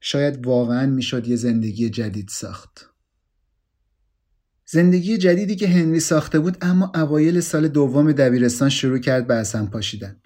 شاید 0.00 0.46
واقعا 0.46 0.86
می‌شد 0.86 1.28
یه 1.28 1.36
زندگی 1.36 1.90
جدید 1.90 2.28
ساخت. 2.28 2.90
زندگی 4.66 5.18
جدیدی 5.18 5.56
که 5.56 5.68
هنری 5.68 6.00
ساخته 6.00 6.38
بود 6.38 6.56
اما 6.60 6.92
اوایل 6.94 7.40
سال 7.40 7.68
دوم 7.68 8.12
دبیرستان 8.12 8.68
شروع 8.68 8.98
کرد 8.98 9.26
به 9.26 9.34
اصم 9.34 9.66
پاشیدن. 9.66 10.16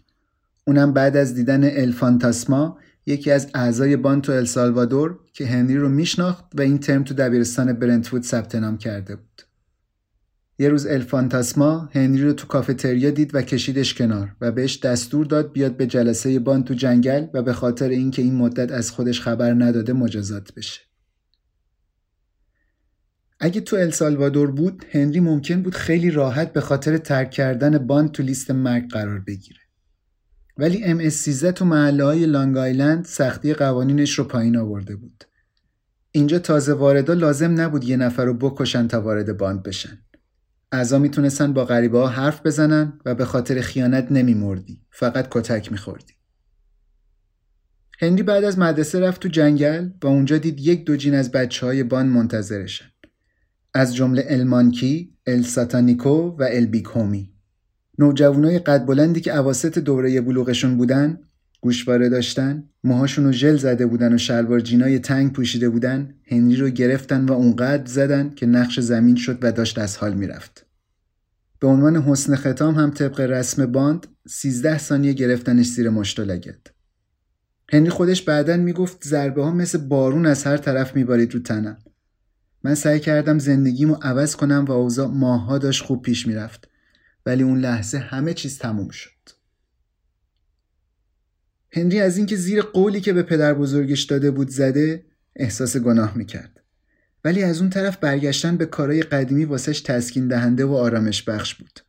اونم 0.66 0.92
بعد 0.92 1.16
از 1.16 1.35
دیدن 1.35 1.64
الفانتاسما 1.64 2.79
یکی 3.07 3.31
از 3.31 3.50
اعضای 3.55 3.96
بانتو 3.96 4.33
السالوادور 4.33 5.18
که 5.33 5.46
هنری 5.46 5.76
رو 5.76 5.88
میشناخت 5.88 6.44
و 6.55 6.61
این 6.61 6.79
ترم 6.79 7.05
تو 7.05 7.14
دبیرستان 7.14 7.72
برنتفود 7.72 8.22
ثبت 8.22 8.55
نام 8.55 8.79
کرده 8.79 9.16
بود. 9.16 9.49
یه 10.61 10.68
روز 10.68 10.87
الفانتاسما 10.87 11.88
هنری 11.92 12.23
رو 12.23 12.33
تو 12.33 12.46
کافتریا 12.46 13.11
دید 13.11 13.35
و 13.35 13.42
کشیدش 13.42 13.94
کنار 13.94 14.37
و 14.40 14.53
بهش 14.53 14.79
دستور 14.79 15.27
داد 15.27 15.53
بیاد 15.53 15.77
به 15.77 15.87
جلسه 15.87 16.38
باند 16.38 16.64
تو 16.64 16.75
جنگل 16.75 17.27
و 17.35 17.42
به 17.42 17.53
خاطر 17.53 17.88
اینکه 17.88 18.23
این 18.23 18.35
مدت 18.35 18.73
از 18.73 18.90
خودش 18.90 19.20
خبر 19.20 19.55
نداده 19.55 19.92
مجازات 19.92 20.55
بشه. 20.55 20.81
اگه 23.40 23.61
تو 23.61 23.77
السالوادور 23.77 24.51
بود 24.51 24.85
هنری 24.90 25.20
ممکن 25.20 25.62
بود 25.62 25.75
خیلی 25.75 26.11
راحت 26.11 26.53
به 26.53 26.61
خاطر 26.61 26.99
ترک 26.99 27.31
کردن 27.31 27.79
باند 27.79 28.12
تو 28.12 28.23
لیست 28.23 28.51
مرگ 28.51 28.90
قرار 28.90 29.20
بگیره. 29.20 29.61
ولی 30.57 30.85
ام 30.85 30.99
اس 31.01 31.14
13 31.14 31.53
تو 31.53 31.64
محله 31.64 32.05
های 32.05 32.27
لانگ 32.27 32.57
آیلند 32.57 33.05
سختی 33.05 33.55
قوانینش 33.55 34.18
رو 34.18 34.25
پایین 34.25 34.57
آورده 34.57 34.96
بود. 34.96 35.25
اینجا 36.12 36.38
تازه 36.38 36.73
واردا 36.73 37.14
لازم 37.14 37.61
نبود 37.61 37.85
یه 37.85 37.96
نفر 37.96 38.25
رو 38.25 38.35
بکشن 38.35 38.88
تا 38.88 39.01
وارد 39.01 39.37
باند 39.37 39.62
بشن. 39.62 39.99
اعضا 40.72 40.98
می‌تونستن 40.98 41.52
با 41.52 41.64
غریبه 41.64 41.98
ها 41.98 42.06
حرف 42.06 42.46
بزنن 42.46 43.00
و 43.04 43.14
به 43.14 43.24
خاطر 43.24 43.61
خیانت 43.61 44.12
نمیمردی. 44.12 44.83
فقط 44.90 45.28
کتک 45.30 45.72
میخوردی. 45.72 46.12
هنری 48.00 48.22
بعد 48.22 48.44
از 48.44 48.59
مدرسه 48.59 49.00
رفت 49.00 49.20
تو 49.20 49.28
جنگل 49.28 49.90
و 50.02 50.06
اونجا 50.06 50.38
دید 50.38 50.61
یک 50.61 50.85
دو 50.85 50.96
جین 50.96 51.14
از 51.14 51.33
بچه 51.33 51.66
های 51.66 51.83
بان 51.83 52.06
منتظرشن. 52.06 52.85
از 53.74 53.94
جمله 53.94 54.26
المانکی، 54.28 55.16
ال 55.26 55.42
ساتانیکو 55.42 56.37
و 56.38 56.48
ال 56.50 56.66
بیکومی 56.66 57.33
نوجوانای 57.98 58.59
قد 58.59 58.87
بلندی 58.87 59.20
که 59.20 59.37
اواسط 59.37 59.78
دوره 59.78 60.20
بلوغشون 60.20 60.76
بودن 60.76 61.20
گوشواره 61.61 62.09
داشتن 62.09 62.64
موهاشون 62.85 63.25
رو 63.25 63.33
ژل 63.33 63.57
زده 63.57 63.87
بودن 63.87 64.14
و 64.14 64.18
شلوار 64.18 64.61
جینای 64.61 64.99
تنگ 64.99 65.33
پوشیده 65.33 65.68
بودن 65.68 66.14
هنری 66.25 66.57
رو 66.57 66.68
گرفتن 66.68 67.25
و 67.25 67.33
اونقدر 67.33 67.87
زدن 67.87 68.35
که 68.37 68.46
نقش 68.46 68.81
زمین 68.81 69.16
شد 69.16 69.38
و 69.42 69.53
داشت 69.53 69.79
از 69.79 69.96
حال 69.96 70.14
می‌رفت. 70.14 70.66
به 71.61 71.66
عنوان 71.66 71.96
حسن 71.96 72.37
ختام 72.37 72.75
هم 72.75 72.90
طبق 72.90 73.20
رسم 73.20 73.66
باند 73.66 74.07
13 74.29 74.79
ثانیه 74.79 75.12
گرفتنش 75.12 75.66
زیر 75.66 75.90
مشت 75.90 76.20
لگد. 76.20 76.66
هنری 77.73 77.90
خودش 77.90 78.23
بعدا 78.23 78.57
می‌گفت 78.57 79.05
ضربه 79.05 79.42
ها 79.42 79.51
مثل 79.51 79.79
بارون 79.79 80.27
از 80.27 80.44
هر 80.44 80.57
طرف 80.57 80.96
میبارید 80.96 81.35
رو 81.35 81.40
تنم. 81.40 81.79
من 82.64 82.75
سعی 82.75 83.01
کردم 83.01 83.38
زندگیمو 83.38 83.94
عوض 84.03 84.37
کنم 84.37 84.64
و 84.68 84.73
اوضاع 84.73 85.09
ماها 85.09 85.59
داشت 85.59 85.83
خوب 85.83 86.03
پیش 86.03 86.27
می‌رفت 86.27 86.68
ولی 87.27 87.42
اون 87.42 87.59
لحظه 87.59 87.99
همه 87.99 88.35
چیز 88.35 88.59
تموم 88.59 88.88
شد. 88.88 89.39
هنری 91.72 92.00
از 92.00 92.16
اینکه 92.16 92.37
زیر 92.37 92.62
قولی 92.62 93.00
که 93.00 93.12
به 93.12 93.22
پدر 93.22 93.54
بزرگش 93.54 94.02
داده 94.02 94.30
بود 94.30 94.48
زده 94.48 95.04
احساس 95.37 95.76
گناه 95.76 96.18
می‌کرد 96.18 96.61
ولی 97.24 97.42
از 97.42 97.61
اون 97.61 97.70
طرف 97.70 97.96
برگشتن 97.96 98.56
به 98.56 98.66
کارهای 98.66 99.02
قدیمی 99.02 99.44
واسش 99.44 99.80
تسکین 99.80 100.28
دهنده 100.28 100.64
و 100.64 100.74
آرامش 100.74 101.22
بخش 101.22 101.54
بود 101.54 101.80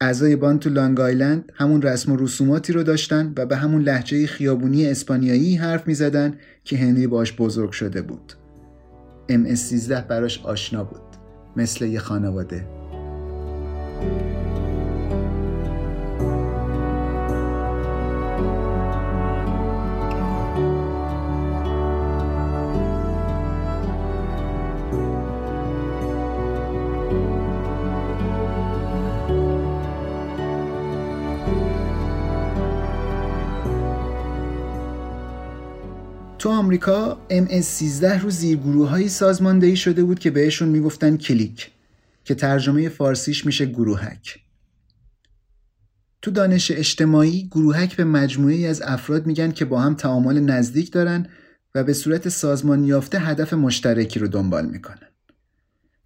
اعضای 0.00 0.36
بان 0.36 0.58
تو 0.58 0.70
لانگ 0.70 1.00
آیلند 1.00 1.52
همون 1.54 1.82
رسم 1.82 2.12
و 2.12 2.16
رسوماتی 2.16 2.72
رو 2.72 2.82
داشتن 2.82 3.32
و 3.36 3.46
به 3.46 3.56
همون 3.56 3.82
لحجه 3.82 4.26
خیابونی 4.26 4.86
اسپانیایی 4.86 5.56
حرف 5.56 5.86
می 5.86 5.94
زدن 5.94 6.34
که 6.64 6.76
هنری 6.76 7.06
باش 7.06 7.36
بزرگ 7.36 7.70
شده 7.70 8.02
بود. 8.02 8.32
MS-13 9.30 9.90
براش 9.90 10.44
آشنا 10.44 10.84
بود. 10.84 11.02
مثل 11.56 11.84
یه 11.84 11.98
خانواده. 11.98 12.77
تو 36.48 36.52
آمریکا 36.54 37.26
MS-13 37.30 38.04
رو 38.04 38.30
زیرگروه 38.30 39.08
سازماندهی 39.08 39.76
شده 39.76 40.04
بود 40.04 40.18
که 40.18 40.30
بهشون 40.30 40.68
می‌گفتن 40.68 41.16
کلیک 41.16 41.70
که 42.24 42.34
ترجمه 42.34 42.88
فارسیش 42.88 43.46
میشه 43.46 43.66
گروهک. 43.66 44.38
تو 46.22 46.30
دانش 46.30 46.70
اجتماعی 46.70 47.48
گروهک 47.50 47.96
به 47.96 48.04
مجموعه 48.04 48.66
از 48.66 48.82
افراد 48.82 49.26
میگن 49.26 49.52
که 49.52 49.64
با 49.64 49.80
هم 49.80 49.94
تعامل 49.94 50.40
نزدیک 50.40 50.92
دارن 50.92 51.26
و 51.74 51.84
به 51.84 51.92
صورت 51.92 52.28
سازمان 52.28 52.84
یافته 52.84 53.18
هدف 53.18 53.54
مشترکی 53.54 54.18
رو 54.18 54.28
دنبال 54.28 54.66
می‌کنن. 54.66 55.08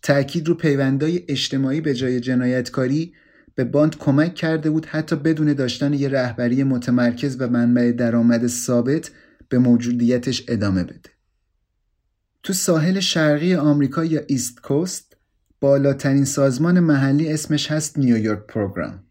تأکید 0.03 0.49
رو 0.49 0.55
پیوندای 0.55 1.25
اجتماعی 1.29 1.81
به 1.81 1.95
جای 1.95 2.21
جنایتکاری 2.21 3.13
به 3.55 3.65
باند 3.65 3.99
کمک 3.99 4.35
کرده 4.35 4.71
بود 4.71 4.87
حتی 4.87 5.17
بدون 5.17 5.53
داشتن 5.53 5.93
یه 5.95 6.09
رهبری 6.09 6.65
متمرکز 6.65 7.37
و 7.39 7.49
منبع 7.49 7.93
درآمد 7.93 8.47
ثابت 8.47 9.11
به 9.53 9.59
موجودیتش 9.59 10.45
ادامه 10.49 10.85
بده. 10.85 11.11
تو 12.43 12.53
ساحل 12.53 13.01
شرقی 13.01 13.55
آمریکا 13.55 14.05
یا 14.05 14.21
East 14.27 14.61
Coast 14.61 15.17
بالاترین 15.61 16.25
سازمان 16.25 16.81
محلی 16.81 17.33
اسمش 17.33 17.71
هست 17.71 17.99
New 17.99 18.19
York 18.19 18.47
Program. 18.47 19.05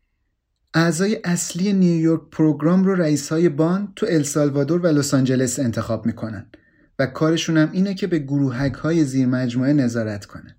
اعضای 0.73 1.21
اصلی 1.23 1.73
New 1.73 1.94
York 1.94 2.21
Program 2.31 2.83
رو 2.83 2.95
رئیس 2.95 3.29
های 3.31 3.49
باند 3.49 3.93
تو 3.95 4.05
السالوادور 4.09 4.81
و 4.81 4.87
لس 4.87 5.13
آنجلس 5.13 5.59
انتخاب 5.59 6.05
می‌کنن 6.05 6.51
و 6.99 7.05
کارشون 7.05 7.57
هم 7.57 7.71
اینه 7.71 7.93
که 7.93 8.07
به 8.07 8.19
گروهک 8.19 8.73
های 8.73 9.05
زیر 9.05 9.25
مجموعه 9.25 9.73
نظارت 9.73 10.25
کنن. 10.25 10.55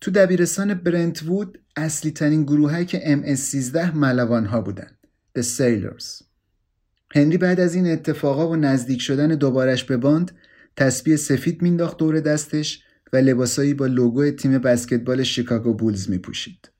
تو 0.00 0.10
دبیرستان 0.10 0.74
برنت 0.74 1.22
وود 1.22 1.58
اصلی 1.76 2.10
ترین 2.10 2.42
گروهک 2.42 2.96
MS-13 2.96 3.76
ملوان 3.94 4.46
ها 4.46 4.60
بودن. 4.60 4.90
The 5.38 5.42
Sailors. 5.42 6.29
هنری 7.14 7.38
بعد 7.38 7.60
از 7.60 7.74
این 7.74 7.86
اتفاقا 7.86 8.48
و 8.48 8.56
نزدیک 8.56 9.00
شدن 9.00 9.28
دوبارش 9.28 9.84
به 9.84 9.96
باند 9.96 10.32
تسبیح 10.76 11.16
سفید 11.16 11.62
مینداخت 11.62 11.96
دور 11.96 12.20
دستش 12.20 12.82
و 13.12 13.16
لباسایی 13.16 13.74
با 13.74 13.86
لوگو 13.86 14.30
تیم 14.30 14.58
بسکتبال 14.58 15.22
شیکاگو 15.22 15.74
بولز 15.74 16.10
می 16.10 16.18
پوشید. 16.18 16.70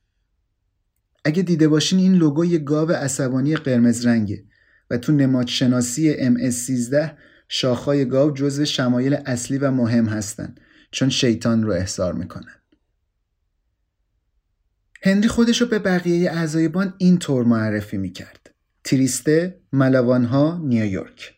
اگه 1.25 1.43
دیده 1.43 1.69
باشین 1.69 1.99
این 1.99 2.14
لوگو 2.14 2.45
یه 2.45 2.59
گاو 2.59 2.93
عصبانی 2.93 3.57
قرمز 3.57 4.07
رنگه 4.07 4.45
و 4.90 4.99
تو 4.99 5.12
نماد 5.12 5.47
شناسی 5.47 6.14
MS-13 6.14 7.11
شاخهای 7.49 8.05
گاو 8.05 8.31
جزو 8.31 8.64
شمایل 8.64 9.14
اصلی 9.27 9.59
و 9.59 9.71
مهم 9.71 10.07
هستن 10.07 10.55
چون 10.90 11.09
شیطان 11.09 11.62
رو 11.62 11.73
احضار 11.73 12.14
می‌کنن. 12.14 12.55
هنری 15.03 15.29
خودش 15.29 15.61
رو 15.61 15.66
به 15.66 15.79
بقیه 15.79 16.31
اعضای 16.31 16.69
بان 16.69 16.95
اینطور 16.99 17.45
معرفی 17.45 17.97
می‌کرد. 17.97 18.39
تریسته 18.85 19.61
ملوانها 19.73 20.61
نیویورک 20.64 21.35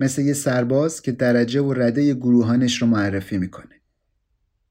مثل 0.00 0.22
یه 0.22 0.32
سرباز 0.32 1.02
که 1.02 1.12
درجه 1.12 1.60
و 1.60 1.72
رده 1.72 2.14
گروهانش 2.14 2.82
رو 2.82 2.88
معرفی 2.88 3.38
می‌کنه. 3.38 3.74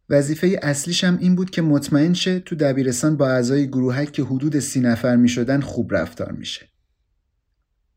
وظیفه 0.10 0.60
اصلیش 0.62 1.04
هم 1.04 1.18
این 1.18 1.36
بود 1.36 1.50
که 1.50 1.62
مطمئن 1.62 2.14
شه 2.14 2.40
تو 2.40 2.56
دبیرستان 2.56 3.18
با 3.18 3.30
اعضای 3.30 3.68
گروهک 3.68 4.12
که 4.12 4.24
حدود 4.24 4.60
سی 4.60 4.80
نفر 4.80 5.16
می 5.16 5.30
شدن 5.30 5.62
خوب 5.62 5.94
رفتار 5.94 6.32
میشه. 6.32 6.70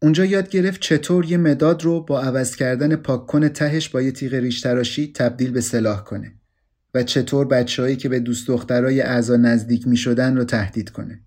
اونجا 0.02 0.24
یاد 0.24 0.48
گرفت 0.48 0.80
چطور 0.80 1.24
یه 1.24 1.36
مداد 1.36 1.82
رو 1.82 2.00
با 2.00 2.20
عوض 2.20 2.56
کردن 2.56 2.96
پاککن 2.96 3.48
تهش 3.48 3.88
با 3.88 4.02
یه 4.02 4.12
تیغ 4.12 4.34
ریش 4.34 4.60
تراشی 4.60 5.12
تبدیل 5.12 5.50
به 5.50 5.60
سلاح 5.60 6.04
کنه 6.04 6.34
و 6.94 7.02
چطور 7.02 7.46
بچههایی 7.46 7.96
که 7.96 8.08
به 8.08 8.20
دوست 8.20 8.46
دخترای 8.48 9.00
اعضا 9.00 9.36
نزدیک 9.36 9.88
می 9.88 9.96
شدن 9.96 10.36
رو 10.36 10.44
تهدید 10.44 10.90
کنه. 10.90 11.20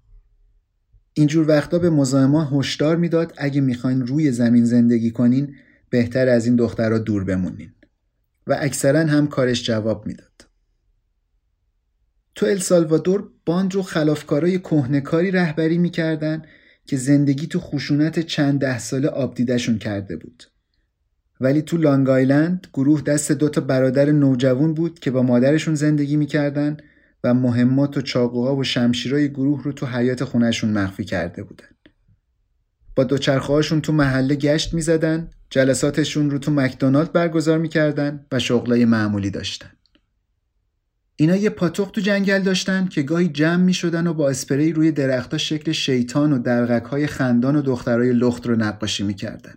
اینجور 1.13 1.47
وقتا 1.47 1.79
به 1.79 1.89
مزاحما 1.89 2.45
هشدار 2.45 2.95
می‌داد 2.95 3.33
اگه 3.37 3.61
می‌خواین 3.61 4.07
روی 4.07 4.31
زمین 4.31 4.65
زندگی 4.65 5.11
کنین 5.11 5.55
بهتر 5.89 6.29
از 6.29 6.45
این 6.45 6.55
دخترها 6.55 6.97
دور 6.97 7.23
بمونین 7.23 7.71
و 8.47 8.57
اکثرا 8.59 8.99
هم 8.99 9.27
کارش 9.27 9.63
جواب 9.63 10.07
می‌داد. 10.07 10.47
تو 12.35 12.45
السالوادور 12.45 13.29
باند 13.45 13.75
رو 13.75 13.81
خلافکارای 13.81 14.59
کهنکاری 14.59 15.31
رهبری 15.31 15.77
می‌کردن 15.77 16.41
که 16.85 16.97
زندگی 16.97 17.47
تو 17.47 17.59
خشونت 17.59 18.19
چند 18.19 18.59
ده 18.59 18.79
ساله 18.79 19.07
آبدیدشون 19.07 19.77
کرده 19.77 20.17
بود. 20.17 20.43
ولی 21.39 21.61
تو 21.61 21.77
لانگ 21.77 22.09
آیلند 22.09 22.67
گروه 22.73 23.01
دست 23.01 23.31
دوتا 23.31 23.61
برادر 23.61 24.11
نوجوان 24.11 24.73
بود 24.73 24.99
که 24.99 25.11
با 25.11 25.23
مادرشون 25.23 25.75
زندگی 25.75 26.15
می‌کردن 26.15 26.77
و 27.23 27.33
مهمات 27.33 27.97
و 27.97 28.01
چاقوها 28.01 28.55
و 28.55 28.63
شمشیرای 28.63 29.29
گروه 29.29 29.63
رو 29.63 29.71
تو 29.71 29.85
حیات 29.85 30.23
خونهشون 30.23 30.69
مخفی 30.69 31.03
کرده 31.03 31.43
بودن. 31.43 31.67
با 32.95 33.03
دوچرخهاشون 33.03 33.81
تو 33.81 33.93
محله 33.93 34.35
گشت 34.35 34.73
می‌زدن، 34.73 35.29
جلساتشون 35.49 36.31
رو 36.31 36.37
تو 36.37 36.51
مکدونالد 36.51 37.11
برگزار 37.11 37.57
می‌کردن 37.57 38.25
و 38.31 38.39
شغلای 38.39 38.85
معمولی 38.85 39.29
داشتن. 39.29 39.71
اینا 41.15 41.35
یه 41.35 41.49
پاتوق 41.49 41.91
تو 41.91 42.01
جنگل 42.01 42.41
داشتن 42.41 42.87
که 42.87 43.01
گاهی 43.01 43.27
جمع 43.27 43.63
می 43.63 43.73
شدن 43.73 44.07
و 44.07 44.13
با 44.13 44.29
اسپری 44.29 44.73
روی 44.73 44.91
درختها 44.91 45.37
شکل 45.37 45.71
شیطان 45.71 46.33
و 46.33 46.39
درغک 46.39 46.83
های 46.83 47.07
خندان 47.07 47.55
و 47.55 47.61
دخترای 47.61 48.13
لخت 48.13 48.47
رو 48.47 48.55
نقاشی 48.55 49.03
می‌کردن. 49.03 49.55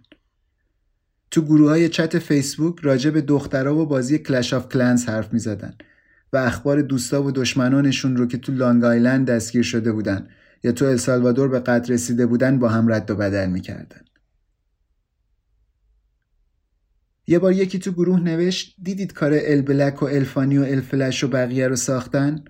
تو 1.30 1.42
گروه 1.42 1.68
های 1.68 1.88
چت 1.88 2.18
فیسبوک 2.18 2.76
راجع 2.82 3.10
به 3.10 3.20
دخترها 3.20 3.76
و 3.76 3.86
بازی 3.86 4.18
کلش 4.18 4.54
آف 4.54 4.68
کلنز 4.68 5.04
حرف 5.04 5.32
می 5.32 5.38
زدن 5.38 5.74
و 6.32 6.36
اخبار 6.36 6.82
دوستا 6.82 7.22
و 7.22 7.30
دشمنانشون 7.30 8.16
رو 8.16 8.26
که 8.26 8.38
تو 8.38 8.52
لانگ 8.52 8.84
آیلند 8.84 9.30
دستگیر 9.30 9.62
شده 9.62 9.92
بودن 9.92 10.28
یا 10.64 10.72
تو 10.72 10.84
السالوادور 10.84 11.48
به 11.48 11.60
قتل 11.60 11.92
رسیده 11.92 12.26
بودن 12.26 12.58
با 12.58 12.68
هم 12.68 12.92
رد 12.92 13.10
و 13.10 13.16
بدل 13.16 13.46
می‌کردن. 13.50 14.00
یه 17.26 17.38
بار 17.38 17.52
یکی 17.52 17.78
تو 17.78 17.92
گروه 17.92 18.20
نوشت 18.20 18.76
دیدید 18.82 19.12
کار 19.12 19.30
البلک 19.34 20.02
و 20.02 20.04
الفانی 20.04 20.58
و 20.58 20.62
الفلش 20.62 21.24
و 21.24 21.28
بقیه 21.28 21.68
رو 21.68 21.76
ساختن؟ 21.76 22.44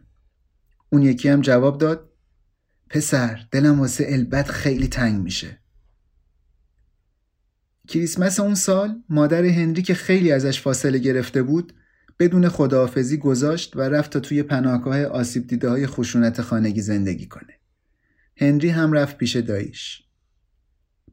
اون 0.90 1.02
یکی 1.02 1.28
هم 1.28 1.40
جواب 1.40 1.78
داد 1.78 2.12
پسر 2.90 3.46
دلم 3.50 3.80
واسه 3.80 4.06
البت 4.08 4.50
خیلی 4.50 4.88
تنگ 4.88 5.22
میشه 5.22 5.58
کریسمس 7.88 8.40
اون 8.40 8.54
سال 8.54 9.02
مادر 9.08 9.44
هنری 9.44 9.82
که 9.82 9.94
خیلی 9.94 10.32
ازش 10.32 10.60
فاصله 10.60 10.98
گرفته 10.98 11.42
بود 11.42 11.72
بدون 12.18 12.48
خداحافظی 12.48 13.16
گذاشت 13.16 13.76
و 13.76 13.80
رفت 13.80 14.10
تا 14.10 14.20
توی 14.20 14.42
پناهگاه 14.42 15.02
آسیب 15.02 15.46
دیده 15.46 15.68
های 15.68 15.86
خشونت 15.86 16.42
خانگی 16.42 16.80
زندگی 16.80 17.26
کنه. 17.26 17.58
هنری 18.36 18.68
هم 18.68 18.92
رفت 18.92 19.18
پیش 19.18 19.36
داییش. 19.36 20.02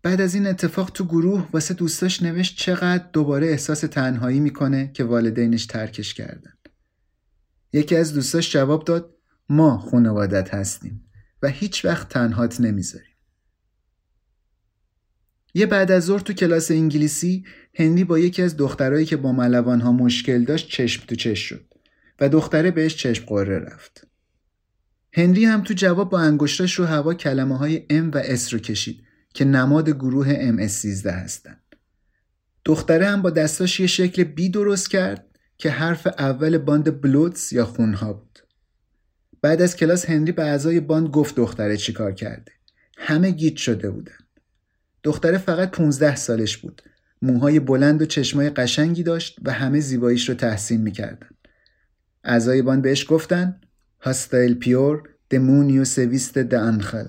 بعد 0.03 0.21
از 0.21 0.35
این 0.35 0.47
اتفاق 0.47 0.89
تو 0.89 1.05
گروه 1.05 1.49
واسه 1.53 1.73
دوستاش 1.73 2.21
نوشت 2.21 2.57
چقدر 2.57 3.09
دوباره 3.13 3.47
احساس 3.47 3.79
تنهایی 3.79 4.39
می‌کنه 4.39 4.91
که 4.93 5.03
والدینش 5.03 5.65
ترکش 5.65 6.13
کردن. 6.13 6.53
یکی 7.73 7.95
از 7.95 8.13
دوستاش 8.13 8.53
جواب 8.53 8.85
داد 8.85 9.15
ما 9.49 9.77
خانوادت 9.77 10.53
هستیم 10.53 11.05
و 11.41 11.47
هیچ 11.47 11.85
وقت 11.85 12.09
تنهات 12.09 12.61
نمی‌ذاریم. 12.61 13.12
یه 15.53 15.65
بعد 15.65 15.91
از 15.91 16.05
ظهر 16.05 16.19
تو 16.19 16.33
کلاس 16.33 16.71
انگلیسی 16.71 17.45
هنری 17.73 18.03
با 18.03 18.19
یکی 18.19 18.41
از 18.41 18.57
دخترایی 18.57 19.05
که 19.05 19.17
با 19.17 19.31
ملوان 19.31 19.81
ها 19.81 19.91
مشکل 19.91 20.43
داشت 20.43 20.69
چشم 20.69 21.03
تو 21.07 21.15
چشم 21.15 21.45
شد 21.45 21.65
و 22.19 22.29
دختره 22.29 22.71
بهش 22.71 22.95
چشم 22.95 23.25
قره 23.25 23.59
رفت. 23.59 24.07
هنری 25.13 25.45
هم 25.45 25.63
تو 25.63 25.73
جواب 25.73 26.09
با 26.09 26.19
انگشتاش 26.19 26.73
رو 26.73 26.85
هوا 26.85 27.13
کلمه 27.13 27.57
های 27.57 27.85
M 27.89 28.15
و 28.15 28.23
S 28.23 28.53
رو 28.53 28.59
کشید 28.59 29.03
که 29.33 29.45
نماد 29.45 29.89
گروه 29.89 30.51
MS13 30.51 31.05
هستن. 31.05 31.57
دختره 32.65 33.05
هم 33.05 33.21
با 33.21 33.29
دستاش 33.29 33.79
یه 33.79 33.87
شکل 33.87 34.23
بی 34.23 34.49
درست 34.49 34.89
کرد 34.89 35.25
که 35.57 35.69
حرف 35.69 36.07
اول 36.07 36.57
باند 36.57 37.01
بلودز 37.01 37.53
یا 37.53 37.65
خونها 37.65 38.13
بود. 38.13 38.39
بعد 39.41 39.61
از 39.61 39.75
کلاس 39.75 40.05
هنری 40.05 40.31
به 40.31 40.43
اعضای 40.43 40.79
باند 40.79 41.07
گفت 41.07 41.35
دختره 41.35 41.77
چیکار 41.77 42.11
کرده. 42.11 42.51
همه 42.97 43.31
گیج 43.31 43.57
شده 43.57 43.89
بودن. 43.89 44.22
دختره 45.03 45.37
فقط 45.37 45.71
15 45.71 46.15
سالش 46.15 46.57
بود. 46.57 46.81
موهای 47.21 47.59
بلند 47.59 48.01
و 48.01 48.05
چشمای 48.05 48.49
قشنگی 48.49 49.03
داشت 49.03 49.37
و 49.43 49.51
همه 49.51 49.79
زیباییش 49.79 50.29
رو 50.29 50.35
تحسین 50.35 50.81
می‌کردن. 50.81 51.29
اعضای 52.23 52.61
باند 52.61 52.81
بهش 52.81 53.05
گفتن 53.09 53.61
Hasta 54.01 54.38
el 54.38 54.53
peor 54.53 55.03
demonio 55.29 55.85
se 55.85 56.00
viste 56.00 56.37
de 56.37 56.55
ángel 56.55 57.05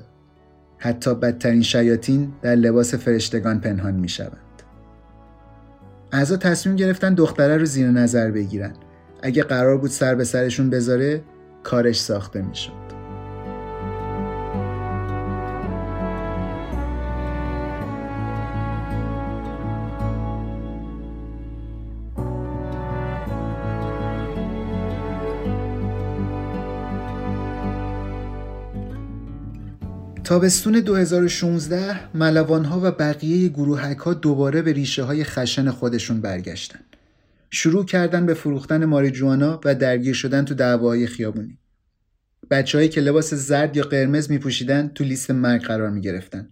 حتی 0.79 1.15
بدترین 1.15 1.63
شیاطین 1.63 2.33
در 2.43 2.55
لباس 2.55 2.95
فرشتگان 2.95 3.61
پنهان 3.61 3.95
می‌شوند. 3.95 4.63
اعضا 6.13 6.37
تصمیم 6.37 6.77
گرفتن 6.77 7.15
دختره 7.15 7.57
رو 7.57 7.65
زیر 7.65 7.89
نظر 7.89 8.31
بگیرن. 8.31 8.73
اگه 9.23 9.43
قرار 9.43 9.79
بود 9.79 9.91
سر 9.91 10.15
به 10.15 10.25
سرشون 10.25 10.71
بذاره 10.71 11.23
کارش 11.63 12.01
ساخته 12.01 12.43
می‌شد. 12.43 12.84
تابستون 30.25 30.81
2016 30.81 32.17
ملوانها 32.17 32.81
و 32.83 32.91
بقیه 32.91 33.49
گروهک 33.49 33.99
ها 33.99 34.15
دوباره 34.15 34.63
به 34.63 34.73
ریشه 34.73 35.03
های 35.03 35.25
خشن 35.25 35.71
خودشون 35.71 36.21
برگشتن. 36.21 36.81
شروع 37.51 37.85
کردن 37.85 38.27
به 38.27 38.35
فروختن 38.35 38.85
ماریجوانا 38.85 39.61
و 39.65 39.75
درگیر 39.75 40.15
شدن 40.15 40.45
تو 40.45 40.55
دعواهای 40.55 41.07
خیابونی. 41.07 41.59
بچههایی 42.51 42.89
که 42.89 43.01
لباس 43.01 43.35
زرد 43.35 43.77
یا 43.77 43.85
قرمز 43.85 44.31
می 44.31 44.39
پوشیدن 44.39 44.89
تو 44.89 45.05
لیست 45.05 45.31
مرگ 45.31 45.63
قرار 45.63 45.91
می 45.91 46.01
گرفتن. 46.01 46.49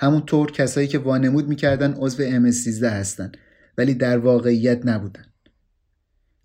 همونطور 0.00 0.52
کسایی 0.52 0.88
که 0.88 0.98
وانمود 0.98 1.48
می‌کردن 1.48 1.94
عضو 1.98 2.50
MS13 2.50 2.82
هستن 2.82 3.32
ولی 3.78 3.94
در 3.94 4.18
واقعیت 4.18 4.86
نبودن. 4.86 5.24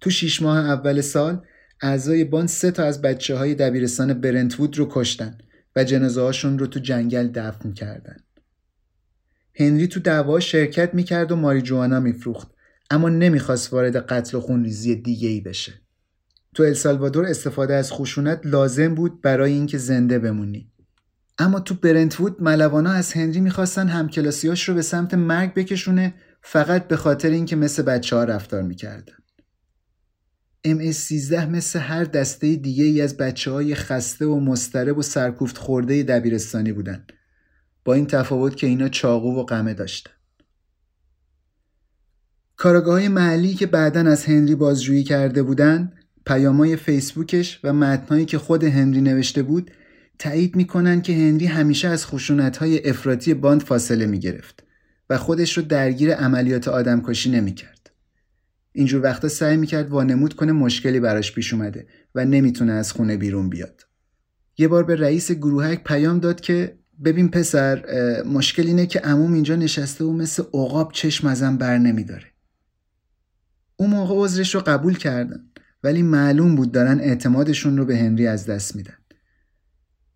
تو 0.02 0.10
شیش 0.10 0.42
ماه 0.42 0.58
اول 0.58 1.02
سال 1.02 1.42
اعضای 1.82 2.24
بان 2.24 2.48
سه 2.48 2.72
تا 2.72 2.84
از 2.84 3.02
بچه 3.02 3.36
های 3.36 3.56
دبیرستان 3.56 4.14
برنتوود 4.14 4.78
رو 4.78 4.88
کشتن 4.92 5.38
و 5.76 5.84
جنازه 5.84 6.22
هاشون 6.22 6.60
رو 6.60 6.68
تو 6.68 6.80
جنگل 6.80 7.28
دفن 7.28 7.74
کردن. 7.74 8.18
هنری 9.56 9.88
تو 9.88 10.00
دعوا 10.00 10.40
شرکت 10.40 10.94
می‌کرد 10.94 11.32
و 11.32 11.36
ماریجوانا 11.36 12.00
میفروخت 12.00 12.48
اما 12.92 13.10
نمی‌خواست 13.10 13.74
وارد 13.74 13.96
قتل 13.96 14.38
و 14.38 14.42
خونریزی 14.42 14.96
دیگه 14.96 15.30
ای 15.30 15.42
بشه. 15.42 15.74
تو 16.56 16.64
السالوادور 16.64 17.26
استفاده 17.26 17.76
از 17.76 17.92
خشونت 17.92 18.42
لازم 18.44 18.96
بود 18.96 19.22
برای 19.22 19.52
اینکه 19.52 19.78
زنده 19.78 20.20
بمونی. 20.20 20.72
اما 21.38 21.60
تو 21.60 21.74
برنتوود 21.74 22.42
ملوانا 22.44 22.92
از 22.92 23.14
هنری 23.14 23.40
می‌خواستن 23.40 23.88
همکلاسیاش 23.88 24.70
رو 24.70 24.76
به 24.76 24.82
سمت 24.82 25.14
مرگ 25.14 25.54
بکشونه 25.54 26.14
فقط 26.42 26.88
به 26.88 26.96
خاطر 26.96 27.30
اینکه 27.30 27.56
مثل 27.56 27.84
بچه 27.84 28.16
ها 28.16 28.24
رفتار 28.24 28.62
می‌کردن. 28.62 29.14
MS-13 30.68 31.34
مثل 31.34 31.80
هر 31.80 32.04
دسته 32.04 32.56
دیگه 32.56 32.84
ای 32.84 33.02
از 33.02 33.18
بچه 33.18 33.52
های 33.52 33.76
خسته 33.76 34.26
و 34.26 34.40
مسترب 34.40 34.98
و 34.98 35.02
سرکوفت 35.02 35.58
خورده 35.58 36.04
دبیرستانی 36.04 36.72
بودن. 36.72 37.06
با 37.86 37.94
این 37.94 38.08
تفاوت 38.08 38.56
که 38.56 38.68
اینا 38.68 38.90
چاقو 38.90 39.40
و 39.40 39.44
قمه 39.44 39.74
داشتن. 39.74 40.12
کاراگاه 42.56 42.94
های 42.94 43.08
محلی 43.08 43.54
که 43.54 43.66
بعدا 43.66 44.02
از 44.02 44.26
هنری 44.26 44.56
بازجویی 44.56 45.04
کرده 45.04 45.44
بودن 45.44 45.94
پیامای 46.26 46.76
فیسبوکش 46.76 47.60
و 47.64 47.74
متنهایی 47.74 48.26
که 48.26 48.38
خود 48.38 48.64
هنری 48.64 49.02
نوشته 49.02 49.44
بود 49.44 49.72
تایید 50.20 50.56
می‌کنن 50.56 51.02
که 51.02 51.14
هنری 51.14 51.46
همیشه 51.46 51.88
از 51.88 52.06
خشونت 52.06 52.58
های 52.58 52.90
افراطی 52.90 53.34
باند 53.34 53.62
فاصله 53.62 54.06
می‌گرفت 54.06 54.64
و 55.10 55.18
خودش 55.18 55.58
رو 55.58 55.64
درگیر 55.64 56.14
عملیات 56.14 56.68
آدمکشی 56.68 57.32
نمی‌کرد. 57.32 57.79
اینجور 58.72 59.04
وقتا 59.04 59.28
سعی 59.28 59.58
می‌کرد 59.58 59.90
وانمود 59.90 60.34
کنه 60.34 60.52
مشکلی 60.52 61.00
براش 61.00 61.34
پیش 61.34 61.54
اومده 61.54 61.88
و 62.16 62.26
نمی‌تونه 62.26 62.72
از 62.72 62.92
خونه 62.92 63.18
بیرون 63.18 63.50
بیاد. 63.50 63.86
یه 64.58 64.68
بار 64.68 64.84
به 64.84 64.96
رئیس 64.96 65.32
گروهک 65.32 65.84
پیام 65.84 66.20
داد 66.20 66.42
که 66.42 66.80
ببین 67.06 67.32
پسر 67.32 67.84
مشکل 68.24 68.68
اینه 68.68 68.86
که 68.86 69.00
عموم 69.00 69.34
اینجا 69.34 69.56
نشسته 69.56 70.04
و 70.04 70.14
مثل 70.14 70.44
عقاب 70.54 70.92
چشم 70.92 71.28
ازم 71.28 71.58
بر 71.58 71.78
نمیداره. 71.78 72.26
اون 73.76 73.90
موقع 73.90 74.16
عذرش 74.16 74.56
رو 74.56 74.62
قبول 74.62 74.98
کردن 74.98 75.44
ولی 75.84 76.02
معلوم 76.02 76.56
بود 76.56 76.72
دارن 76.72 77.00
اعتمادشون 77.00 77.78
رو 77.78 77.86
به 77.86 77.98
هنری 77.98 78.28
از 78.28 78.46
دست 78.46 78.76
میدن. 78.76 78.98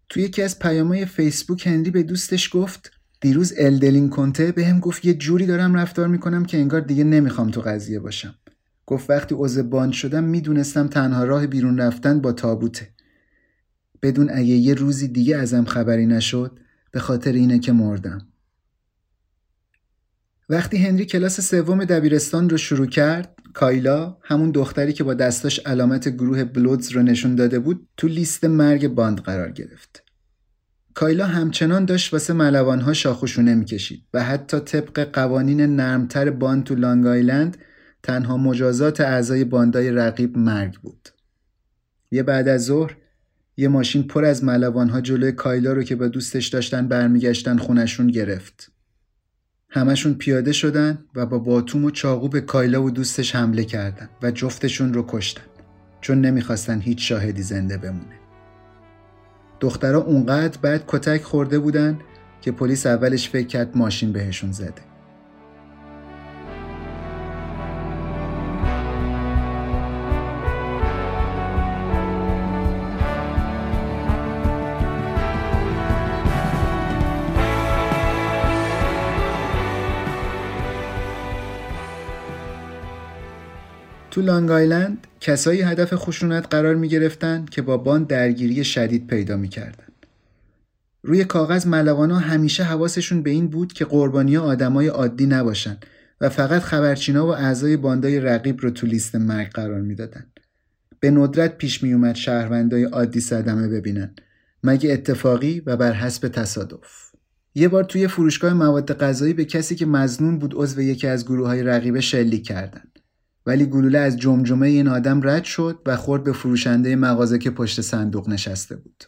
توی 0.09 0.23
یکی 0.23 0.41
از 0.41 0.59
پیامهای 0.59 1.05
فیسبوک 1.05 1.67
هنری 1.67 1.91
به 1.91 2.03
دوستش 2.03 2.49
گفت 2.53 2.91
دیروز 3.21 3.53
الدلین 3.57 4.09
کنته 4.09 4.51
به 4.51 4.65
هم 4.65 4.79
گفت 4.79 5.05
یه 5.05 5.13
جوری 5.13 5.45
دارم 5.45 5.75
رفتار 5.75 6.07
می‌کنم 6.07 6.45
که 6.45 6.57
انگار 6.57 6.81
دیگه 6.81 7.03
نمی‌خوام 7.03 7.51
تو 7.51 7.61
قضیه 7.61 7.99
باشم. 7.99 8.35
گفت 8.85 9.09
وقتی 9.09 9.35
عضو 9.37 9.63
باند 9.63 9.93
شدم 9.93 10.23
می‌دونستم 10.23 10.87
تنها 10.87 11.23
راه 11.23 11.47
بیرون 11.47 11.77
رفتن 11.77 12.21
با 12.21 12.31
تابوته. 12.31 12.89
بدون 14.01 14.29
اگه 14.29 14.45
یه 14.45 14.73
روزی 14.73 15.07
دیگه 15.07 15.37
ازم 15.37 15.65
خبری 15.65 16.05
نشد 16.05 16.59
به 16.91 16.99
خاطر 16.99 17.31
اینه 17.31 17.59
که 17.59 17.71
مردم. 17.71 18.27
وقتی 20.49 20.77
هنری 20.77 21.05
کلاس 21.05 21.41
سوم 21.41 21.85
دبیرستان 21.85 22.49
رو 22.49 22.57
شروع 22.57 22.87
کرد 22.87 23.35
کایلا 23.53 24.17
همون 24.21 24.51
دختری 24.51 24.93
که 24.93 25.03
با 25.03 25.13
دستاش 25.13 25.59
علامت 25.59 26.09
گروه 26.09 26.43
بلودز 26.43 26.91
رو 26.91 27.03
نشون 27.03 27.35
داده 27.35 27.59
بود 27.59 27.87
تو 27.97 28.07
لیست 28.07 28.45
مرگ 28.45 28.87
باند 28.87 29.19
قرار 29.19 29.51
گرفت. 29.51 30.03
کایلا 30.93 31.25
همچنان 31.25 31.85
داشت 31.85 32.13
واسه 32.13 32.33
ملوانها 32.33 32.93
شاخ 32.93 33.18
و 33.18 33.24
شونه 33.24 33.55
می‌کشید 33.55 34.03
و 34.13 34.23
حتی 34.23 34.59
طبق 34.59 35.09
قوانین 35.13 35.61
نرمتر 35.61 36.29
باند 36.29 36.63
تو 36.63 36.75
لانگ 36.75 37.07
آیلند 37.07 37.57
تنها 38.03 38.37
مجازات 38.37 39.01
اعضای 39.01 39.43
باندای 39.43 39.91
رقیب 39.91 40.37
مرگ 40.37 40.75
بود. 40.79 41.09
یه 42.11 42.23
بعد 42.23 42.47
از 42.47 42.65
ظهر 42.65 42.95
یه 43.57 43.67
ماشین 43.67 44.03
پر 44.03 44.25
از 44.25 44.43
ملوانها 44.43 45.01
جلوی 45.01 45.31
کایلا 45.31 45.73
رو 45.73 45.83
که 45.83 45.95
با 45.95 46.07
دوستش 46.07 46.47
داشتن 46.47 46.87
برمیگشتن 46.87 47.57
خونشون 47.57 48.07
گرفت. 48.07 48.71
همشون 49.69 50.13
پیاده 50.13 50.51
شدن 50.51 51.05
و 51.15 51.25
با 51.25 51.39
باتوم 51.39 51.85
و 51.85 51.91
چاقو 51.91 52.27
به 52.27 52.41
کایلا 52.41 52.83
و 52.83 52.91
دوستش 52.91 53.35
حمله 53.35 53.63
کردن 53.63 54.09
و 54.21 54.31
جفتشون 54.31 54.93
رو 54.93 55.05
کشتن 55.07 55.43
چون 56.01 56.21
نمی‌خواستن 56.21 56.79
هیچ 56.81 57.09
شاهدی 57.09 57.41
زنده 57.41 57.77
بمونه. 57.77 58.19
دخترها 59.59 60.01
اونقدر 60.01 60.57
بعد 60.61 60.83
کتک 60.87 61.23
خورده 61.23 61.59
بودن 61.59 61.99
که 62.41 62.51
پلیس 62.51 62.85
اولش 62.85 63.29
فکر 63.29 63.47
کرد 63.47 63.77
ماشین 63.77 64.11
بهشون 64.11 64.51
زده. 64.51 64.92
تو 84.13 84.21
لانگ 84.21 84.51
آیلند 84.51 85.07
کسایی 85.19 85.61
هدف 85.61 85.95
خشونت 85.95 86.47
قرار 86.49 86.75
می 86.75 86.87
گرفتن 86.87 87.45
که 87.51 87.61
با 87.61 87.77
باند 87.77 88.07
درگیری 88.07 88.63
شدید 88.63 89.07
پیدا 89.07 89.37
می 89.37 89.49
کردن. 89.49 89.85
روی 91.03 91.23
کاغذ 91.25 91.67
ملوانا 91.67 92.17
همیشه 92.19 92.63
حواسشون 92.63 93.23
به 93.23 93.29
این 93.29 93.47
بود 93.47 93.73
که 93.73 93.85
قربانی 93.85 94.37
آدمای 94.37 94.87
عادی 94.87 95.25
نباشن 95.25 95.77
و 96.21 96.29
فقط 96.29 96.61
خبرچینا 96.61 97.27
و 97.27 97.35
اعضای 97.35 97.77
باندای 97.77 98.19
رقیب 98.19 98.61
رو 98.61 98.69
تو 98.69 98.87
لیست 98.87 99.15
مرگ 99.15 99.51
قرار 99.51 99.81
می‌دادن. 99.81 100.25
به 100.99 101.11
ندرت 101.11 101.57
پیش 101.57 101.83
می 101.83 101.93
اومد 101.93 102.15
شهروندای 102.15 102.83
عادی 102.83 103.19
صدمه 103.19 103.67
ببینن 103.67 104.15
مگه 104.63 104.93
اتفاقی 104.93 105.59
و 105.65 105.77
بر 105.77 105.93
حسب 105.93 106.27
تصادف. 106.27 107.11
یه 107.55 107.67
بار 107.67 107.83
توی 107.83 108.07
فروشگاه 108.07 108.53
مواد 108.53 108.97
غذایی 108.97 109.33
به 109.33 109.45
کسی 109.45 109.75
که 109.75 109.85
مزنون 109.85 110.39
بود 110.39 110.53
عضو 110.55 110.81
یکی 110.81 111.07
از 111.07 111.25
گروه 111.25 111.47
های 111.47 111.63
رقیبه 111.63 112.01
شلیک 112.01 112.47
کردن. 112.47 112.81
ولی 113.45 113.65
گلوله 113.65 113.99
از 113.99 114.17
جمجمه 114.17 114.67
این 114.67 114.87
آدم 114.87 115.21
رد 115.23 115.43
شد 115.43 115.81
و 115.85 115.95
خورد 115.95 116.23
به 116.23 116.33
فروشنده 116.33 116.95
مغازه 116.95 117.37
که 117.37 117.51
پشت 117.51 117.81
صندوق 117.81 118.29
نشسته 118.29 118.75
بود. 118.75 119.03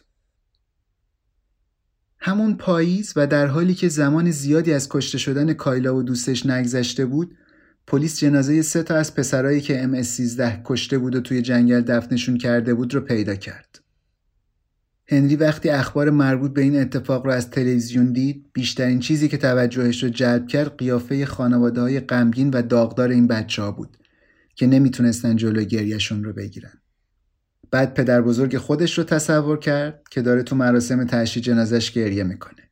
همون 2.18 2.56
پاییز 2.56 3.12
و 3.16 3.26
در 3.26 3.46
حالی 3.46 3.74
که 3.74 3.88
زمان 3.88 4.30
زیادی 4.30 4.72
از 4.72 4.88
کشته 4.88 5.18
شدن 5.18 5.52
کایلا 5.52 5.96
و 5.96 6.02
دوستش 6.02 6.46
نگذشته 6.46 7.06
بود 7.06 7.36
پلیس 7.86 8.18
جنازه 8.18 8.62
سه 8.62 8.82
تا 8.82 8.94
از 8.94 9.14
پسرایی 9.14 9.60
که 9.60 9.88
MS-13 9.92 10.42
کشته 10.64 10.98
بود 10.98 11.14
و 11.14 11.20
توی 11.20 11.42
جنگل 11.42 11.80
دفنشون 11.80 12.38
کرده 12.38 12.74
بود 12.74 12.94
رو 12.94 13.00
پیدا 13.00 13.34
کرد. 13.34 13.80
هنری 15.08 15.36
وقتی 15.36 15.68
اخبار 15.68 16.10
مربوط 16.10 16.52
به 16.52 16.62
این 16.62 16.80
اتفاق 16.80 17.26
رو 17.26 17.32
از 17.32 17.50
تلویزیون 17.50 18.12
دید 18.12 18.50
بیشترین 18.52 19.00
چیزی 19.00 19.28
که 19.28 19.36
توجهش 19.36 20.02
رو 20.02 20.08
جلب 20.08 20.46
کرد 20.46 20.78
قیافه 20.78 21.26
خانواده 21.26 21.80
های 21.80 22.00
غمگین 22.00 22.50
و 22.50 22.62
داغدار 22.62 23.08
این 23.08 23.26
بچه 23.26 23.62
ها 23.62 23.72
بود 23.72 23.95
که 24.56 24.66
نمی‌تونستن 24.66 25.36
جلو 25.36 25.64
گریهشون 25.64 26.24
رو 26.24 26.32
بگیرن. 26.32 26.80
بعد 27.70 27.94
پدر 27.94 28.22
بزرگ 28.22 28.58
خودش 28.58 28.98
رو 28.98 29.04
تصور 29.04 29.58
کرد 29.58 30.02
که 30.10 30.22
داره 30.22 30.42
تو 30.42 30.56
مراسم 30.56 31.04
تشییع 31.04 31.44
جنازش 31.44 31.92
گریه 31.92 32.24
می‌کنه. 32.24 32.66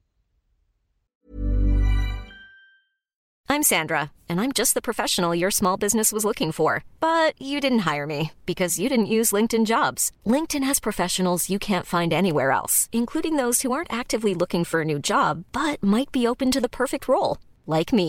I'm 3.54 3.62
Sandra, 3.62 4.10
and 4.28 4.40
I'm 4.40 4.52
just 4.60 4.72
the 4.74 4.88
professional 4.88 5.34
your 5.34 5.50
small 5.50 5.76
business 5.76 6.12
was 6.12 6.24
looking 6.24 6.50
for. 6.50 6.82
But 6.98 7.30
you 7.50 7.60
didn't 7.60 7.86
hire 7.90 8.06
me 8.14 8.32
because 8.50 8.80
you 8.80 8.88
didn't 8.88 9.14
use 9.18 9.36
LinkedIn 9.36 9.64
jobs. 9.74 10.02
LinkedIn 10.34 10.64
has 10.64 10.88
professionals 10.88 11.50
you 11.52 11.58
can't 11.68 11.92
find 11.94 12.12
anywhere 12.12 12.50
else, 12.60 12.88
including 13.00 13.36
those 13.36 13.62
who 13.62 13.70
aren't 13.72 13.92
actively 14.00 14.34
looking 14.34 14.64
for 14.64 14.80
a 14.80 14.90
new 14.92 14.98
job 15.12 15.44
but 15.52 15.76
might 15.94 16.10
be 16.10 16.26
open 16.26 16.50
to 16.52 16.60
the 16.62 16.76
perfect 16.80 17.04
role, 17.06 17.36
like 17.76 17.92
me. 17.92 18.08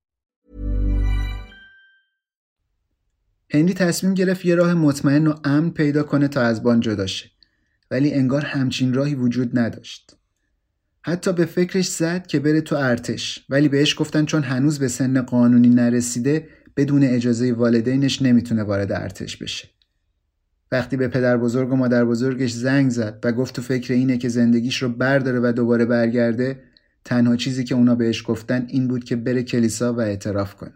هنری 3.53 3.73
تصمیم 3.73 4.13
گرفت 4.13 4.45
یه 4.45 4.55
راه 4.55 4.73
مطمئن 4.73 5.27
و 5.27 5.35
امن 5.43 5.69
پیدا 5.69 6.03
کنه 6.03 6.27
تا 6.27 6.41
از 6.41 6.63
بان 6.63 6.79
جدا 6.79 7.05
شه. 7.05 7.29
ولی 7.91 8.13
انگار 8.13 8.45
همچین 8.45 8.93
راهی 8.93 9.15
وجود 9.15 9.59
نداشت. 9.59 10.15
حتی 11.01 11.33
به 11.33 11.45
فکرش 11.45 11.87
زد 11.87 12.27
که 12.27 12.39
بره 12.39 12.61
تو 12.61 12.75
ارتش 12.75 13.45
ولی 13.49 13.69
بهش 13.69 13.99
گفتن 13.99 14.25
چون 14.25 14.43
هنوز 14.43 14.79
به 14.79 14.87
سن 14.87 15.21
قانونی 15.21 15.69
نرسیده 15.69 16.47
بدون 16.77 17.03
اجازه 17.03 17.53
والدینش 17.53 18.21
نمی‌تونه 18.21 18.63
وارد 18.63 18.91
ارتش 18.91 19.37
بشه. 19.37 19.69
وقتی 20.71 20.97
به 20.97 21.07
پدر 21.07 21.37
بزرگ 21.37 21.73
و 21.73 21.75
مادر 21.75 22.05
بزرگش 22.05 22.51
زنگ 22.51 22.89
زد 22.89 23.19
و 23.23 23.31
گفت 23.31 23.55
تو 23.55 23.61
فکر 23.61 23.93
اینه 23.93 24.17
که 24.17 24.29
زندگیش 24.29 24.83
رو 24.83 24.89
برداره 24.89 25.39
و 25.39 25.51
دوباره 25.55 25.85
برگرده 25.85 26.63
تنها 27.05 27.35
چیزی 27.35 27.63
که 27.63 27.75
اونا 27.75 27.95
بهش 27.95 28.23
گفتن 28.27 28.65
این 28.67 28.87
بود 28.87 29.03
که 29.03 29.15
بره 29.15 29.43
کلیسا 29.43 29.93
و 29.93 30.01
اعتراف 30.01 30.55
کنه. 30.55 30.73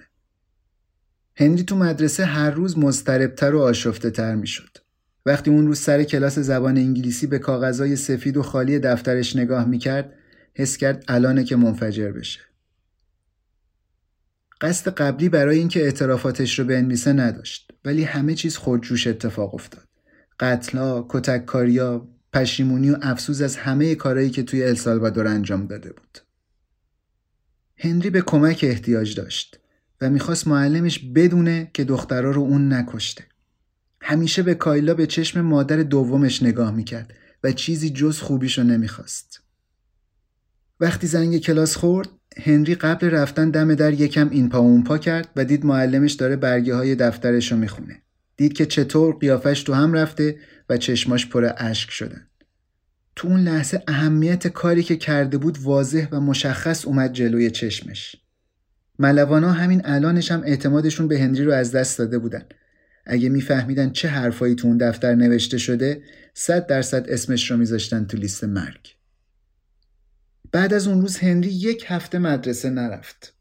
هنری 1.38 1.64
تو 1.64 1.76
مدرسه 1.76 2.26
هر 2.26 2.52
روز 2.52 2.78
مضطربتر 2.78 3.56
و 3.56 3.62
آشفته 3.62 4.10
تر 4.10 4.36
می 4.36 4.48
شد. 4.48 4.78
وقتی 5.26 5.52
اون 5.52 5.68
روز 5.68 5.80
سر 5.80 6.04
کلاس 6.04 6.40
زبان 6.40 6.78
انگلیسی 6.78 7.28
به 7.28 7.40
کاغذهای 7.40 7.96
سفید 7.96 8.38
و 8.38 8.44
خالی 8.44 8.80
دفترش 8.80 9.36
نگاه 9.36 9.66
می‌کرد 9.66 10.14
حس 10.54 10.78
کرد 10.78 11.04
الانه 11.08 11.44
که 11.44 11.56
منفجر 11.56 12.12
بشه. 12.12 12.40
قصد 14.62 14.92
قبلی 14.92 15.30
برای 15.30 15.60
اینکه 15.60 15.84
اعترافاتش 15.84 16.60
رو 16.60 16.66
بنویسه 16.66 17.14
نداشت 17.14 17.72
ولی 17.86 18.04
همه 18.04 18.34
چیز 18.34 18.58
خودجوش 18.58 19.08
اتفاق 19.08 19.56
افتاد. 19.56 19.88
قتلا، 20.40 21.06
کتککاریا، 21.10 22.08
پشیمونی 22.34 22.92
و 22.92 22.98
افسوس 23.02 23.42
از 23.42 23.56
همه 23.56 23.96
کارهایی 23.96 24.30
که 24.30 24.44
توی 24.44 24.64
السالوادور 24.64 25.28
انجام 25.28 25.68
داده 25.68 25.94
بود. 25.94 26.20
هنری 27.78 28.10
به 28.10 28.22
کمک 28.22 28.60
احتیاج 28.64 29.16
داشت 29.16 29.60
و 30.02 30.10
می‌خواست 30.10 30.48
معلمش 30.48 31.00
بدونه 31.00 31.72
که 31.74 31.84
دخترها 31.84 32.32
رو 32.32 32.41
اون 32.41 32.74
نکشته. 32.74 33.24
همیشه 34.02 34.43
به 34.43 34.56
کایلا 34.56 34.93
به 34.93 35.08
چشم 35.08 35.41
مادر 35.41 35.78
دومش 35.78 36.43
نگاه 36.43 36.72
می‌کرد 36.72 37.14
و 37.43 37.52
چیزی 37.52 37.89
جز 37.89 38.20
خوبیشو 38.20 38.64
نمی‌خواست. 38.64 39.41
وقتی 40.80 41.08
زنگ 41.08 41.38
کلاس 41.38 41.76
خورد، 41.76 42.10
هنری 42.38 42.76
قبل 42.76 43.10
رفتن 43.10 43.50
دم 43.50 43.76
در 43.76 43.93
یکم 43.93 44.30
این 44.30 44.50
پا 44.50 44.58
اون 44.58 44.84
پا 44.84 44.98
کرد 44.98 45.30
و 45.36 45.46
دید 45.46 45.66
معلمش 45.66 46.14
داره 46.14 46.36
برگه 46.36 46.76
های 46.76 46.96
دفترش 46.96 47.52
رو 47.52 47.58
می‌خونه. 47.58 48.02
دید 48.38 48.54
که 48.54 48.66
چطور 48.66 49.16
قیافش 49.16 49.64
تو 49.64 49.74
هم 49.74 49.93
رفته 49.93 50.38
و 50.70 50.78
چشماش 50.78 51.28
پر 51.28 51.52
اشک 51.58 51.91
شدن. 51.91 52.28
تو 53.16 53.28
اون 53.28 53.39
لحظه 53.39 53.84
اهمیت 53.88 54.48
کاری 54.48 54.84
که 54.84 54.96
کرده 54.96 55.38
بود 55.38 55.58
واضح 55.58 56.08
و 56.12 56.20
مشخص 56.20 56.86
اومد 56.86 57.14
جلوی 57.14 57.52
چشمش. 57.52 58.16
ملوانا 59.00 59.52
همین 59.52 59.82
الانش 59.84 60.32
هم 60.32 60.41
اعتمادشون 60.46 61.08
به 61.08 61.20
هنری 61.20 61.43
رو 61.43 61.54
از 61.54 61.72
دست 61.72 61.98
داده 61.98 62.20
بودن. 62.20 62.46
اگه 63.06 63.30
میفهمیدن 63.30 63.89
چه 63.89 64.08
حرفایی 64.08 64.56
تو 64.56 64.68
اون 64.68 64.78
دفتر 64.78 65.16
نوشته 65.16 65.58
شده 65.58 66.02
صد 66.34 66.68
درصد 66.68 67.10
اسمش 67.10 67.52
رو 67.52 67.58
میذاشتن 67.58 68.06
تو 68.06 68.18
لیست 68.18 68.43
مرگ. 68.43 68.96
بعد 70.52 70.74
از 70.74 70.88
اون 70.88 71.02
روز 71.02 71.18
هنری 71.18 71.50
یک 71.50 71.86
هفته 71.88 72.20
مدرسه 72.20 72.70
نرفت. 72.70 73.34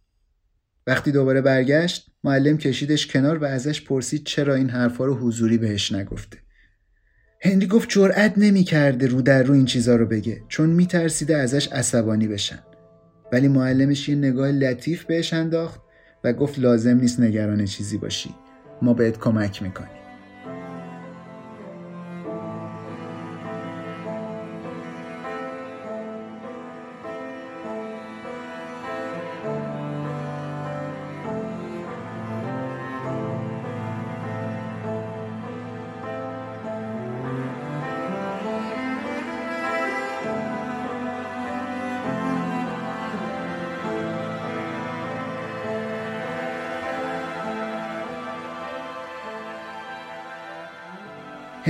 وقتی 0.86 1.12
دوباره 1.12 1.40
برگشت 1.40 2.07
معلم 2.24 2.59
کشیدش 2.59 3.07
کنار 3.07 3.38
و 3.38 3.44
ازش 3.44 3.82
پرسید 3.82 4.24
چرا 4.24 4.55
این 4.55 4.70
حرفا 4.70 5.05
رو 5.05 5.14
حضوری 5.14 5.59
بهش 5.59 5.92
نگفته. 5.92 6.38
هنری 7.42 7.66
گفت 7.66 7.88
جرأت 7.90 8.32
نمی‌کرده 8.36 9.07
رو 9.07 9.22
در 9.22 9.42
رو 9.42 9.55
این 9.55 9.64
چیزا 9.64 9.96
رو 9.96 10.07
بگه 10.07 10.42
چون 10.48 10.70
میترسیده 10.70 11.36
ازش 11.36 11.68
عصبانی 11.68 12.28
بشن. 12.28 12.59
ولی 13.32 13.48
معلمش 13.48 14.08
یه 14.08 14.14
نگاه 14.14 14.48
لطیف 14.48 15.04
بهش 15.04 15.32
انداخت 15.32 15.80
و 16.24 16.32
گفت 16.32 16.58
لازم 16.58 16.96
نیست 16.96 17.20
نگران 17.20 17.64
چیزی 17.64 17.98
باشی. 17.98 18.34
ما 18.82 18.94
بهت 18.94 19.18
کمک 19.18 19.62
می‌کنیم. 19.62 20.03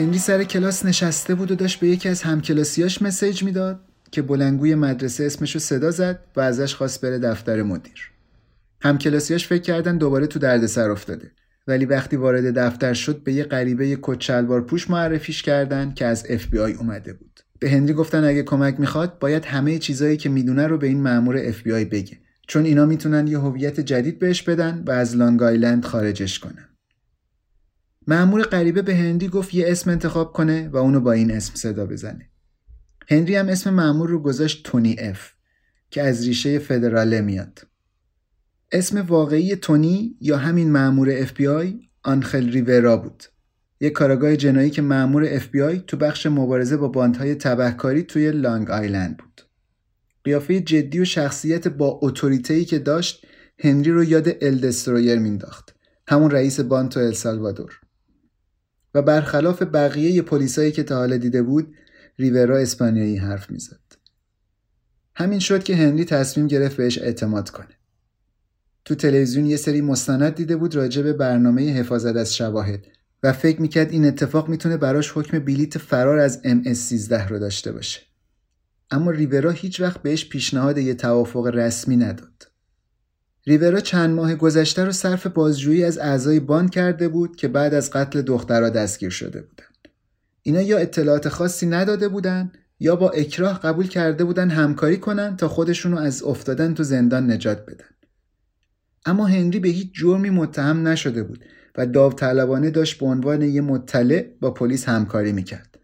هنری 0.05 0.19
سر 0.19 0.45
کلاس 0.45 0.85
نشسته 0.85 1.35
بود 1.35 1.51
و 1.51 1.55
داشت 1.55 1.81
به 1.81 1.89
یکی 1.89 2.09
از 2.09 2.23
همکلاسیاش 2.23 3.03
message 3.03 3.43
می‌داد 3.43 3.81
که 4.11 4.23
بلندگوی 4.23 4.75
مدرسه 4.75 5.25
اسمشو 5.25 5.59
صدا 5.59 5.91
زد 5.91 6.21
و 6.37 6.41
ازش 6.41 6.75
خواست 6.75 7.01
بره 7.01 7.19
دفتر 7.19 7.63
مدیر. 7.63 8.11
همکلاسیاش 8.83 9.47
فکر 9.47 9.63
کردن 9.63 9.99
دوباره 9.99 10.27
تو 10.27 10.39
دردسر 10.39 10.91
افتاده 10.91 11.31
ولی 11.67 11.85
وقتی 11.85 12.17
وارد 12.17 12.59
دفتر 12.59 12.95
شد 12.95 13.23
به 13.25 13.33
یه 13.33 13.45
غریبه 13.45 13.99
کت‌شلوار 14.03 14.61
پوش 14.61 14.91
معرفیش 14.91 15.43
کردن 15.43 15.93
که 15.95 16.07
از 16.07 16.27
اف 16.29 16.47
بی 16.47 16.59
آی 16.59 16.73
اومده 16.73 17.13
بود. 17.13 17.41
به 17.59 17.71
هنری 17.71 17.93
گفتن 17.93 18.25
اگه 18.25 18.43
کمک 18.43 18.81
می‌خواد 18.81 19.19
باید 19.19 19.45
همه 19.45 19.79
چیزایی 19.79 20.17
که 20.17 20.29
می‌دونه 20.29 20.67
رو 20.67 20.79
به 20.79 20.87
این 20.87 21.03
مأمور 21.03 21.37
اف 21.39 21.63
بی 21.63 21.73
آی 21.73 21.85
بگه 21.85 22.19
چون 22.47 22.65
اینا 22.65 22.87
می‌تونن 22.87 23.27
یه 23.27 23.39
هویت 23.39 23.81
جدید 23.81 24.19
بهش 24.19 24.43
بدن 24.43 24.83
و 24.87 24.91
از 24.91 25.17
لانگ 25.17 25.43
آیلند 25.43 25.85
خارجش 25.85 26.39
کنن. 26.39 26.69
مأمور 28.07 28.43
غریبه 28.43 28.83
به 28.83 28.97
هنری 28.97 29.29
گفت 29.29 29.55
یه 29.55 29.65
اسم 29.69 29.91
انتخاب 29.91 30.33
کنه 30.33 30.69
و 30.69 30.77
اونو 30.77 31.01
با 31.01 31.13
این 31.13 31.31
اسم 31.31 31.55
صدا 31.55 31.87
بزنه. 31.87 32.29
هنری 33.09 33.37
هم 33.37 33.49
اسم 33.49 33.75
مأمور 33.75 34.09
رو 34.09 34.19
گذاشت 34.19 34.65
تونی 34.65 34.97
اف 34.99 35.31
که 35.91 36.03
از 36.03 36.27
ریشه 36.27 36.59
فدراله 36.59 37.21
میاد. 37.21 37.67
اسم 38.73 39.01
واقعی 39.01 39.57
تونی 39.57 40.17
یا 40.21 40.37
همین 40.37 40.95
بی 41.37 41.47
آی 41.47 41.79
آنخل 42.03 42.51
ریورا 42.51 42.97
بود. 42.97 43.25
یک 43.81 43.93
کاراگاه 43.93 44.37
جنایی 44.37 44.71
که 44.71 44.83
بی 45.53 45.63
آی 45.63 45.83
تو 45.87 45.97
بخش 45.97 46.27
مبارزه 46.27 46.77
با 46.77 46.89
باندهای 46.89 47.35
تبهکاری 47.35 48.03
توی 48.03 48.31
لانگ 48.31 48.71
آیلند 48.71 49.17
بود. 49.17 49.41
قیافه 50.25 50.61
جدی 50.61 51.01
و 51.01 51.05
شخصیت 51.05 51.69
با 51.69 51.99
اتوریته‌ای 52.03 52.65
که 52.65 52.79
داشت 52.79 53.27
هنری 53.59 53.91
رو 53.91 54.05
یاد 54.05 54.29
ال 54.41 54.59
دسترویر 54.59 55.19
مینداخت. 55.19 55.75
همون 56.09 56.31
رئیس 56.31 56.61
باند 56.61 56.91
تو 56.91 57.01
السالوادور. 57.01 57.81
و 58.95 59.03
برخلاف 59.03 59.63
بقیه 59.63 60.23
پلیسایی 60.23 60.73
که 60.73 60.83
تا 60.83 60.97
حالا 60.97 61.17
دیده 61.17 61.43
بود 61.43 61.75
ریورا 62.19 62.59
اسپانیایی 62.59 63.17
حرف 63.17 63.51
می‌زد. 63.51 63.81
همین 65.17 65.39
شد 65.39 65.63
که 65.63 65.77
هنری 65.77 66.05
تصمیم 66.05 66.47
گرفت 66.47 66.77
بهش 66.77 66.99
اعتماد 66.99 67.51
کنه. 67.51 67.79
تو 68.85 68.95
تلویزیون 68.95 69.47
یه 69.47 69.57
سری 69.57 69.81
مستند 69.81 70.35
دیده 70.35 70.57
بود 70.57 70.75
راجع 70.75 71.03
به 71.03 71.13
برنامه 71.13 71.73
حفاظت 71.73 72.17
از 72.17 72.37
شواهد 72.37 72.87
و 73.23 73.33
فکر 73.33 73.63
می‌کرد 73.63 73.93
این 73.93 74.05
اتفاق 74.05 74.49
می‌تونه 74.49 74.77
براش 74.77 75.13
حکم 75.15 75.39
بلیت 75.39 75.79
فرار 75.79 76.19
از 76.19 76.41
MS-13 76.45 77.13
رو 77.13 77.39
داشته 77.39 77.73
باشه. 77.73 78.01
اما 78.91 79.11
ریورا 79.11 79.51
هیچ 79.51 79.81
وقت 79.81 80.03
بهش 80.03 80.29
پیشنهاد 80.29 80.79
یه 80.79 80.95
توافق 80.95 81.47
رسمی 81.47 81.97
نداد. 81.97 82.44
ریورا 83.47 83.81
چند 83.81 84.15
ماه 84.15 84.35
گذشته 84.35 84.85
رو 84.85 84.93
صرف 84.93 85.27
بازجویی 85.27 85.85
از 85.85 85.99
اعضای 85.99 86.41
باند 86.41 86.71
کرده 86.71 87.09
بود 87.09 87.37
که 87.37 87.49
بعد 87.49 87.75
از 87.75 87.91
قتل 87.91 88.23
دخترها 88.23 88.69
دستگیر 88.69 89.11
شده 89.11 89.43
بودن. 89.43 89.65
اینا 90.43 90.61
یا 90.61 90.79
اطلاعات 90.79 91.29
خاصی 91.29 91.67
نداده 91.67 92.09
بودن 92.09 92.53
یا 92.81 92.97
با 92.97 93.11
اکراه 93.11 93.61
قبول 93.61 93.89
کرده 93.89 94.25
بودن 94.25 94.51
همکاری 94.51 94.97
کنن 94.97 95.37
تا 95.37 95.49
خودشونو 95.49 95.97
از 95.99 96.23
افتادن 96.23 96.75
تو 96.75 96.83
زندان 96.83 97.31
نجات 97.33 97.67
بدن. 97.67 97.85
اما 99.07 99.27
هنری 99.27 99.61
به 99.61 99.69
هیچ 99.69 99.95
جرمی 99.95 100.31
متهم 100.31 100.89
نشده 100.89 101.23
بود 101.23 101.45
و 101.77 101.87
داوطلبانه 101.87 102.71
داشت 102.71 102.99
به 103.01 103.07
عنوان 103.07 103.43
یه 103.43 103.61
مطلع 103.61 104.27
با 104.41 104.51
پلیس 104.51 104.89
همکاری 104.89 105.33
می‌کرد 105.33 105.79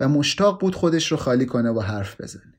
و 0.00 0.08
مشتاق 0.08 0.60
بود 0.60 0.74
خودش 0.74 1.12
رو 1.12 1.16
خالی 1.16 1.46
کنه 1.46 1.70
و 1.70 1.80
حرف 1.80 2.20
بزنه. 2.20 2.53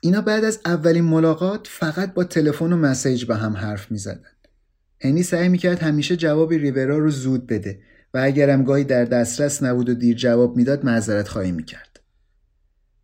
اینا 0.00 0.20
بعد 0.20 0.44
از 0.44 0.60
اولین 0.64 1.04
ملاقات 1.04 1.66
فقط 1.66 2.14
با 2.14 2.24
تلفن 2.24 2.72
و 2.72 2.76
مسیج 2.76 3.24
به 3.24 3.36
هم 3.36 3.56
حرف 3.56 3.90
می‌زدن. 3.90 4.30
هنی 5.00 5.22
سعی 5.22 5.48
می‌کرد 5.48 5.78
همیشه 5.78 6.16
جواب 6.16 6.52
ریورا 6.52 6.98
رو 6.98 7.10
زود 7.10 7.46
بده 7.46 7.82
و 8.14 8.18
اگرم 8.22 8.64
گاهی 8.64 8.84
در 8.84 9.04
دسترس 9.04 9.62
نبود 9.62 9.88
و 9.88 9.94
دیر 9.94 10.16
جواب 10.16 10.56
می‌داد 10.56 10.84
معذرت 10.84 11.28
خواهی 11.28 11.52
می‌کرد. 11.52 12.00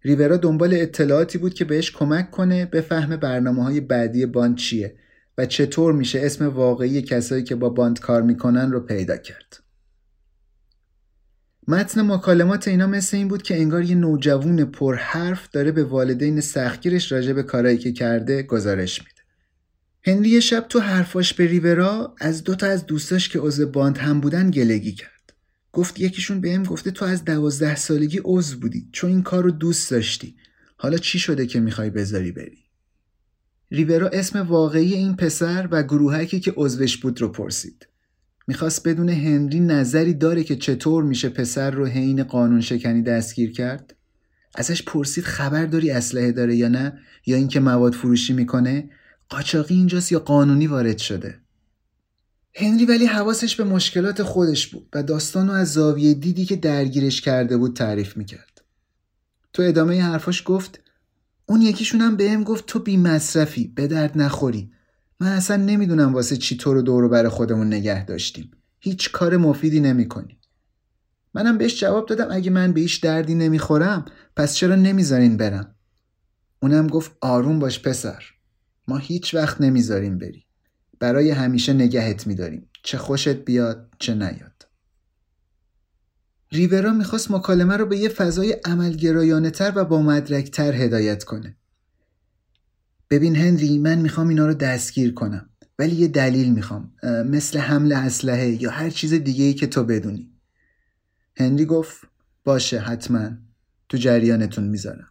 ریورا 0.03 0.36
دنبال 0.36 0.74
اطلاعاتی 0.74 1.38
بود 1.38 1.55
که 1.55 1.64
بهش 1.64 1.90
کمک 1.90 2.30
کنه 2.30 2.66
به 2.66 2.80
فهم 2.80 3.16
برنامه 3.16 3.64
های 3.64 3.80
بعدی 3.80 4.26
باند 4.26 4.57
چیه 4.57 4.97
و 5.38 5.47
چطور 5.47 5.92
میشه 5.92 6.20
اسم 6.22 6.49
واقعی 6.49 7.03
کسایی 7.03 7.42
که 7.42 7.55
با 7.55 7.68
باند 7.68 8.01
کار 8.01 8.22
می‌کنن 8.22 8.72
رو 8.72 8.80
پیدا 8.80 9.16
کرد. 9.16 9.65
متن 11.68 12.00
مکالمات 12.00 12.68
اینا 12.68 12.86
مثل 12.86 13.16
این 13.16 13.28
بود 13.28 13.42
که 13.42 13.56
انگار 13.56 13.82
یه 13.82 13.94
نوجوون 13.94 14.64
پرحرف 14.64 15.48
داره 15.50 15.72
به 15.72 15.84
والدین 15.84 16.40
سختگیرش 16.40 17.12
راجع 17.12 17.32
به 17.32 17.42
کارایی 17.42 17.78
که 17.78 17.92
کرده 17.92 18.42
گزارش 18.42 18.98
میده. 19.00 19.22
هنری 20.02 20.42
شب 20.42 20.66
تو 20.68 20.80
حرفاش 20.80 21.34
به 21.34 21.46
ریورا 21.46 22.14
از 22.20 22.44
دوتا 22.44 22.66
از 22.66 22.86
دوستاش 22.86 23.28
که 23.28 23.38
عضو 23.38 23.66
باند 23.66 23.98
هم 23.98 24.20
بودن 24.20 24.50
گلگی 24.50 24.92
کرد. 24.92 25.32
گفت 25.72 26.00
یکیشون 26.00 26.40
بهم 26.40 26.62
گفته 26.62 26.90
تو 26.90 27.04
از 27.04 27.24
دوازده 27.24 27.76
سالگی 27.76 28.20
عضو 28.24 28.58
بودی 28.58 28.88
چون 28.92 29.10
این 29.10 29.22
کار 29.22 29.44
رو 29.44 29.50
دوست 29.50 29.90
داشتی. 29.90 30.36
حالا 30.76 30.98
چی 30.98 31.18
شده 31.18 31.46
که 31.46 31.60
می‌خوای 31.60 31.90
بذاری 31.90 32.32
بری؟ 32.32 32.64
ریورا 33.70 34.08
اسم 34.08 34.38
واقعی 34.42 34.94
این 34.94 35.16
پسر 35.16 35.68
و 35.70 35.82
گروهکی 35.82 36.40
که 36.40 36.52
عضوش 36.56 36.96
بود 36.96 37.20
رو 37.20 37.28
پرسید. 37.28 37.86
می‌خواست 38.47 38.88
بدون 38.88 39.09
هنری 39.09 39.61
نظری 39.61 40.14
داره 40.14 40.44
که 40.44 40.57
چطور 40.57 41.05
میشه 41.05 41.28
پسر 41.28 41.70
رو 41.70 41.86
حین 41.86 42.22
قانون 42.22 42.61
شکنی 42.61 43.03
دستگیر 43.03 43.53
کرد؟ 43.53 43.94
ازش 44.55 44.82
پرسید 44.82 45.24
خبر 45.24 45.66
داری 45.66 45.90
اسلحه 45.90 46.32
داره 46.32 46.57
یا 46.57 46.68
نه 46.68 46.99
یا 47.26 47.36
اینکه 47.36 47.61
مواد 47.61 47.94
فروشی 47.94 48.32
می‌کنه؟ 48.32 48.90
قاچاقی 49.28 49.74
اینجاست 49.74 50.12
یا 50.12 50.18
قانونی 50.18 50.66
وارد 50.66 50.99
شده؟ 50.99 51.38
هنری 52.55 52.84
ولی 52.84 53.07
حواسش 53.07 53.57
به 53.57 53.64
مشکلات 53.64 54.22
خودش 54.22 54.66
بود 54.66 54.88
و 54.94 55.03
داستان 55.03 55.49
رو 55.49 55.55
از 55.55 55.72
زاویه 55.72 56.14
دیدی 56.14 56.44
که 56.44 56.57
درگیرش 56.57 57.20
کرده 57.20 57.57
بود 57.57 57.76
تعریف 57.76 58.16
می‌کرد. 58.16 58.62
تو 59.53 59.62
ادامه 59.62 60.03
حرفاش 60.03 60.42
گفت 60.47 60.80
اون 61.47 61.62
یکیشون 61.62 62.01
هم 62.01 62.16
بهم 62.16 62.44
گفت 62.44 62.66
تو 62.66 62.78
بی 62.78 62.97
مصرفی 62.97 63.68
به 63.68 63.86
درد 63.86 64.18
نخوری. 64.18 64.70
من 65.20 65.26
اصلا 65.26 65.56
نمی‌دونم 65.56 66.14
واسه 66.14 66.36
چی 66.36 66.56
تو 66.56 66.74
رو 66.74 66.82
دورو 66.82 67.08
بر 67.08 67.28
خودمون 67.28 67.66
نگه 67.66 68.04
داشتیم. 68.04 68.50
هیچ 68.80 69.12
کار 69.12 69.36
مفیدی 69.36 69.80
نمی 69.80 70.08
کنی. 70.08 70.38
منم 71.34 71.58
بهش 71.58 71.80
جواب 71.80 72.06
دادم 72.08 72.28
اگه 72.30 72.50
من 72.50 72.72
به 72.72 72.80
هیچ 72.80 73.02
دردی 73.02 73.34
نمی‌خورم 73.34 74.04
پس 74.36 74.54
چرا 74.54 74.74
نمی‌ذارین 74.74 75.36
برم؟ 75.36 75.74
اونم 76.62 76.86
گفت 76.86 77.12
آروم 77.20 77.58
باش 77.58 77.82
پسر. 77.82 78.24
ما 78.88 78.96
هیچ 78.96 79.34
وقت 79.34 79.60
نمی‌ذاریم 79.60 80.18
بری. 80.18 80.46
برای 81.00 81.30
همیشه 81.30 81.72
نگهت 81.72 82.26
میداریم. 82.26 82.70
چه 82.82 82.98
خوشت 82.98 83.44
بیاد 83.44 83.94
چه 83.98 84.14
نیاد. 84.14 84.66
ریورا 86.52 86.92
می‌خواست 86.92 87.30
مکالمه 87.30 87.76
رو 87.76 87.86
به 87.86 87.96
یه 87.98 88.08
فضای 88.08 88.52
عملگرایانه 88.52 89.50
تر 89.50 89.72
و 89.76 89.84
با 89.84 90.02
مدرک 90.02 90.50
تر 90.50 90.74
هدایت 90.74 91.24
کنه. 91.24 91.56
ببین 93.11 93.36
هنری 93.36 93.78
من 93.78 93.98
می‌خوام 93.98 94.28
اینا 94.28 94.46
رو 94.46 94.54
دستگیر 94.54 95.14
کنم. 95.14 95.50
ولی 95.78 95.96
یه 95.96 96.09
دلیل 96.09 96.52
می‌خوام. 96.52 96.92
مثل 97.02 97.59
حمل 97.59 97.92
اسلحه 97.92 98.62
یا 98.62 98.70
هر 98.70 98.90
چیز 98.90 99.14
دیگه 99.14 99.44
ای 99.44 99.54
که 99.54 99.66
تو 99.66 99.84
بدونی. 99.84 100.32
هنری 101.36 101.64
گفت 101.64 102.09
باشه 102.44 102.78
حتما. 102.78 103.30
تو 103.88 103.96
جریانتون 103.96 104.64
می‌ذارم. 104.64 105.09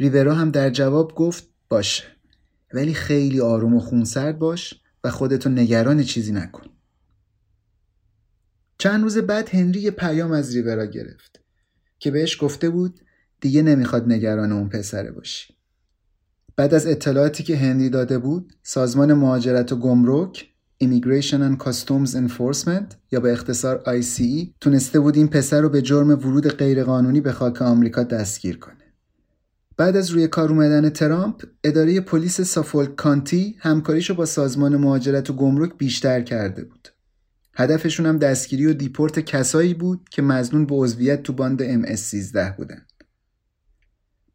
ریورا 0.00 0.34
هم 0.34 0.50
در 0.50 0.70
جواب 0.70 1.14
گفت 1.14 1.48
باشه. 1.68 2.04
ولی 2.74 2.94
خیلی 2.94 3.40
آروم 3.40 3.74
و 3.74 3.80
خونسرد 3.80 4.38
باش 4.38 4.74
و 5.04 5.10
خودتو 5.10 5.50
نگران 5.50 6.02
چیزی 6.02 6.32
نکن. 6.32 6.66
چند 8.78 9.02
روز 9.02 9.18
بعد 9.18 9.54
هنری 9.54 9.80
یه 9.80 9.90
پیام 9.90 10.32
از 10.32 10.56
ریورا 10.56 10.86
گرفت 10.86 11.40
که 11.98 12.10
بهش 12.10 12.42
گفته 12.42 12.70
بود 12.70 13.00
دیگه 13.40 13.62
نمی‌خواد 13.62 14.12
نگران 14.12 14.52
اون 14.52 14.68
پسره 14.68 15.12
باشی. 15.12 15.55
بعد 16.56 16.74
از 16.74 16.86
اطلاعاتی 16.86 17.42
که 17.42 17.56
هنری 17.56 17.90
داده 17.90 18.18
بود 18.18 18.52
سازمان 18.62 19.12
مهاجرت 19.12 19.72
و 19.72 19.76
گمرک 19.76 20.48
Immigration 20.84 21.40
and 21.40 21.64
Customs 21.64 22.14
Enforcement 22.14 22.94
یا 23.12 23.20
به 23.20 23.32
اختصار 23.32 23.82
ICE 23.86 24.48
تونسته 24.60 25.00
بود 25.00 25.16
این 25.16 25.28
پسر 25.28 25.60
رو 25.60 25.68
به 25.68 25.82
جرم 25.82 26.08
ورود 26.08 26.48
غیرقانونی 26.48 27.20
به 27.20 27.32
خاک 27.32 27.62
آمریکا 27.62 28.02
دستگیر 28.02 28.58
کنه. 28.58 28.76
بعد 29.76 29.96
از 29.96 30.10
روی 30.10 30.28
کار 30.28 30.48
اومدن 30.48 30.88
ترامپ، 30.88 31.42
اداره 31.64 32.00
پلیس 32.00 32.40
سافولک 32.40 32.96
کانتی 32.96 33.56
همکاریشو 33.58 34.14
با 34.14 34.26
سازمان 34.26 34.76
مهاجرت 34.76 35.30
و 35.30 35.32
گمرک 35.32 35.78
بیشتر 35.78 36.20
کرده 36.20 36.64
بود. 36.64 36.88
هدفشون 37.54 38.06
هم 38.06 38.18
دستگیری 38.18 38.66
و 38.66 38.72
دیپورت 38.72 39.20
کسایی 39.20 39.74
بود 39.74 40.08
که 40.10 40.22
مزنون 40.22 40.66
به 40.66 40.74
عضویت 40.74 41.22
تو 41.22 41.32
باند 41.32 41.84
MS-13 41.84 42.56
بودن. 42.56 42.86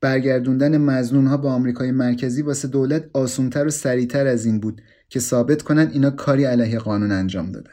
برگردوندن 0.02 0.78
مزنون 0.78 1.28
ها 1.28 1.38
به 1.38 1.48
آمریکای 1.48 1.92
مرکزی 1.92 2.42
واسه 2.42 2.68
دولت 2.68 3.10
آسونتر 3.14 3.68
و 3.68 3.70
سریعتر 3.70 4.28
از 4.28 4.46
این 4.46 4.60
بود 4.60 4.82
که 5.10 5.20
ثابت 5.20 5.62
کنن 5.62 5.90
اینا 5.94 6.10
کاری 6.10 6.44
علیه 6.44 6.80
قانون 6.80 7.12
انجام 7.12 7.52
دادن. 7.52 7.72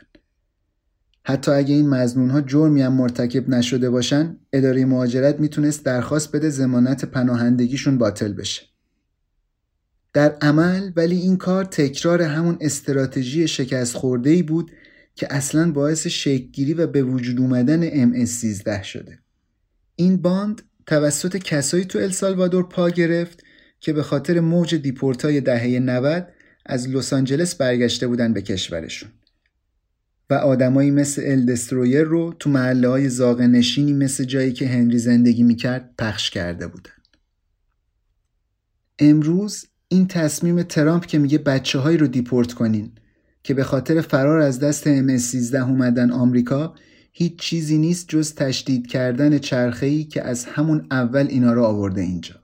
حتی 1.24 1.50
اگه 1.50 1.74
این 1.74 1.88
مزنون 1.88 2.30
ها 2.30 2.40
جرمی 2.40 2.82
هم 2.82 2.92
مرتکب 2.92 3.48
نشده 3.48 3.90
باشن، 3.90 4.36
اداره 4.52 4.84
مهاجرت 4.84 5.40
می‌تونست 5.40 5.84
درخواست 5.84 6.36
بده 6.36 6.48
زمانت 6.48 7.04
پناهندگیشون 7.04 7.98
باطل 7.98 8.32
بشه. 8.32 8.62
در 10.12 10.36
عمل 10.40 10.92
ولی 10.96 11.16
این 11.16 11.36
کار 11.36 11.64
تکرار 11.64 12.22
همون 12.22 12.58
استراتژی 12.60 13.48
شکست 13.48 13.96
خورده 13.96 14.30
ای 14.30 14.42
بود 14.42 14.70
که 15.14 15.26
اصلا 15.30 15.72
باعث 15.72 16.06
شکلگیری 16.06 16.74
و 16.74 16.86
به 16.86 17.02
وجود 17.02 17.40
اومدن 17.40 17.90
MS-13 17.90 18.82
شده. 18.82 19.18
این 19.96 20.16
باند 20.16 20.62
توسط 20.88 21.36
کسایی 21.36 21.84
تو 21.84 21.98
السالوادور 21.98 22.68
پا 22.68 22.90
گرفت 22.90 23.44
که 23.80 23.92
به 23.92 24.02
خاطر 24.02 24.40
موج 24.40 24.74
دیپورتای 24.74 25.40
دهه 25.40 25.78
90 25.78 26.28
از 26.66 26.88
لس 26.88 27.12
آنجلس 27.12 27.54
برگشته 27.54 28.06
بودن 28.06 28.32
به 28.32 28.42
کشورشون 28.42 29.10
و 30.30 30.34
آدمایی 30.34 30.90
مثل 30.90 31.22
الدسترویر 31.24 32.02
رو 32.02 32.34
تو 32.38 32.50
محله 32.50 32.88
های 32.88 33.08
زاغه 33.08 33.40
نشینی 33.40 33.92
مثل 33.92 34.24
جایی 34.24 34.52
که 34.52 34.68
هنری 34.68 34.98
زندگی 34.98 35.42
می‌کرد 35.42 35.94
پخش 35.98 36.30
کرده 36.30 36.66
بودن. 36.66 36.90
امروز 38.98 39.66
این 39.88 40.06
تصمیم 40.06 40.62
ترامپ 40.62 41.06
که 41.06 41.18
میگه 41.18 41.38
بچه 41.38 41.78
هایی 41.78 41.96
رو 41.96 42.06
دیپورت 42.06 42.52
کنین 42.52 42.92
که 43.42 43.54
به 43.54 43.64
خاطر 43.64 44.00
فرار 44.00 44.38
از 44.40 44.60
دست 44.60 44.84
MS-13 44.84 45.54
اومدن 45.54 46.10
آمریکا 46.10 46.74
هیچ 47.20 47.36
چیزی 47.36 47.78
نیست 47.78 48.08
جز 48.08 48.34
تشدید 48.34 48.86
کردن 48.86 49.38
چرخه‌ای 49.38 50.04
که 50.04 50.22
از 50.22 50.44
همون 50.44 50.86
اول 50.90 51.26
اینا 51.28 51.52
رو 51.52 51.64
آورده 51.64 52.00
اینجا. 52.00 52.34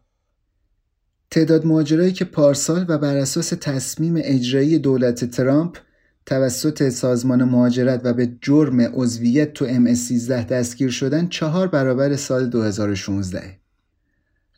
تعداد 1.31 1.67
مهاجرایی 1.67 2.13
که 2.13 2.25
پارسال 2.25 2.85
و 2.89 2.99
بر 2.99 3.17
اساس 3.17 3.49
تصمیم 3.49 4.15
اجرایی 4.17 4.79
دولت 4.79 5.25
ترامپ 5.25 5.79
توسط 6.27 6.89
سازمان 6.89 7.45
مهاجرت 7.45 8.01
و 8.05 8.13
به 8.13 8.33
جرم 8.43 8.81
عضویت 8.81 9.53
تو 9.53 9.67
MS-13 9.67 10.31
دستگیر 10.31 10.91
شدن 10.91 11.29
چهار 11.29 11.69
برابر 11.69 12.17
سال 12.17 12.47
2016. 12.47 13.59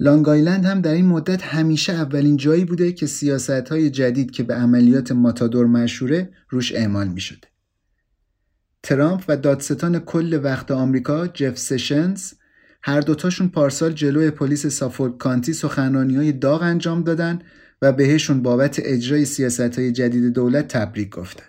لانگ 0.00 0.28
آیلند 0.28 0.64
هم 0.64 0.80
در 0.80 0.92
این 0.92 1.06
مدت 1.06 1.42
همیشه 1.42 1.92
اولین 1.92 2.36
جایی 2.36 2.64
بوده 2.64 2.92
که 2.92 3.06
سیاست 3.06 3.50
های 3.50 3.90
جدید 3.90 4.30
که 4.30 4.42
به 4.42 4.54
عملیات 4.54 5.12
ماتادور 5.12 5.66
مشهوره 5.66 6.30
روش 6.48 6.74
اعمال 6.74 7.08
می 7.08 7.20
شده. 7.20 7.48
ترامپ 8.86 9.24
و 9.28 9.36
دادستان 9.36 9.98
کل 9.98 10.40
وقت 10.42 10.70
آمریکا 10.70 11.26
جف 11.26 11.58
سشنز 11.58 12.32
هر 12.82 13.00
دوتاشون 13.00 13.48
پارسال 13.48 13.92
جلوی 13.92 14.30
پلیس 14.30 14.66
سافولک 14.66 15.18
کانتی 15.18 15.52
سخنرانی 15.52 16.16
های 16.16 16.32
داغ 16.32 16.62
انجام 16.62 17.02
دادن 17.02 17.38
و 17.82 17.92
بهشون 17.92 18.42
بابت 18.42 18.80
اجرای 18.84 19.24
سیاست 19.24 19.78
های 19.78 19.92
جدید 19.92 20.32
دولت 20.32 20.68
تبریک 20.68 21.10
گفتن. 21.10 21.44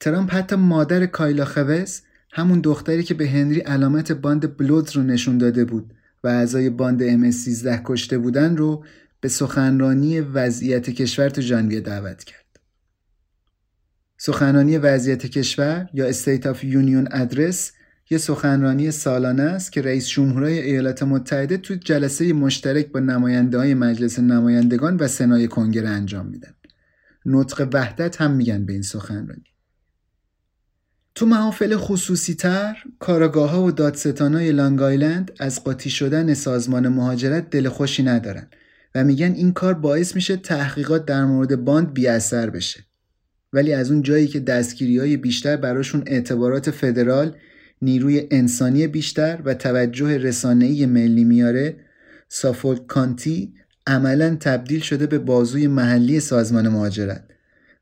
ترامپ 0.00 0.34
حتی 0.34 0.56
مادر 0.56 1.06
کایلا 1.06 1.44
خوز 1.44 2.02
همون 2.32 2.60
دختری 2.60 3.02
که 3.02 3.14
به 3.14 3.28
هنری 3.28 3.60
علامت 3.60 4.12
باند 4.12 4.56
بلودز 4.56 4.96
رو 4.96 5.02
نشون 5.02 5.38
داده 5.38 5.64
بود 5.64 5.94
و 6.24 6.28
اعضای 6.28 6.70
باند 6.70 7.30
MS-13 7.32 7.80
کشته 7.84 8.18
بودن 8.18 8.56
رو 8.56 8.84
به 9.20 9.28
سخنرانی 9.28 10.20
وضعیت 10.20 10.90
کشور 10.90 11.28
تو 11.28 11.40
ژانویه 11.40 11.80
دعوت 11.80 12.24
کرد. 12.24 12.47
سخنرانی 14.18 14.78
وضعیت 14.78 15.26
کشور 15.26 15.88
یا 15.94 16.12
State 16.12 16.42
of 16.42 16.62
Union 16.62 17.12
Address 17.12 17.78
یه 18.10 18.18
سخنرانی 18.18 18.90
سالانه 18.90 19.42
است 19.42 19.72
که 19.72 19.82
رئیس 19.82 20.08
جمهورهای 20.08 20.58
ایالات 20.58 21.02
متحده 21.02 21.56
تو 21.56 21.74
جلسه 21.74 22.32
مشترک 22.32 22.86
با 22.86 23.00
نماینده 23.00 23.58
های 23.58 23.74
مجلس 23.74 24.18
نمایندگان 24.18 24.96
و 24.96 25.08
سنای 25.08 25.48
کنگره 25.48 25.88
انجام 25.88 26.26
میدن. 26.26 26.54
نطق 27.26 27.68
وحدت 27.72 28.20
هم 28.20 28.30
میگن 28.30 28.66
به 28.66 28.72
این 28.72 28.82
سخنرانی. 28.82 29.44
تو 31.14 31.26
محافل 31.26 31.76
خصوصی 31.76 32.34
تر 32.34 32.76
کاراگاه 32.98 33.64
و 33.64 33.70
دادستان 33.70 34.34
های 34.34 34.52
لانگ 34.52 34.82
آیلند 34.82 35.32
از 35.40 35.64
قاطی 35.64 35.90
شدن 35.90 36.34
سازمان 36.34 36.88
مهاجرت 36.88 37.50
دل 37.50 37.68
خوشی 37.68 38.02
ندارن 38.02 38.48
و 38.94 39.04
میگن 39.04 39.32
این 39.32 39.52
کار 39.52 39.74
باعث 39.74 40.14
میشه 40.14 40.36
تحقیقات 40.36 41.04
در 41.04 41.24
مورد 41.24 41.64
باند 41.64 41.92
بی 41.92 42.06
اثر 42.06 42.50
بشه. 42.50 42.87
ولی 43.52 43.72
از 43.72 43.90
اون 43.90 44.02
جایی 44.02 44.26
که 44.26 44.40
دستگیری 44.40 44.98
های 44.98 45.16
بیشتر 45.16 45.56
براشون 45.56 46.02
اعتبارات 46.06 46.70
فدرال 46.70 47.36
نیروی 47.82 48.26
انسانی 48.30 48.86
بیشتر 48.86 49.40
و 49.44 49.54
توجه 49.54 50.18
رسانه‌ای 50.18 50.86
ملی 50.86 51.24
میاره 51.24 51.76
سافولک 52.28 52.86
کانتی 52.86 53.54
عملا 53.86 54.36
تبدیل 54.40 54.80
شده 54.80 55.06
به 55.06 55.18
بازوی 55.18 55.66
محلی 55.66 56.20
سازمان 56.20 56.68
مهاجرت 56.68 57.24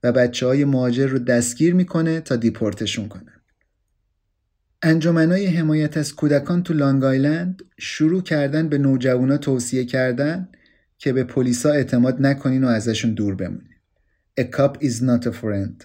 و 0.02 0.12
بچه 0.12 0.46
های 0.46 0.64
مهاجر 0.64 1.06
رو 1.06 1.18
دستگیر 1.18 1.74
می‌کنه 1.74 2.20
تا 2.20 2.36
دیپورتشون 2.36 3.08
کنن. 3.08 3.32
انجمنای 4.82 5.46
حمایت 5.46 5.96
از 5.96 6.14
کودکان 6.14 6.62
تو 6.62 6.74
لانگ 6.74 7.04
آیلند 7.04 7.62
شروع 7.78 8.22
کردن 8.22 8.68
به 8.68 8.78
نوجوانا 8.78 9.36
توصیه 9.36 9.84
کردن 9.84 10.48
که 10.98 11.12
به 11.12 11.24
پلیسا 11.24 11.70
اعتماد 11.70 12.16
نکنین 12.20 12.64
و 12.64 12.68
ازشون 12.68 13.14
دور 13.14 13.34
بمونین. 13.34 13.75
A 14.40 14.44
cup 14.44 14.82
is 14.82 15.00
not 15.00 15.26
a 15.26 15.32
friend. 15.32 15.84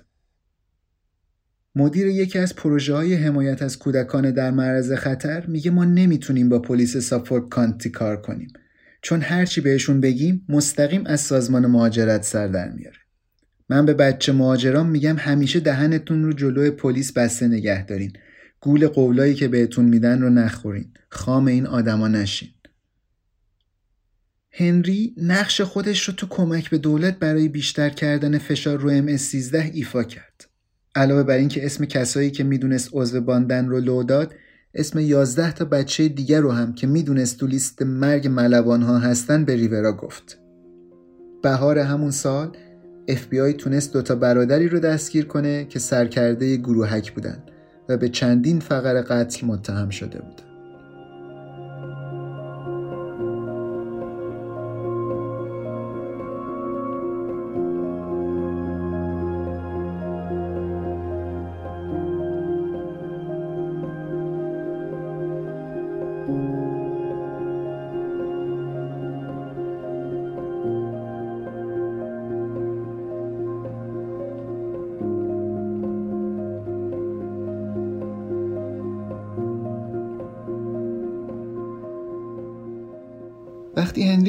مدیر 1.76 2.08
یکی 2.08 2.40
از 2.40 2.56
پروژه 2.56 2.96
های 2.96 3.14
حمایت 3.14 3.62
از 3.62 3.80
کودکان 3.80 4.32
در 4.32 4.52
معرض 4.52 4.94
خطر 4.94 5.46
میگه 5.46 5.72
ما 5.72 5.86
نمی‌تونیم 5.86 6.50
با 6.50 6.60
پلیس 6.60 6.98
سافورک 6.98 7.50
کانتی 7.50 7.90
کار 7.90 8.22
کنیم 8.22 8.54
چون 9.02 9.22
هرچی 9.22 9.62
بهشون 9.62 10.02
بگیم 10.02 10.46
مستقیم 10.50 11.04
از 11.06 11.22
سازمان 11.22 11.66
مهاجرت 11.66 12.24
سر 12.24 12.48
در 12.48 12.72
میاره. 12.72 12.98
من 13.70 13.86
به 13.86 13.94
بچه 13.94 14.32
مهاجران 14.34 14.88
میگم 14.88 15.16
همیشه 15.18 15.60
دهنتون 15.60 16.24
رو 16.24 16.34
جلوی 16.34 16.72
پلیس 16.72 17.14
بسته 17.14 17.48
نگه 17.48 17.86
دارین. 17.86 18.14
گول 18.62 18.88
قولایی 18.88 19.34
که 19.34 19.48
بهتون 19.48 19.86
میدن 19.86 20.22
رو 20.22 20.30
نخورین. 20.30 20.94
خام 21.10 21.46
این 21.46 21.68
آدما 21.68 22.08
نشین. 22.08 22.50
هنری 24.54 25.14
نقش 25.18 25.62
خودش 25.62 26.04
رو 26.04 26.14
تو 26.14 26.28
کمک 26.28 26.70
به 26.70 26.78
دولت 26.78 27.20
برای 27.20 27.48
بیشتر 27.48 27.90
کردن 27.90 28.38
فشار 28.38 28.78
رو 28.78 29.18
MS13 29.18 29.56
ایفا 29.74 30.04
کرد. 30.04 30.46
علاوه 30.96 31.24
بر 31.24 31.38
اینکه 31.38 31.66
اسم 31.66 31.86
کسایی 31.86 32.32
که 32.32 32.44
می‌دونست 32.44 32.90
عضو 32.94 33.22
باندن 33.22 33.68
رو 33.68 33.80
لو 33.80 34.04
داد، 34.04 34.34
اسم 34.74 35.00
11 35.00 35.52
تا 35.52 35.66
بچه 35.66 36.08
دیگر 36.08 36.40
رو 36.40 36.52
هم 36.52 36.74
که 36.74 36.88
می‌دونست 36.88 37.40
تو 37.40 37.48
لیست 37.48 37.82
مرگ 37.82 38.28
ملوان 38.28 38.82
ها 38.82 39.00
هستن 39.00 39.46
به 39.46 39.56
ریورا 39.56 39.94
گفت. 39.94 40.40
بهار 41.44 41.80
همون 41.80 42.12
سال 42.12 42.58
FBI 43.10 43.56
تونست 43.58 43.94
دوتا 43.94 44.16
برادری 44.16 44.68
رو 44.68 44.80
دستگیر 44.80 45.26
کنه 45.26 45.66
که 45.66 45.80
سرکرده 45.80 46.58
گروهک 46.58 47.12
بودن 47.12 47.44
و 47.90 47.98
به 47.98 48.10
چندین 48.10 48.60
فقر 48.60 49.02
قتل 49.02 49.48
متهم 49.48 49.90
شده 49.90 50.20
بودن. 50.20 50.51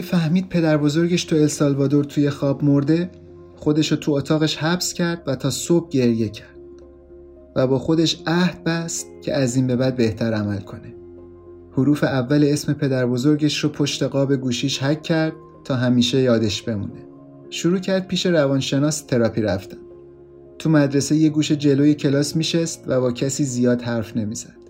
وقتی 0.03 0.17
فهمید 0.17 0.49
پدر 0.49 0.77
بزرگش 0.77 1.25
تو 1.25 1.37
السالوادور 1.37 2.05
توی 2.05 2.31
خواب 2.31 2.65
مرده 2.65 3.11
خودش 3.57 3.91
رو 3.93 3.97
تو 3.97 4.13
اتاقش 4.13 4.57
حبس 4.57 4.93
کرد 4.93 5.23
و 5.27 5.37
تا 5.37 5.51
صبح 5.51 5.89
گریه 5.91 6.29
کرد 6.29 6.57
و 7.57 7.67
با 7.67 7.79
خودش 7.79 8.23
عهد 8.27 8.65
بست 8.65 9.07
که 9.23 9.35
از 9.35 9.57
این 9.57 9.67
به 9.67 9.77
بعد 9.77 9.97
بهتر 9.97 10.33
عمل 10.33 10.61
کنه. 10.61 10.95
حروف 11.73 12.05
اول 12.05 12.45
اسم 12.45 12.73
پدر 12.73 13.07
بزرگش 13.07 13.65
رو 13.65 13.69
پشت 13.69 14.03
قاب 14.03 14.37
گوشیش 14.37 14.83
حک 14.83 15.03
کرد 15.03 15.33
تا 15.65 15.77
همیشه 15.77 16.21
یادش 16.21 16.63
بمونه. 16.63 17.07
شروع 17.51 17.79
کرد 17.79 18.09
پیش 18.09 18.27
روانشناس 18.27 19.03
تراپی 19.03 19.43
رفتن. 19.43 19.79
تو 20.59 20.71
مدرسه 20.71 21.17
یه 21.17 21.29
گوش 21.29 21.53
جلوی 21.53 21.95
کلاس 21.95 22.37
میشست 22.37 22.85
و 22.87 23.01
با 23.01 23.13
کسی 23.13 23.45
زیاد 23.45 23.83
حرف 23.83 24.17
نمی‌زد. 24.17 24.63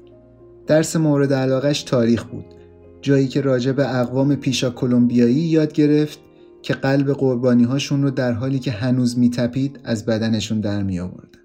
درس 0.66 0.96
مورد 0.96 1.32
علاقش 1.32 1.82
تاریخ 1.82 2.24
بود. 2.24 2.61
جایی 3.02 3.28
که 3.28 3.40
راجع 3.40 3.72
به 3.72 3.96
اقوام 3.96 4.36
پیشا 4.36 4.70
کلمبیایی 4.70 5.34
یاد 5.34 5.72
گرفت 5.72 6.18
که 6.62 6.74
قلب 6.74 7.12
قربانی 7.12 7.64
هاشون 7.64 8.02
رو 8.02 8.10
در 8.10 8.32
حالی 8.32 8.58
که 8.58 8.70
هنوز 8.70 9.18
میتپید 9.18 9.80
از 9.84 10.06
بدنشون 10.06 10.60
در 10.60 10.82
می 10.82 11.00
آوردن. 11.00 11.38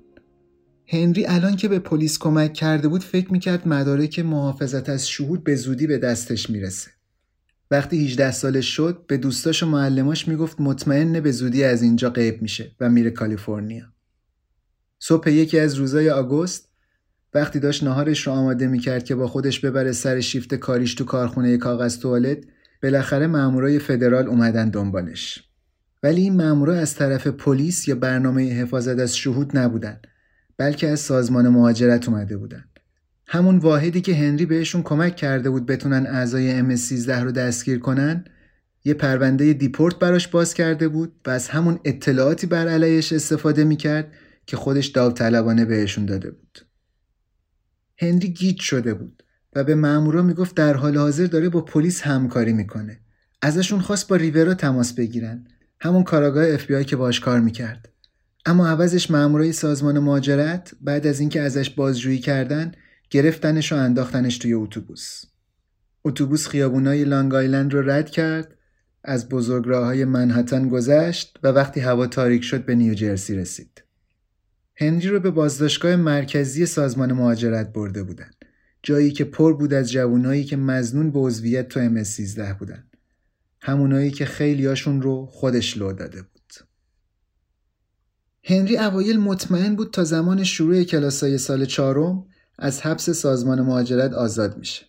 هنری 0.87 1.25
الان 1.25 1.55
که 1.55 1.67
به 1.67 1.79
پلیس 1.79 2.17
کمک 2.19 2.53
کرده 2.53 2.87
بود 2.87 3.03
فکر 3.03 3.31
می‌کرد 3.31 3.67
مدارک 3.67 4.19
محافظت 4.19 4.89
از 4.89 5.09
شهود 5.09 5.43
به 5.43 5.55
زودی 5.55 5.87
به 5.87 5.97
دستش 5.97 6.49
می‌رسه. 6.49 6.91
وقتی 7.71 8.05
18 8.05 8.31
سالش 8.31 8.65
شد 8.65 9.05
به 9.07 9.17
دوستاش 9.17 9.63
و 9.63 9.65
معلماش 9.65 10.27
می‌گفت 10.27 10.61
مطمئن 10.61 11.19
به 11.19 11.31
زودی 11.31 11.63
از 11.63 11.81
اینجا 11.81 12.09
غیب 12.09 12.41
میشه 12.41 12.71
و 12.79 12.89
میره 12.89 13.11
کالیفرنیا. 13.11 13.85
صبح 14.99 15.29
یکی 15.29 15.59
از 15.59 15.75
روزای 15.75 16.09
آگوست 16.09 16.66
وقتی 17.33 17.59
داشت 17.59 17.83
ناهارش 17.83 18.27
رو 18.27 18.33
آماده 18.33 18.67
می‌کرد 18.67 19.03
که 19.03 19.15
با 19.15 19.27
خودش 19.27 19.59
ببره 19.59 19.91
سر 19.91 20.19
شیفت 20.19 20.55
کاریش 20.55 20.93
تو 20.93 21.05
کارخونه 21.05 21.57
کاغذ 21.57 21.99
توالت 21.99 22.37
بالاخره 22.83 23.27
مامورای 23.27 23.79
فدرال 23.79 24.27
اومدن 24.27 24.69
دنبالش 24.69 25.43
ولی 26.03 26.21
این 26.21 26.35
مامورا 26.35 26.75
از 26.75 26.95
طرف 26.95 27.27
پلیس 27.27 27.87
یا 27.87 27.95
برنامه 27.95 28.51
حفاظت 28.51 28.99
از 28.99 29.17
شهود 29.17 29.57
نبودن 29.57 29.99
بلکه 30.57 30.87
از 30.87 30.99
سازمان 30.99 31.47
مهاجرت 31.47 32.09
اومده 32.09 32.37
بودن 32.37 32.63
همون 33.27 33.57
واحدی 33.57 34.01
که 34.01 34.15
هنری 34.15 34.45
بهشون 34.45 34.83
کمک 34.83 35.15
کرده 35.15 35.49
بود 35.49 35.65
بتونن 35.65 36.05
اعضای 36.07 36.77
MS13 36.77 37.09
رو 37.09 37.31
دستگیر 37.31 37.79
کنن 37.79 38.25
یه 38.83 38.93
پرونده 38.93 39.53
دیپورت 39.53 39.99
براش 39.99 40.27
باز 40.27 40.53
کرده 40.53 40.87
بود 40.87 41.13
و 41.25 41.29
از 41.29 41.47
همون 41.47 41.79
اطلاعاتی 41.85 42.47
بر 42.47 42.67
علیش 42.67 43.13
استفاده 43.13 43.63
می‌کرد 43.63 44.11
که 44.45 44.57
خودش 44.57 44.87
داوطلبانه 44.87 45.65
بهشون 45.65 46.05
داده 46.05 46.31
بود. 46.31 46.66
هنری 47.97 48.29
گیج 48.29 48.59
شده 48.61 48.93
بود 48.93 49.23
و 49.53 49.63
به 49.63 49.75
مامورا 49.75 50.21
می‌گفت 50.21 50.55
در 50.55 50.73
حال 50.73 50.97
حاضر 50.97 51.25
داره 51.25 51.49
با 51.49 51.61
پلیس 51.61 52.01
همکاری 52.01 52.53
می‌کنه. 52.53 52.99
ازشون 53.41 53.79
خواست 53.79 54.07
با 54.07 54.15
ریورا 54.15 54.53
تماس 54.53 54.93
بگیرن. 54.93 55.47
همون 55.79 56.03
کاراگاه 56.03 56.47
اف 56.47 56.71
که 56.71 56.95
باش 56.95 57.19
کار 57.19 57.39
می‌کرد. 57.39 57.89
اما 58.45 58.67
عوضش 58.67 59.11
مامورای 59.11 59.53
سازمان 59.53 59.99
مهاجرت 59.99 60.71
بعد 60.81 61.07
از 61.07 61.19
اینکه 61.19 61.41
ازش 61.41 61.69
بازجویی 61.69 62.19
کردن 62.19 62.71
گرفتنش 63.09 63.73
و 63.73 63.75
انداختنش 63.75 64.37
توی 64.37 64.53
اتوبوس. 64.53 65.23
اتوبوس 66.05 66.47
خیابونای 66.47 67.03
لانگ 67.03 67.33
آیلند 67.33 67.73
رو 67.73 67.89
رد 67.89 68.09
کرد 68.09 68.55
از 69.03 69.29
بزرگراه 69.29 69.85
های 69.85 70.05
منحتن 70.05 70.69
گذشت 70.69 71.39
و 71.43 71.47
وقتی 71.47 71.79
هوا 71.79 72.07
تاریک 72.07 72.43
شد 72.43 72.65
به 72.65 72.75
نیوجرسی 72.75 73.35
رسید. 73.35 73.83
هنری 74.79 75.07
رو 75.07 75.19
به 75.19 75.31
بازداشتگاه 75.31 75.95
مرکزی 75.95 76.65
سازمان 76.65 77.13
مهاجرت 77.13 77.73
برده 77.73 78.03
بودن. 78.03 78.31
جایی 78.83 79.11
که 79.11 79.23
پر 79.23 79.53
بود 79.53 79.73
از 79.73 79.91
جوانایی 79.91 80.43
که 80.43 80.55
مزنون 80.57 81.11
به 81.11 81.19
عضویت 81.19 81.67
تو 81.67 81.79
ام 81.79 82.03
13 82.03 82.53
بودن. 82.53 82.83
همونایی 83.61 84.11
که 84.11 84.25
خیلیاشون 84.25 85.01
رو 85.01 85.25
خودش 85.25 85.77
لو 85.77 85.93
داده 85.93 86.21
بود. 86.21 86.53
هنری 88.43 88.77
اوایل 88.77 89.19
مطمئن 89.19 89.75
بود 89.75 89.93
تا 89.93 90.03
زمان 90.03 90.43
شروع 90.43 90.83
کلاسای 90.83 91.37
سال 91.37 91.65
چهارم 91.65 92.25
از 92.59 92.81
حبس 92.81 93.09
سازمان 93.09 93.61
مهاجرت 93.61 94.13
آزاد 94.13 94.57
میشه. 94.57 94.85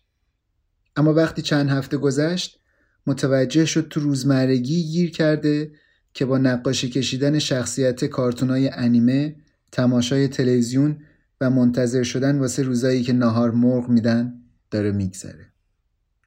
اما 0.96 1.14
وقتی 1.14 1.42
چند 1.42 1.68
هفته 1.68 1.96
گذشت 1.96 2.60
متوجه 3.06 3.64
شد 3.64 3.88
تو 3.88 4.00
روزمرگی 4.00 4.82
گیر 4.82 5.10
کرده 5.10 5.72
که 6.14 6.24
با 6.24 6.38
نقاشی 6.38 6.88
کشیدن 6.88 7.38
شخصیت 7.38 8.04
کارتونای 8.04 8.68
انیمه، 8.68 9.36
تماشای 9.72 10.28
تلویزیون 10.28 10.96
و 11.40 11.50
منتظر 11.50 12.02
شدن 12.02 12.38
واسه 12.38 12.62
روزایی 12.62 13.02
که 13.02 13.12
ناهار 13.12 13.50
مرغ 13.50 13.88
میدن 13.88 14.42
داره 14.70 14.92
میگذره. 14.92 15.46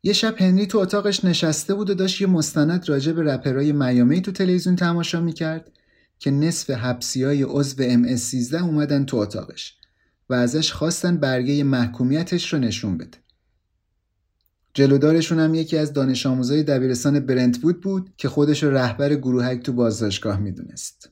یه 0.03 0.13
شب 0.13 0.41
هنری 0.41 0.67
تو 0.67 0.77
اتاقش 0.77 1.25
نشسته 1.25 1.73
بود 1.73 1.89
و 1.89 1.93
داشت 1.93 2.21
یه 2.21 2.27
مستند 2.27 2.89
راجع 2.89 3.11
به 3.11 3.23
رپرای 3.23 3.71
میامی 3.71 4.21
تو 4.21 4.31
تلویزیون 4.31 4.75
تماشا 4.75 5.21
می‌کرد 5.21 5.71
که 6.19 6.31
نصف 6.31 6.69
حبسی 6.69 7.23
های 7.23 7.43
عضو 7.43 7.83
MS13 7.83 8.53
اومدن 8.53 9.05
تو 9.05 9.17
اتاقش 9.17 9.77
و 10.29 10.33
ازش 10.33 10.71
خواستن 10.71 11.17
برگه 11.17 11.63
محکومیتش 11.63 12.53
رو 12.53 12.59
نشون 12.59 12.97
بده. 12.97 13.17
جلودارشون 14.73 15.39
هم 15.39 15.53
یکی 15.53 15.77
از 15.77 15.93
دانش 15.93 16.25
آموزای 16.25 16.63
دبیرستان 16.63 17.19
برنتوود 17.19 17.81
بود 17.81 18.13
که 18.17 18.29
خودش 18.29 18.63
رهبر 18.63 19.15
گروهک 19.15 19.63
تو 19.63 19.73
بازداشتگاه 19.73 20.39
می‌دونست. 20.39 21.10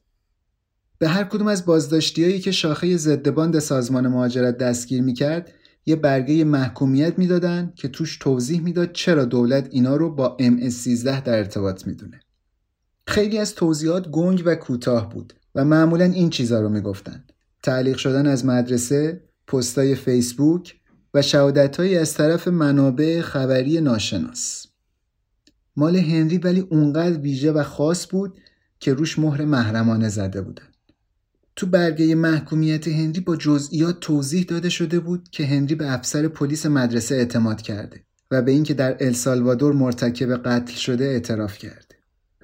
به 1.00 1.08
هر 1.08 1.24
کدوم 1.24 1.47
از 1.47 1.66
بازداشتیایی 1.66 2.39
که 2.39 2.52
شاخه 2.52 2.97
ضد 2.97 3.30
باند 3.30 3.60
سازمان 3.60 4.08
مهاجرت 4.08 4.58
دستگیر 4.58 5.02
می‌کرد 5.02 5.54
یه 5.86 5.95
برگه 5.95 6.43
محکومیت 6.43 7.20
می‌دادن 7.20 7.74
که 7.76 7.88
توش 7.88 8.18
توضیح 8.18 8.62
می‌داد 8.62 8.91
چرا 8.93 9.26
دولت 9.26 9.68
اینا 9.72 9.95
رو 9.95 10.16
با 10.16 10.38
MS13 10.39 11.04
در 11.04 11.38
ارتباط 11.38 11.88
می‌دونه. 11.88 12.20
خیلی 13.08 13.38
از 13.38 13.56
توضیحات 13.56 14.10
گنگ 14.10 14.43
و 14.45 14.56
کوتاه 14.56 15.10
بود 15.10 15.34
و 15.56 15.66
معمولا 15.66 16.06
این 16.06 16.30
چیزا 16.30 16.62
رو 16.62 16.70
می‌گفتن. 16.70 17.24
تعلیق 17.64 17.97
شدن 17.97 18.28
از 18.28 18.45
مدرسه، 18.45 19.22
پستای 19.47 19.95
فیسبوک 19.95 20.76
و 21.14 21.22
شهادتهایی 21.22 21.97
از 21.97 22.14
طرف 22.14 22.47
منابع 22.47 23.22
خبری 23.22 23.82
ناشناس. 23.82 24.66
مال 25.76 25.95
هنری 25.95 26.38
ولی 26.38 26.60
اونقدر 26.60 27.20
ویژه 27.20 27.52
و 27.52 27.64
خاص 27.64 28.08
بود 28.12 28.39
که 28.80 28.93
روش 28.93 29.20
مهر 29.20 29.45
محرمانه 29.45 30.10
زده 30.10 30.41
بودن. 30.41 30.68
تو 31.60 31.66
برگه 31.66 32.16
محکومیت 32.16 32.88
هنری 32.88 33.20
با 33.20 33.36
جزئیات 33.36 33.99
توضیح 33.99 34.43
داده 34.43 34.70
شده 34.70 34.99
بود 34.99 35.30
که 35.30 35.45
هنری 35.45 35.76
به 35.76 35.93
افسر 35.93 36.28
پلیس 36.28 36.66
مدرسه 36.66 37.16
اعتماد 37.16 37.62
کرده 37.62 38.03
و 38.32 38.41
به 38.41 38.51
اینکه 38.51 38.74
در 38.74 38.97
السالوادور 38.99 39.74
مرتکب 39.74 40.43
قتل 40.43 40.74
شده 40.74 41.05
اعتراف 41.05 41.57
کرده. 41.57 41.95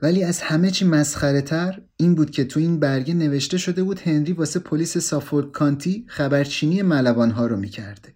ولی 0.01 0.23
از 0.23 0.41
همه 0.41 0.71
چی 0.71 0.85
مسخره 0.85 1.41
تر 1.41 1.81
این 1.97 2.15
بود 2.15 2.31
که 2.31 2.45
تو 2.45 2.59
این 2.59 2.79
برگه 2.79 3.13
نوشته 3.13 3.57
شده 3.57 3.83
بود 3.83 3.99
هنری 3.99 4.33
واسه 4.33 4.59
پلیس 4.59 4.97
سافولک 4.97 5.51
کانتی 5.51 6.05
خبرچینی 6.07 6.81
ملوانها 6.81 7.47
رو 7.47 7.57
می‌کرده. 7.57 8.13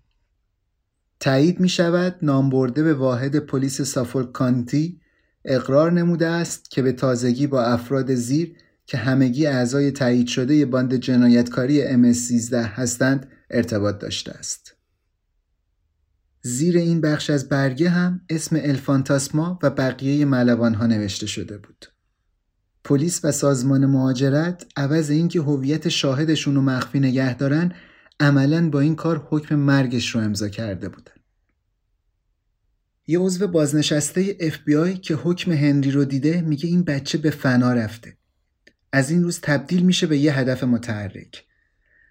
تایید 1.19 1.59
می 1.59 1.69
شود 1.69 2.15
نامبرده 2.21 2.83
به 2.83 2.93
واحد 2.93 3.35
پلیس 3.35 3.81
سافولک 3.81 4.31
کانتی 4.31 4.99
اقرار 5.45 5.91
نموده 5.91 6.27
است 6.27 6.71
که 6.71 6.81
به 6.81 6.91
تازگی 6.91 7.47
با 7.47 7.63
افراد 7.63 8.15
زیر 8.15 8.55
که 8.89 8.97
همگی 8.97 9.47
اعضای 9.47 9.91
تایید 9.91 10.27
شده 10.27 10.65
باند 10.65 10.95
جنایتکاری 10.95 11.81
MS13 12.13 12.53
هستند 12.53 13.27
ارتباط 13.49 13.99
داشته 13.99 14.31
است. 14.31 14.75
زیر 16.41 16.77
این 16.77 17.01
بخش 17.01 17.29
از 17.29 17.49
برگه 17.49 17.89
هم 17.89 18.21
اسم 18.29 18.55
الفانتاسما 18.55 19.59
و 19.63 19.69
بقیه 19.69 20.25
ملوان 20.25 20.73
ها 20.73 20.85
نوشته 20.85 21.27
شده 21.27 21.57
بود. 21.57 21.85
پلیس 22.83 23.25
و 23.25 23.31
سازمان 23.31 23.85
مهاجرت 23.85 24.65
عوض 24.77 25.09
اینکه 25.09 25.39
هویت 25.39 25.89
شاهدشون 25.89 26.55
رو 26.55 26.61
مخفی 26.61 26.99
نگه 26.99 27.33
دارن 27.33 27.73
عملا 28.19 28.69
با 28.69 28.79
این 28.79 28.95
کار 28.95 29.27
حکم 29.29 29.55
مرگش 29.55 30.15
رو 30.15 30.21
امضا 30.21 30.49
کرده 30.49 30.89
بودن. 30.89 31.13
یه 33.07 33.19
عضو 33.19 33.47
بازنشسته 33.47 34.33
FBI 34.33 34.99
که 34.99 35.15
حکم 35.15 35.51
هنری 35.51 35.91
رو 35.91 36.05
دیده 36.05 36.41
میگه 36.41 36.69
این 36.69 36.83
بچه 36.83 37.17
به 37.17 37.29
فنا 37.29 37.73
رفته. 37.73 38.18
از 38.91 39.11
این 39.11 39.23
روز 39.23 39.39
تبدیل 39.41 39.83
میشه 39.83 40.07
به 40.07 40.17
یه 40.17 40.39
هدف 40.39 40.63
متحرک. 40.63 41.43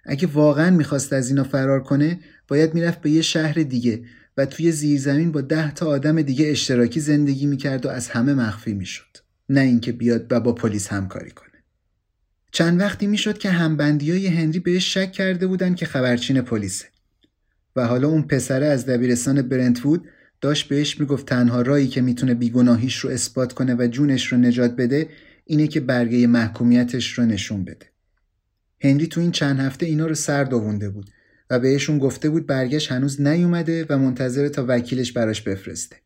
اگه 0.05 0.27
واقعا 0.27 0.71
می‌خواست 0.71 1.13
از 1.13 1.29
اینا 1.29 1.45
فرار 1.45 1.83
کنه 1.83 2.21
باید 2.49 2.75
می‌رفت 2.75 3.01
به 3.01 3.11
یه 3.11 3.23
شهر 3.23 3.55
دیگه 3.55 4.05
و 4.37 4.47
توی 4.47 4.73
زیرزمین 4.73 5.33
با 5.33 5.41
ده 5.41 5.75
تا 5.75 5.87
آدم 5.87 6.23
دیگه 6.23 6.49
اشتراکی 6.49 7.01
زندگی 7.01 7.47
می‌کرد 7.47 7.87
و 7.87 7.89
از 7.89 8.09
همه 8.09 8.35
مخفی 8.35 8.75
می‌شد. 8.75 9.17
نه 9.49 9.61
اینکه 9.61 9.93
بیاد 9.93 10.27
و 10.33 10.41
با 10.41 10.53
پلیس 10.53 10.89
همکاری 10.89 11.31
کنه. 11.31 11.49
چند 12.53 12.81
وقتی 12.81 13.07
می‌شد 13.07 13.39
که 13.39 13.51
همبندی 13.51 14.11
های 14.11 14.27
هنری 14.27 14.59
بهش 14.59 14.95
شک 14.95 15.13
کرده 15.13 15.47
بودن 15.47 15.75
که 15.75 15.87
خبرچین 15.87 16.41
پلیسه 16.41 16.87
و 17.77 17.87
حالا 17.87 18.09
اون 18.09 18.23
پسره 18.23 18.67
از 18.67 18.87
دبیرستان 18.87 19.43
برنتوود 19.43 20.09
داشت 20.41 20.69
بهش 20.69 21.01
می‌گفت 21.01 21.27
تنها 21.27 21.63
رایی 21.63 21.89
که 21.89 22.01
می‌تونه 22.01 22.35
بیگناهیش 22.35 22.97
رو 22.97 23.11
اثبات 23.11 23.53
کنه 23.53 23.75
و 23.75 23.87
جونش 23.87 24.27
رو 24.27 24.39
نجات 24.39 24.77
بده 24.77 25.09
اینه 25.51 25.67
که 25.67 25.81
برگه 25.81 26.27
محکومیتش 26.27 27.13
رو 27.13 27.25
نشون 27.25 27.65
بده. 27.65 27.87
هنری 28.81 29.07
تو 29.07 29.21
این 29.21 29.33
چند 29.33 29.61
هفته 29.61 29.87
اینا 29.87 30.07
رو 30.07 30.15
سر 30.15 30.45
دوونده 30.45 30.91
بود 30.91 31.11
و 31.51 31.59
بهشون 31.59 31.99
گفته 31.99 32.31
بود 32.31 32.47
برگش 32.47 32.93
هنوز 32.93 33.21
نیومده 33.21 33.87
و 33.89 33.99
منتظر 33.99 34.49
تا 34.49 34.65
وکیلش 34.69 35.13
براش 35.13 35.43
بفرسته. 35.43 35.97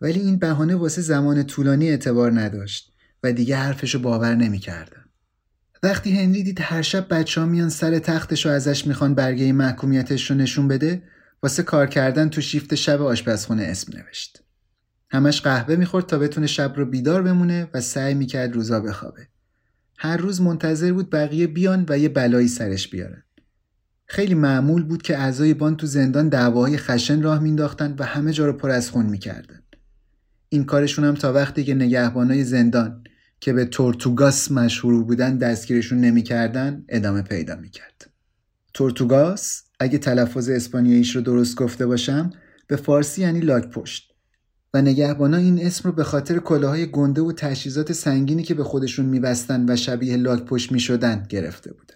ولی 0.00 0.20
این 0.20 0.38
بهانه 0.38 0.74
واسه 0.74 1.02
زمان 1.02 1.42
طولانی 1.42 1.88
اعتبار 1.88 2.40
نداشت 2.40 2.92
و 3.22 3.32
دیگه 3.32 3.56
حرفشو 3.56 3.98
باور 3.98 4.34
نمی‌کردن. 4.34 5.04
وقتی 5.82 6.22
هنری 6.22 6.42
دید 6.42 6.58
هر 6.60 6.82
شب 6.82 7.06
بچه 7.10 7.40
ها 7.40 7.46
میان 7.46 7.68
سر 7.68 7.98
تختش 7.98 8.46
و 8.46 8.48
ازش 8.48 8.86
می‌خوان 8.86 9.14
برگه 9.14 9.52
محکومیتش 9.52 10.30
رو 10.30 10.36
نشون 10.36 10.68
بده 10.68 11.02
واسه 11.42 11.62
کار 11.62 11.86
کردن 11.86 12.28
تو 12.28 12.40
شیفت 12.40 12.74
شب 12.74 13.02
آشپزخونه 13.02 13.62
اسم 13.62 13.98
نوشت. 13.98 14.41
همش 15.12 15.40
قهوه 15.40 15.76
می‌خورد 15.76 16.06
تا 16.06 16.18
بتونه 16.18 16.46
شب 16.46 16.72
رو 16.76 16.86
بیدار 16.86 17.22
بمونه 17.22 17.68
و 17.74 17.80
سعی 17.80 18.14
می‌کرد 18.14 18.54
روزا 18.54 18.80
بخوابه. 18.80 19.28
هر 19.98 20.16
روز 20.16 20.40
منتظر 20.40 20.92
بود 20.92 21.10
بقیه 21.10 21.46
بیان 21.46 21.86
و 21.88 21.98
یه 21.98 22.08
بلایی 22.08 22.48
سرش 22.48 22.88
بیارن. 22.88 23.22
خیلی 24.06 24.34
معمول 24.34 24.82
بود 24.82 25.02
که 25.02 25.18
اعضای 25.18 25.54
بان 25.54 25.76
تو 25.76 25.86
زندان 25.86 26.28
دعواهای 26.28 26.76
خشن 26.76 27.22
راه 27.22 27.38
مینداختن 27.38 27.96
و 27.98 28.04
همه 28.04 28.32
جا 28.32 28.46
رو 28.46 28.52
پر 28.52 28.70
از 28.70 28.90
خون 28.90 29.06
می‌کردن. 29.06 29.62
این 30.48 30.64
کارشون 30.64 31.04
هم 31.04 31.14
تا 31.14 31.32
وقتی 31.32 31.64
که 31.64 31.74
نگهبانای 31.74 32.44
زندان 32.44 33.04
که 33.40 33.52
به 33.52 33.64
تورتوگاس 33.64 34.52
مشهور 34.52 35.04
بودن 35.04 35.38
دستگیرشون 35.38 36.00
نمی‌کردن 36.00 36.84
ادامه 36.88 37.22
پیدا 37.22 37.56
می‌کرد. 37.56 38.10
تورتوگاس 38.74 39.62
اگه 39.80 39.98
تلفظ 39.98 40.48
اسپانیاییش 40.48 41.16
رو 41.16 41.22
درست 41.22 41.56
گفته 41.56 41.86
باشم 41.86 42.30
به 42.66 42.76
فارسی 42.76 43.22
یعنی 43.22 43.40
لاک 43.40 43.68
پشت 43.68 44.11
و 44.74 44.82
نگهبانا 44.82 45.36
این 45.36 45.66
اسم 45.66 45.88
رو 45.88 45.94
به 45.94 46.04
خاطر 46.04 46.38
کلاهای 46.38 46.90
گنده 46.90 47.20
و 47.20 47.32
تجهیزات 47.32 47.92
سنگینی 47.92 48.42
که 48.42 48.54
به 48.54 48.64
خودشون 48.64 49.06
میبستن 49.06 49.70
و 49.70 49.76
شبیه 49.76 50.16
لاک 50.16 50.44
پشت 50.44 50.72
می‌شدن 50.72 51.26
گرفته 51.28 51.72
بودن. 51.72 51.94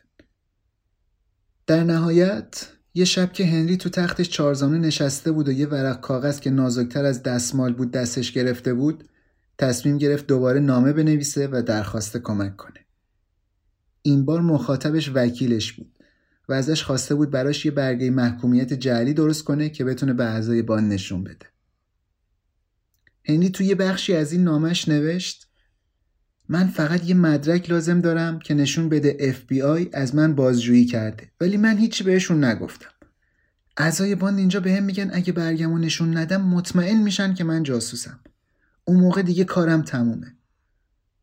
در 1.66 1.84
نهایت 1.84 2.68
یه 2.94 3.04
شب 3.04 3.32
که 3.32 3.46
هنری 3.46 3.76
تو 3.76 3.88
تختش 3.88 4.28
چارزانو 4.28 4.78
نشسته 4.78 5.32
بود 5.32 5.48
و 5.48 5.52
یه 5.52 5.66
ورق 5.66 6.00
کاغذ 6.00 6.40
که 6.40 6.50
نازکتر 6.50 7.04
از 7.04 7.22
دستمال 7.22 7.72
بود 7.72 7.90
دستش 7.90 8.32
گرفته 8.32 8.74
بود 8.74 9.04
تصمیم 9.58 9.98
گرفت 9.98 10.26
دوباره 10.26 10.60
نامه 10.60 10.92
بنویسه 10.92 11.48
و 11.52 11.62
درخواست 11.62 12.16
کمک 12.16 12.56
کنه. 12.56 12.80
این 14.02 14.24
بار 14.24 14.40
مخاطبش 14.40 15.10
وکیلش 15.14 15.72
بود 15.72 15.92
و 16.48 16.52
ازش 16.52 16.82
خواسته 16.82 17.14
بود 17.14 17.30
براش 17.30 17.66
یه 17.66 17.70
برگه 17.70 18.10
محکومیت 18.10 18.72
جعلی 18.72 19.14
درست 19.14 19.44
کنه 19.44 19.68
که 19.68 19.84
بتونه 19.84 20.12
به 20.12 20.24
اعضای 20.24 20.62
بان 20.62 20.88
نشون 20.88 21.24
بده. 21.24 21.46
هنری 23.28 23.50
توی 23.50 23.66
یه 23.66 23.74
بخشی 23.74 24.14
از 24.14 24.32
این 24.32 24.44
نامش 24.44 24.88
نوشت 24.88 25.46
من 26.48 26.66
فقط 26.66 27.04
یه 27.04 27.14
مدرک 27.14 27.70
لازم 27.70 28.00
دارم 28.00 28.38
که 28.38 28.54
نشون 28.54 28.88
بده 28.88 29.32
FBI 29.32 29.88
از 29.92 30.14
من 30.14 30.34
بازجویی 30.34 30.84
کرده 30.84 31.30
ولی 31.40 31.56
من 31.56 31.78
هیچی 31.78 32.04
بهشون 32.04 32.44
نگفتم. 32.44 32.90
اعضای 33.76 34.14
باند 34.14 34.38
اینجا 34.38 34.60
به 34.60 34.74
هم 34.74 34.82
میگن 34.82 35.10
اگه 35.12 35.32
برگمو 35.32 35.78
نشون 35.78 36.16
ندم 36.16 36.42
مطمئن 36.42 37.02
میشن 37.02 37.34
که 37.34 37.44
من 37.44 37.62
جاسوسم. 37.62 38.20
اون 38.84 39.00
موقع 39.00 39.22
دیگه 39.22 39.44
کارم 39.44 39.82
تمومه. 39.82 40.36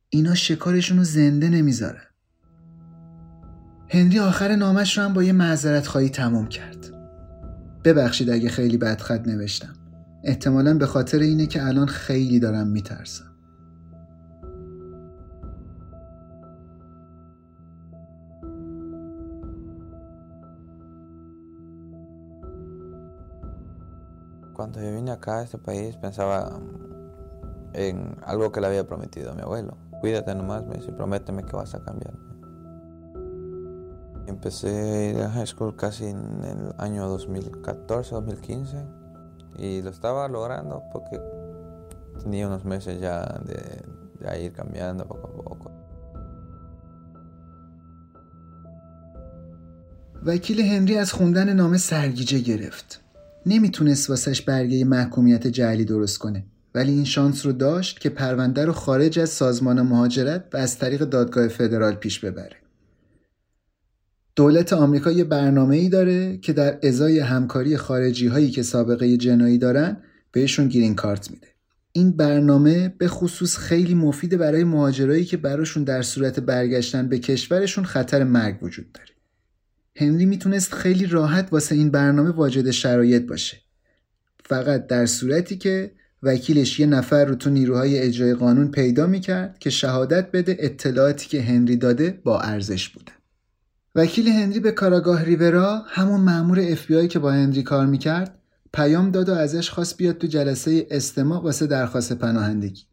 اینا 0.09 0.35
شکارشون 0.35 0.97
رو 0.97 1.03
زنده 1.03 1.49
نمی‌ذارن. 1.49 2.07
هنری 3.89 4.19
آخر 4.19 4.55
نامش 4.55 4.97
رو 4.97 5.03
هم 5.03 5.13
با 5.13 5.23
یه 5.23 5.33
معذرت 5.33 5.87
خواهی 5.87 6.09
تموم 6.09 6.47
کرد. 6.47 6.85
ببخشید 7.83 8.29
اگه 8.29 8.49
خیلی 8.49 8.77
بدخط 8.77 9.27
نوشتم. 9.27 9.82
احتمالا 10.24 10.78
به 10.78 10.86
خاطر 10.86 11.18
اینه 11.18 11.46
که 11.46 11.66
الان 11.66 11.86
خیلی 11.86 12.40
دارم 12.40 12.66
میترسم. 12.66 13.24
Cuando 24.58 24.82
yo 24.82 24.90
vine 24.92 25.12
acá 25.12 25.38
a 25.38 25.44
este 25.44 25.56
país 25.56 25.96
pensaba 25.96 26.38
en 27.74 28.16
algo 28.26 28.50
que 28.50 28.60
le 28.60 28.66
había 28.66 28.84
prometido 28.88 29.30
a 29.30 29.34
mi 29.36 29.42
abuelo. 29.42 29.76
Cuídate 30.00 30.34
nomás, 30.34 30.66
me 30.66 30.74
dice, 30.78 30.90
prométeme 30.90 31.44
que 31.44 31.54
vas 31.54 31.76
a 31.76 31.80
cambiar. 31.84 32.14
Empecé 34.26 35.22
a 35.22 35.30
high 35.30 35.46
school 35.46 35.76
casi 35.76 36.06
en 36.06 36.42
el 36.42 36.74
año 36.76 37.06
2014, 37.08 38.16
2015 38.16 39.01
y 39.57 39.81
lo 39.81 39.89
estaba 39.89 40.27
logrando 40.27 40.83
porque 40.91 41.19
tenía 42.21 42.47
unos 42.47 42.65
meses 42.65 42.99
ya 42.99 43.21
de, 43.45 43.59
de 44.19 44.43
ir 44.45 44.53
cambiando 44.53 45.05
poco 45.07 45.27
a 45.27 45.43
poco. 45.43 45.71
وکیل 50.25 50.61
هنری 50.61 50.97
از 50.97 51.13
خوندن 51.13 51.53
نامه 51.53 51.77
سرگیجه 51.77 52.39
گرفت. 52.39 52.99
نمی‌تونست 53.45 54.09
واسش 54.09 54.41
برگه 54.41 54.85
محکومیت 54.85 55.47
جعلی 55.47 55.85
درست 55.85 56.17
کنه 56.17 56.43
ولی 56.75 56.91
این 56.91 57.03
شانس 57.03 57.45
رو 57.45 57.51
داشت 57.51 57.99
که 57.99 58.09
پرونده 58.09 58.65
رو 58.65 58.73
خارج 58.73 59.19
از 59.19 59.29
سازمان 59.29 59.81
مهاجرت 59.81 60.43
و 60.53 60.57
از 60.57 60.77
طریق 60.77 61.03
دادگاه 61.03 61.47
فدرال 61.47 61.95
پیش 61.95 62.19
ببره. 62.19 62.62
دولت 64.35 64.73
آمریکا 64.73 65.11
یه 65.11 65.23
برنامه 65.23 65.75
ای 65.75 65.89
داره 65.89 66.37
که 66.37 66.53
در 66.53 66.79
ازای 66.83 67.19
همکاری 67.19 67.77
خارجی 67.77 68.27
هایی 68.27 68.51
که 68.51 68.63
سابقه 68.63 69.17
جنایی 69.17 69.57
دارن 69.57 69.97
بهشون 70.31 70.67
گرین 70.67 70.95
کارت 70.95 71.31
میده. 71.31 71.47
این 71.91 72.11
برنامه 72.11 72.95
به 72.97 73.07
خصوص 73.07 73.57
خیلی 73.57 73.93
مفیده 73.93 74.37
برای 74.37 74.63
مهاجرایی 74.63 75.25
که 75.25 75.37
براشون 75.37 75.83
در 75.83 76.01
صورت 76.01 76.39
برگشتن 76.39 77.09
به 77.09 77.19
کشورشون 77.19 77.85
خطر 77.85 78.23
مرگ 78.23 78.63
وجود 78.63 78.91
داره. 78.91 79.09
هنری 79.95 80.25
می‌تونست 80.25 80.73
خیلی 80.73 81.05
راحت 81.05 81.47
واسه 81.51 81.75
این 81.75 81.91
برنامه 81.91 82.29
واجد 82.29 82.71
شرایط 82.71 83.25
باشه. 83.25 83.57
فقط 84.45 84.87
در 84.87 85.05
صورتی 85.05 85.57
که 85.57 85.91
وکیلش 86.23 86.79
یه 86.79 86.85
نفر 86.85 87.25
رو 87.25 87.35
تو 87.35 87.49
نیروهای 87.49 87.99
اجرای 87.99 88.33
قانون 88.33 88.71
پیدا 88.71 89.07
می‌کرد 89.07 89.59
که 89.59 89.69
شهادت 89.69 90.31
بده 90.31 90.57
اطلاعاتی 90.59 91.27
که 91.27 91.41
هنری 91.41 91.77
داده 91.77 92.21
با 92.23 92.39
ارزش 92.39 92.89
بوده. 92.89 93.11
وکیل 93.95 94.27
هنری 94.27 94.59
به 94.59 94.71
کاراگاه 94.71 95.23
ریورا 95.23 95.83
همون 95.87 96.21
مأمور 96.21 96.75
FBI 96.75 97.07
که 97.07 97.19
با 97.19 97.31
هنری 97.31 97.63
کار 97.63 97.85
می‌کرد 97.85 98.39
پیام 98.73 99.11
داد 99.11 99.29
و 99.29 99.33
ازش 99.33 99.69
خواست 99.69 99.97
بیاد 99.97 100.17
تو 100.17 100.27
جلسه 100.27 100.87
استماع 100.91 101.43
واسه 101.43 101.67
درخواست 101.67 102.13
پناهندگی 102.13 102.83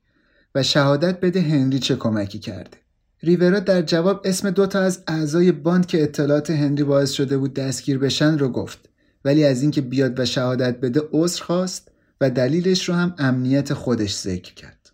و 0.55 0.62
شهادت 0.62 1.20
بده 1.20 1.40
هنری 1.40 1.78
چه 1.78 1.96
کمکی 1.96 2.38
کرده. 2.38 2.76
ریورا 3.22 3.61
در 3.61 3.82
جواب 3.82 4.20
اسم 4.24 4.51
دو 4.51 4.66
تا 4.66 4.80
از 4.80 5.03
اعضای 5.09 5.53
باند 5.53 5.86
که 5.86 6.03
اطلاعات 6.03 6.51
هنری 6.51 6.84
باعث 6.84 7.11
شده 7.11 7.38
بود 7.38 7.55
دستگیر 7.55 7.98
بشن 7.98 8.38
رو 8.38 8.48
گفت 8.48 8.88
ولی 9.24 9.44
از 9.44 9.62
اینکه 9.62 9.80
بیاد 9.80 10.20
و 10.20 10.24
شهادت 10.24 10.80
بده 10.80 11.03
عذر 11.12 11.42
خواست 11.42 11.90
و 12.20 12.30
دلیلش 12.30 12.88
رو 12.88 12.94
هم 12.94 13.14
امنیت 13.18 13.74
خودش 13.74 14.16
ذکر 14.16 14.55
کرد. 14.55 14.90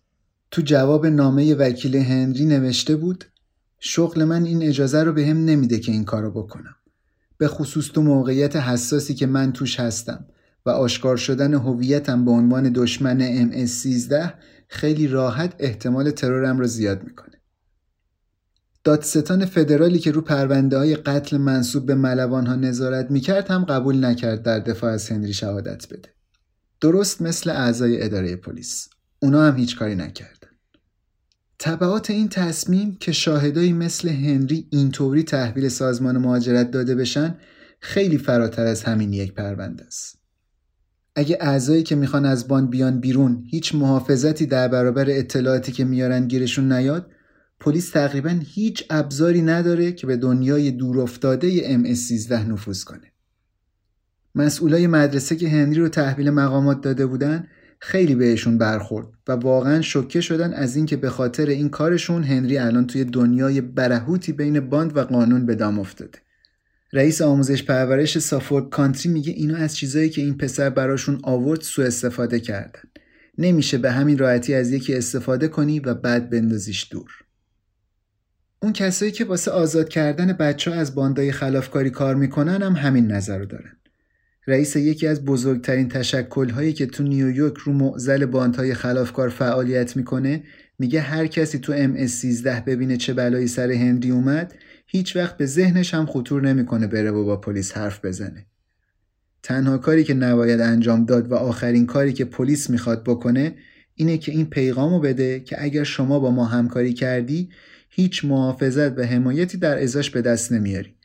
تو 0.50 0.62
جواب 0.62 1.06
نامه 1.06 1.54
وکیل 1.54 1.96
هنری 1.96 2.46
نوشته 2.46 2.96
بود 2.96 3.24
شغل 3.78 4.24
من 4.24 4.44
این 4.44 4.62
اجازه 4.62 5.02
رو 5.02 5.12
به 5.12 5.26
هم 5.26 5.44
نمیده 5.44 5.78
که 5.78 5.92
این 5.92 6.04
کارو 6.04 6.30
بکنم. 6.30 6.76
به 7.38 7.48
خصوص 7.48 7.88
تو 7.88 8.02
موقعیت 8.02 8.56
حساسی 8.56 9.14
که 9.14 9.26
من 9.26 9.52
توش 9.52 9.80
هستم 9.80 10.26
و 10.66 10.70
آشکار 10.70 11.16
شدن 11.16 11.54
هویتم 11.54 12.24
به 12.24 12.30
عنوان 12.30 12.72
دشمن 12.72 13.50
MS-13 13.50 14.32
خیلی 14.68 15.08
راحت 15.08 15.54
احتمال 15.58 16.10
ترورم 16.10 16.58
رو 16.58 16.66
زیاد 16.66 17.04
می‌کنه. 17.04 17.40
دادستان 18.84 19.46
فدرالی 19.46 19.98
که 19.98 20.10
رو 20.10 20.20
پرونده 20.20 20.78
های 20.78 20.96
قتل 20.96 21.36
منصوب 21.36 21.86
به 21.86 21.94
ملوان 21.94 22.46
ها 22.46 22.54
نظارت 22.54 23.10
می‌کرد 23.10 23.48
هم 23.48 23.64
قبول 23.64 24.04
نکرد 24.04 24.42
در 24.42 24.58
دفاع 24.58 24.92
از 24.92 25.10
هنری 25.10 25.32
شهادت 25.32 25.88
بده. 25.88 26.08
درست 26.80 27.22
مثل 27.22 27.50
اعضای 27.50 28.02
اداره 28.02 28.36
پلیس. 28.36 28.88
اونا 29.18 29.46
هم 29.46 29.56
هیچ 29.56 29.76
کاری 29.76 29.94
نکردن. 29.94 30.35
طبعات 31.58 32.10
این 32.10 32.28
تصمیم 32.28 32.96
که 33.00 33.12
شاهدایی 33.12 33.72
مثل 33.72 34.08
هنری 34.08 34.68
اینطوری 34.70 35.22
تحویل 35.22 35.68
سازمان 35.68 36.18
مهاجرت 36.18 36.70
داده 36.70 36.94
بشن 36.94 37.38
خیلی 37.80 38.18
فراتر 38.18 38.66
از 38.66 38.82
همین 38.82 39.12
یک 39.12 39.34
پرونده 39.34 39.84
است. 39.84 40.18
اگه 41.14 41.38
اعضایی 41.40 41.82
که 41.82 41.96
می‌خوان 41.96 42.24
از 42.24 42.48
بان 42.48 42.70
بیان 42.70 43.00
بیرون 43.00 43.44
هیچ 43.50 43.74
محافظتی 43.74 44.46
در 44.46 44.68
برابر 44.68 45.06
اطلاعاتی 45.10 45.72
که 45.72 45.84
میارن 45.84 46.28
گیرشون 46.28 46.72
نیاد 46.72 47.10
پلیس 47.60 47.90
تقریبا 47.90 48.40
هیچ 48.44 48.84
ابزاری 48.90 49.42
نداره 49.42 49.92
که 49.92 50.06
به 50.06 50.16
دنیای 50.16 50.70
دورافتاده 50.70 51.78
MS13 51.78 52.32
نفوذ 52.32 52.84
کنه. 52.84 53.12
مسئولای 54.34 54.86
مدرسه 54.86 55.36
که 55.36 55.48
هنری 55.48 55.80
رو 55.80 55.88
تحویل 55.88 56.30
مقامات 56.30 56.80
داده 56.80 57.06
بودن 57.06 57.46
خیلی 57.78 58.14
بهشون 58.14 58.58
برخورد 58.58 59.06
و 59.28 59.32
واقعا 59.32 59.82
شوکه 59.82 60.20
شدن 60.20 60.52
از 60.52 60.76
اینکه 60.76 60.96
به 60.96 61.10
خاطر 61.10 61.46
این 61.46 61.68
کارشون 61.68 62.24
هنری 62.24 62.58
الان 62.58 62.86
توی 62.86 63.04
دنیای 63.04 63.60
برهوتی 63.60 64.32
بین 64.32 64.60
باند 64.60 64.96
و 64.96 65.00
قانون 65.04 65.46
به 65.46 65.54
دام 65.54 65.78
افتاده. 65.78 66.18
رئیس 66.92 67.22
آموزش 67.22 67.62
پرورش 67.62 68.18
سافورد 68.18 68.68
کانتری 68.68 69.12
میگه 69.12 69.32
اینا 69.32 69.56
از 69.56 69.76
چیزایی 69.76 70.10
که 70.10 70.22
این 70.22 70.36
پسر 70.36 70.70
براشون 70.70 71.20
آورد 71.22 71.60
سوء 71.60 71.86
استفاده 71.86 72.40
کردن. 72.40 72.82
نمیشه 73.38 73.78
به 73.78 73.90
همین 73.90 74.18
راحتی 74.18 74.54
از 74.54 74.72
یکی 74.72 74.94
استفاده 74.94 75.48
کنی 75.48 75.80
و 75.80 75.94
بعد 75.94 76.30
بندازیش 76.30 76.88
دور. 76.90 77.10
اون 78.62 78.72
کسایی 78.72 79.12
که 79.12 79.24
واسه 79.24 79.50
آزاد 79.50 79.88
کردن 79.88 80.32
بچه 80.32 80.70
ها 80.70 80.76
از 80.76 80.94
باندای 80.94 81.32
خلافکاری 81.32 81.90
کار 81.90 82.14
می‌کنن 82.14 82.62
هم 82.62 82.72
همین 82.72 83.12
نظر 83.12 83.38
رو 83.38 83.46
دارن. 83.46 83.76
رئیس 84.46 84.76
یکی 84.76 85.06
از 85.06 85.24
بزرگترین 85.24 85.88
تشکل‌هایی 85.88 86.72
که 86.72 86.86
تو 86.86 87.02
نیویورک 87.02 87.56
رو 87.56 87.72
معزل 87.72 88.26
باندهای 88.26 88.74
خلافکار 88.74 89.28
فعالیت 89.28 89.96
می‌کنه 89.96 90.42
میگه 90.78 91.00
هر 91.00 91.26
کسی 91.26 91.58
تو 91.58 91.72
MS13 91.72 92.46
ببینه 92.46 92.96
چه 92.96 93.14
بلایی 93.14 93.46
سر 93.46 93.70
هنری 93.70 94.10
اومد 94.10 94.54
هیچ 94.86 95.16
وقت 95.16 95.36
به 95.36 95.46
ذهنش 95.46 95.94
هم 95.94 96.06
خطور 96.06 96.42
نمی‌کنه 96.42 96.86
بره 96.86 97.10
و 97.10 97.24
با 97.24 97.36
پلیس 97.36 97.72
حرف 97.72 98.04
بزنه. 98.04 98.46
تنها 99.42 99.78
کاری 99.78 100.04
که 100.04 100.14
نباید 100.14 100.60
انجام 100.60 101.04
داد 101.04 101.32
و 101.32 101.34
آخرین 101.34 101.86
کاری 101.86 102.12
که 102.12 102.24
پلیس 102.24 102.70
می‌خواد 102.70 103.04
بکنه 103.04 103.54
اینه 103.94 104.18
که 104.18 104.32
این 104.32 104.46
پیغامو 104.46 105.00
بده 105.00 105.40
که 105.40 105.62
اگر 105.62 105.84
شما 105.84 106.18
با 106.18 106.30
ما 106.30 106.44
همکاری 106.44 106.92
کردی 106.92 107.48
هیچ 107.90 108.24
محافظت 108.24 108.98
و 108.98 109.02
حمایتی 109.02 109.58
در 109.58 109.82
ازاش 109.82 110.10
به 110.10 110.22
دست 110.22 110.52
نمیاری 110.52 110.95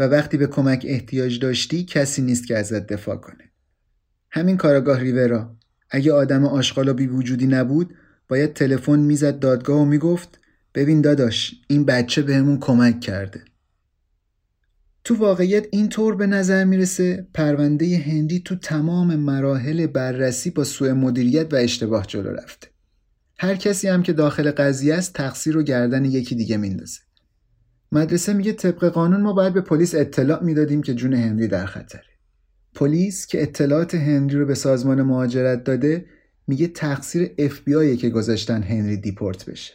و 0.00 0.02
وقتی 0.02 0.36
به 0.36 0.46
کمک 0.46 0.84
احتیاج 0.88 1.38
داشتی 1.38 1.84
کسی 1.84 2.22
نیست 2.22 2.46
که 2.46 2.58
ازت 2.58 2.86
دفاع 2.86 3.16
کنه. 3.16 3.50
همین 4.30 4.56
کاراگاه 4.56 5.00
ریورا 5.00 5.56
اگه 5.90 6.12
آدم 6.12 6.44
آشغال 6.44 6.92
بی 6.92 7.06
وجودی 7.06 7.46
نبود 7.46 7.94
باید 8.28 8.52
تلفن 8.52 8.98
می‌زد 8.98 9.38
دادگاه 9.38 9.80
و 9.80 9.84
می‌گفت 9.84 10.38
ببین 10.74 11.00
داداش 11.00 11.54
این 11.68 11.84
بچه 11.84 12.22
بهمون 12.22 12.58
کمک 12.60 13.00
کرده. 13.00 13.44
تو 15.04 15.14
واقعیت 15.14 15.66
این 15.70 15.88
طور 15.88 16.16
به 16.16 16.26
نظر 16.26 16.64
می‌رسه 16.64 17.26
پرونده 17.34 17.98
هندی 17.98 18.40
تو 18.40 18.56
تمام 18.56 19.16
مراحل 19.16 19.86
بررسی 19.86 20.50
با 20.50 20.64
سوء 20.64 20.94
مدیریت 20.94 21.52
و 21.52 21.56
اشتباه 21.56 22.06
جلو 22.06 22.30
رفته. 22.30 22.68
هر 23.38 23.54
کسی 23.54 23.88
هم 23.88 24.02
که 24.02 24.12
داخل 24.12 24.50
قضیه 24.50 24.94
است 24.94 25.14
تقصیر 25.14 25.54
رو 25.54 25.62
گردن 25.62 26.04
یکی 26.04 26.34
دیگه 26.34 26.56
میندازه. 26.56 27.00
مدرسه 27.92 28.32
میگه 28.32 28.52
طبق 28.52 28.84
قانون 28.84 29.20
ما 29.20 29.32
باید 29.32 29.54
به 29.54 29.60
پلیس 29.60 29.94
اطلاع 29.94 30.44
می‌دادیم 30.44 30.82
که 30.82 30.94
جون 30.94 31.14
هنری 31.14 31.48
در 31.48 31.66
خطره. 31.66 32.02
پلیس 32.74 33.26
که 33.26 33.42
اطلاعات 33.42 33.94
هنری 33.94 34.38
رو 34.38 34.46
به 34.46 34.54
سازمان 34.54 35.02
مهاجرت 35.02 35.64
داده 35.64 36.06
میگه 36.46 36.66
تقصیر 36.66 37.30
FBI 37.38 37.98
که 38.00 38.10
گذاشتن 38.10 38.62
هنری 38.62 38.96
دیپورت 38.96 39.50
بشه. 39.50 39.74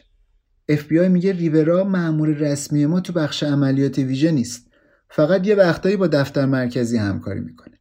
FBI 0.70 1.08
میگه 1.08 1.32
ریورا 1.32 1.84
مأمور 1.84 2.28
رسمی 2.28 2.86
ما 2.86 3.00
تو 3.00 3.12
بخش 3.12 3.42
عملیات 3.42 3.98
ویژه 3.98 4.30
نیست. 4.30 4.66
فقط 5.10 5.46
یه 5.46 5.54
وقتایی 5.54 5.96
با 5.96 6.06
دفتر 6.06 6.46
مرکزی 6.46 6.96
همکاری 6.96 7.40
می‌کنه 7.40 7.78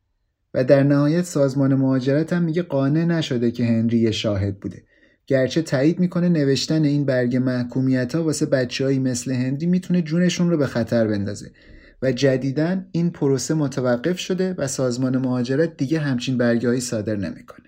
و 0.53 0.63
در 0.63 0.83
نهایت 0.83 1.25
سازمان 1.25 1.75
مهاجرت 1.75 2.33
هم 2.33 2.43
میگه 2.43 2.61
قانع 2.61 3.05
نشده 3.05 3.51
که 3.51 3.65
هنری 3.65 3.99
یه 3.99 4.11
شاهد 4.11 4.59
بوده 4.59 4.83
گرچه 5.27 5.61
تایید 5.61 5.99
می‌کنه 5.99 6.29
نوشتن 6.29 6.83
این 6.83 7.05
برگ 7.05 7.35
محکومیت 7.35 8.15
ها 8.15 8.23
واسه 8.23 8.45
بچههایی 8.45 8.99
مثل 8.99 9.31
هنری 9.31 9.65
می‌تونه 9.65 10.01
جونشون 10.01 10.49
رو 10.49 10.57
به 10.57 10.67
خطر 10.67 11.07
بندازه 11.07 11.51
و 12.01 12.11
جدیدا 12.11 12.81
این 12.91 13.11
پروسه 13.11 13.53
متوقف 13.53 14.19
شده 14.19 14.53
و 14.57 14.67
سازمان 14.67 15.17
مهاجرت 15.17 15.77
دیگه 15.77 15.99
همچین 15.99 16.37
برگهایی 16.37 16.81
صادر 16.81 17.15
نمی‌کنه. 17.15 17.65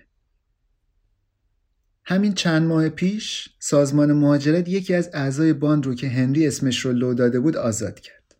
همین 2.04 2.32
چند 2.32 2.62
ماه 2.62 2.88
پیش 2.88 3.48
سازمان 3.58 4.12
مهاجرت 4.12 4.68
یکی 4.68 4.94
از 4.94 5.10
اعضای 5.14 5.52
باند 5.52 5.86
رو 5.86 5.94
که 5.94 6.08
هنری 6.08 6.46
اسمش 6.46 6.78
رو 6.78 6.92
لو 6.92 7.14
داده 7.14 7.40
بود 7.40 7.56
آزاد 7.56 8.00
کرد. 8.00 8.34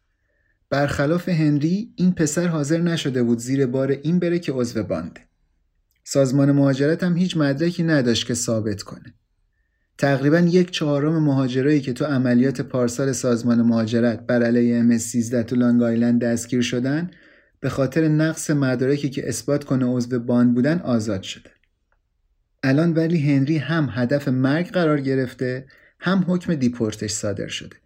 برخلاف 0.71 1.29
هنری 1.29 1.93
این 1.97 2.13
پسر 2.13 2.47
حاضر 2.47 2.81
نشده 2.81 3.23
بود 3.23 3.39
زیر 3.39 3.67
بار 3.67 3.91
این 3.91 4.19
بره 4.19 4.39
که 4.39 4.53
عضو 4.53 4.83
بانده. 4.83 5.28
سازمان 6.11 6.53
مهاجرت 6.53 7.03
هم 7.03 7.17
هیچ 7.17 7.37
مدرکی 7.37 7.83
نداشت 7.83 8.27
که 8.27 8.35
ثابت 8.35 8.83
کنه. 8.83 9.15
تقریبا 9.99 10.39
یک 10.39 10.71
چهارم 10.71 11.23
مهاجرایی 11.23 11.81
که 11.81 11.93
تو 11.93 12.05
عملیات 12.05 12.61
پارسال 12.61 13.13
سازمان 13.13 13.63
مهاجرت 13.63 14.27
بر 14.27 14.43
علیه 14.43 14.99
MS13 14.99 15.45
تو 15.47 15.57
لانگ 15.57 15.83
آیلند 15.83 16.21
دستگیر 16.21 16.63
شدن 16.63 17.11
به 17.61 17.69
خاطر 17.69 18.09
نقص 18.09 18.51
مدارکی 18.51 19.11
که 19.11 19.29
اثبات 19.29 19.65
کنه 19.65 19.87
عضو 19.87 20.19
باند 20.19 20.55
بودن 20.55 20.79
آزاد 20.79 21.23
شده. 21.23 21.51
الان 22.63 22.93
ولی 22.93 23.35
هنری 23.35 23.59
هم 23.59 23.89
هدف 23.93 24.29
مرگ 24.29 24.71
قرار 24.71 25.01
گرفته 25.01 25.67
هم 26.01 26.25
حکم 26.29 26.55
دیپورتش 26.55 27.11
صادر 27.11 27.49
شده. 27.49 27.77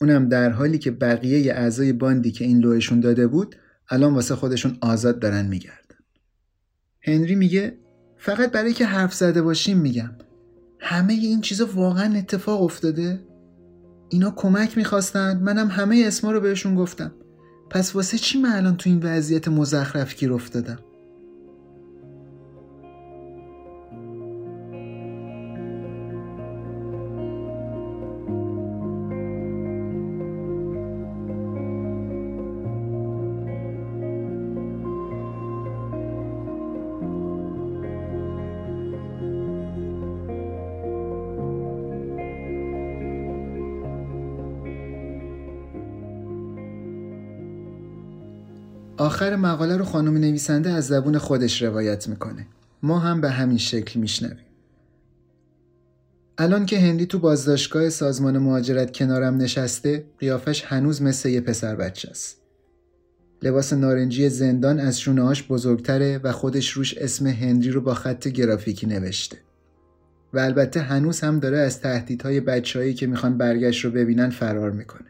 اونم 0.00 0.28
در 0.28 0.50
حالی 0.50 0.78
که 0.78 0.90
بقیه 0.90 1.52
اعضای 1.52 1.92
باندی 1.92 2.30
که 2.30 2.44
این 2.44 2.58
لوهشون 2.58 3.00
داده 3.00 3.26
بود 3.26 3.56
الان 3.90 4.14
واسه 4.14 4.34
خودشون 4.34 4.78
آزاد 4.80 5.18
دارن 5.18 5.46
میگردن. 5.46 5.87
هنری 7.08 7.34
میگه 7.34 7.78
فقط 8.16 8.52
برای 8.52 8.72
که 8.72 8.86
حرف 8.86 9.14
زده 9.14 9.42
باشیم 9.42 9.78
میگم 9.78 10.10
همه 10.80 11.12
این 11.12 11.40
چیزا 11.40 11.68
واقعا 11.74 12.14
اتفاق 12.18 12.62
افتاده؟ 12.62 13.20
اینا 14.08 14.30
کمک 14.30 14.76
می‌خواستند 14.76 15.42
منم 15.42 15.68
همه 15.68 16.02
اسما 16.06 16.32
رو 16.32 16.40
بهشون 16.40 16.74
گفتم 16.74 17.12
پس 17.70 17.96
واسه 17.96 18.18
چی 18.18 18.40
من 18.40 18.52
الان 18.52 18.76
تو 18.76 18.90
این 18.90 19.00
وضعیت 19.02 19.48
مزخرف 19.48 20.16
گیر 20.16 20.32
افتادم؟ 20.32 20.78
آخر 49.08 49.36
مقاله 49.36 49.76
رو 49.76 49.84
خانم 49.84 50.16
نویسنده 50.16 50.70
از 50.70 50.86
زبون 50.86 51.18
خودش 51.18 51.62
روایت 51.62 52.08
می‌کنه. 52.08 52.46
ما 52.82 52.98
هم 52.98 53.20
به 53.20 53.30
همین 53.30 53.58
شکل 53.58 54.00
میشنویم. 54.00 54.46
الان 56.38 56.66
که 56.66 56.78
هندی 56.78 57.06
تو 57.06 57.18
بازداشتگاه 57.18 57.88
سازمان 57.88 58.38
مهاجرت 58.38 58.92
کنارم 58.92 59.36
نشسته 59.36 60.04
قیافش 60.18 60.64
هنوز 60.64 61.02
مثل 61.02 61.28
یه 61.28 61.40
پسر 61.40 61.76
بچه 61.76 62.10
است. 62.10 62.36
لباس 63.42 63.72
نارنجی 63.72 64.28
زندان 64.28 64.80
از 64.80 65.00
شونهاش 65.00 65.42
بزرگتره 65.48 66.18
و 66.18 66.32
خودش 66.32 66.70
روش 66.70 66.98
اسم 66.98 67.26
هنری 67.26 67.70
رو 67.70 67.80
با 67.80 67.94
خط 67.94 68.28
گرافیکی 68.28 68.86
نوشته. 68.86 69.36
و 70.32 70.38
البته 70.38 70.80
هنوز 70.80 71.20
هم 71.20 71.38
داره 71.38 71.58
از 71.58 71.80
تهدیدهای 71.80 72.40
بچههایی 72.40 72.94
که 72.94 73.06
می‌خوان 73.06 73.38
برگشت 73.38 73.84
رو 73.84 73.90
ببینن 73.90 74.30
فرار 74.30 74.70
می‌کنه. 74.70 75.08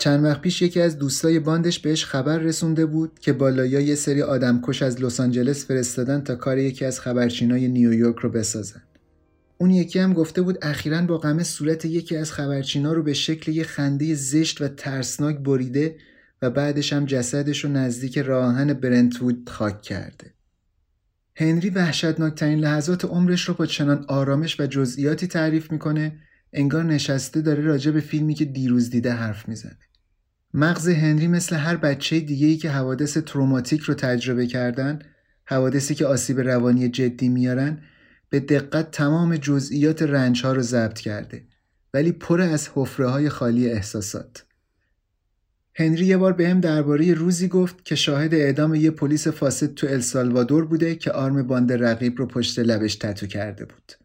چند 0.00 0.24
وقت 0.24 0.40
پیش 0.40 0.62
یکی 0.62 0.80
از 0.80 0.98
دوستای 0.98 1.38
باندش 1.38 1.78
بهش 1.78 2.04
خبر 2.04 2.38
رسونده 2.38 2.86
بود 2.86 3.18
که 3.18 3.32
بالایا 3.32 3.80
یه 3.80 3.94
سری 3.94 4.22
آدمکش 4.22 4.82
از 4.82 5.02
لس 5.02 5.20
آنجلس 5.20 5.66
فرستادن 5.66 6.20
تا 6.20 6.36
کار 6.36 6.58
یکی 6.58 6.84
از 6.84 7.00
خبرچینای 7.00 7.68
نیویورک 7.68 8.16
رو 8.16 8.30
بسازن. 8.30 8.82
اون 9.58 9.70
یکی 9.70 9.98
هم 9.98 10.12
گفته 10.12 10.42
بود 10.42 10.58
اخیرا 10.62 11.02
با 11.02 11.18
غم 11.18 11.42
صورت 11.42 11.84
یکی 11.84 12.16
از 12.16 12.32
خبرچینا 12.32 12.92
رو 12.92 13.02
به 13.02 13.12
شکل 13.12 13.52
یه 13.52 13.64
خنده 13.64 14.14
زشت 14.14 14.60
و 14.60 14.68
ترسناک 14.68 15.38
بریده 15.38 15.96
و 16.42 16.50
بعدش 16.50 16.92
هم 16.92 17.04
جسدش 17.04 17.64
رو 17.64 17.70
نزدیک 17.70 18.18
راهن 18.18 18.72
برنتوود 18.72 19.48
خاک 19.50 19.82
کرده. 19.82 20.34
هنری 21.36 21.70
وحشتناکترین 21.70 22.58
لحظات 22.58 23.04
عمرش 23.04 23.48
رو 23.48 23.54
با 23.54 23.66
چنان 23.66 24.04
آرامش 24.08 24.60
و 24.60 24.66
جزئیاتی 24.66 25.26
تعریف 25.26 25.72
می‌کنه 25.72 26.12
انگار 26.52 26.84
نشسته 26.84 27.40
داره 27.40 27.62
راجع 27.62 27.90
به 27.90 28.00
فیلمی 28.00 28.34
که 28.34 28.44
دیروز 28.44 28.90
دیده 28.90 29.12
حرف 29.12 29.48
می‌زنه. 29.48 29.78
مغز 30.54 30.88
هنری 30.88 31.28
مثل 31.28 31.56
هر 31.56 31.76
بچه 31.76 32.20
دیگه 32.20 32.46
ای 32.46 32.56
که 32.56 32.70
حوادث 32.70 33.18
تروماتیک 33.18 33.80
رو 33.80 33.94
تجربه 33.94 34.46
کردن 34.46 34.98
حوادثی 35.44 35.94
که 35.94 36.06
آسیب 36.06 36.40
روانی 36.40 36.88
جدی 36.88 37.28
میارن 37.28 37.82
به 38.30 38.40
دقت 38.40 38.90
تمام 38.90 39.36
جزئیات 39.36 40.02
رنج 40.02 40.44
ها 40.44 40.52
رو 40.52 40.62
ضبط 40.62 40.98
کرده 40.98 41.44
ولی 41.94 42.12
پر 42.12 42.40
از 42.40 42.68
حفره 42.74 43.08
های 43.08 43.28
خالی 43.28 43.70
احساسات 43.70 44.44
هنری 45.74 46.06
یه 46.06 46.16
بار 46.16 46.32
بهم 46.32 46.60
درباره 46.60 47.14
روزی 47.14 47.48
گفت 47.48 47.84
که 47.84 47.94
شاهد 47.94 48.34
اعدام 48.34 48.74
یه 48.74 48.90
پلیس 48.90 49.28
فاسد 49.28 49.74
تو 49.74 49.86
السالوادور 49.86 50.64
بوده 50.64 50.94
که 50.94 51.12
آرم 51.12 51.42
باند 51.42 51.72
رقیب 51.72 52.18
رو 52.18 52.26
پشت 52.26 52.58
لبش 52.58 52.94
تتو 52.94 53.26
کرده 53.26 53.64
بود. 53.64 53.99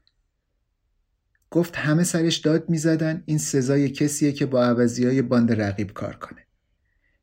گفت 1.51 1.75
همه 1.75 2.03
سرش 2.03 2.37
داد 2.37 2.69
می‌زدن 2.69 3.23
این 3.25 3.37
سزای 3.37 3.89
کسیه 3.89 4.31
که 4.31 4.45
با 4.45 4.63
عوضی 4.63 5.05
های 5.05 5.21
باند 5.21 5.61
رقیب 5.61 5.93
کار 5.93 6.15
کنه. 6.15 6.41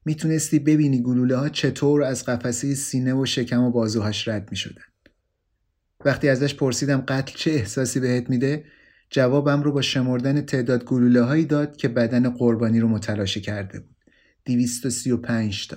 می‌تونستی 0.05 0.59
ببینی 0.59 1.03
گلوله 1.03 1.37
ها 1.37 1.49
چطور 1.49 2.03
از 2.03 2.25
قفسه 2.25 2.75
سینه 2.75 3.15
و 3.15 3.27
شکم 3.27 3.63
و 3.63 3.71
بازوهاش 3.71 4.29
رد 4.29 4.51
می‌شدن. 4.51 4.83
وقتی 6.05 6.29
ازش 6.29 6.55
پرسیدم 6.55 7.01
قتل 7.01 7.33
چه 7.37 7.51
احساسی 7.51 8.01
بهت 8.01 8.31
میده 8.31 8.65
جوابم 9.11 9.63
رو 9.63 9.73
با 9.73 9.83
شمردن 9.83 10.41
تعداد 10.41 10.85
گلوله 10.85 11.23
هایی 11.23 11.45
داد 11.45 11.77
که 11.77 11.89
بدن 11.89 12.31
قربانی 12.31 12.81
رو 12.81 12.89
متلاشی 12.89 13.41
کرده 13.41 13.81
بود. 13.81 13.97
235 14.45 15.67
تا. 15.67 15.77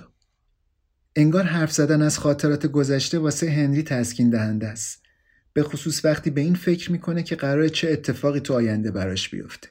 انگار 1.16 1.44
حرف 1.44 1.72
زدن 1.72 2.02
از 2.02 2.18
خاطرات 2.18 2.66
گذشته 2.66 3.18
واسه 3.18 3.50
هنری 3.50 3.82
تسکین 3.82 4.30
دهنده 4.30 4.68
است. 4.68 5.05
به 5.56 5.62
خصوص 5.62 6.04
وقتی 6.04 6.30
به 6.30 6.40
این 6.40 6.54
فکر 6.54 6.92
می‌کنه 6.92 7.22
که 7.22 7.36
قرار 7.36 7.68
چه 7.68 7.90
اتفاقی 7.90 8.40
تو 8.40 8.54
آینده 8.54 8.90
براش 8.90 9.28
بیفته. 9.28 9.68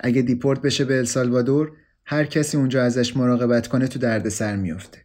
اگه 0.00 0.22
دیپورت 0.22 0.62
بشه 0.62 0.84
به 0.84 0.98
السالوادور 0.98 1.72
هر 2.04 2.24
کسی 2.24 2.56
اونجا 2.56 2.82
ازش 2.82 3.16
مراقبت 3.16 3.68
کنه 3.68 3.88
تو 3.88 3.98
دردسر 3.98 4.56
میفته. 4.56 4.98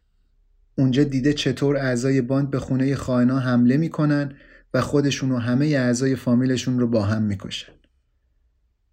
اونجا 0.76 1.04
دیده 1.04 1.34
چطور 1.34 1.78
اعضای 1.78 2.22
باند 2.22 2.50
به 2.50 2.60
خونه 2.60 2.96
خائنا 2.96 3.40
حمله 3.40 3.78
می‌کنن 3.78 4.36
و 4.74 4.82
خودشون 4.82 5.32
و 5.32 5.38
همه 5.38 5.66
اعضای 5.66 6.16
فامیلشون 6.16 6.80
رو 6.80 6.88
با 6.88 7.02
هم 7.02 7.24
می‌کشن. 7.24 7.74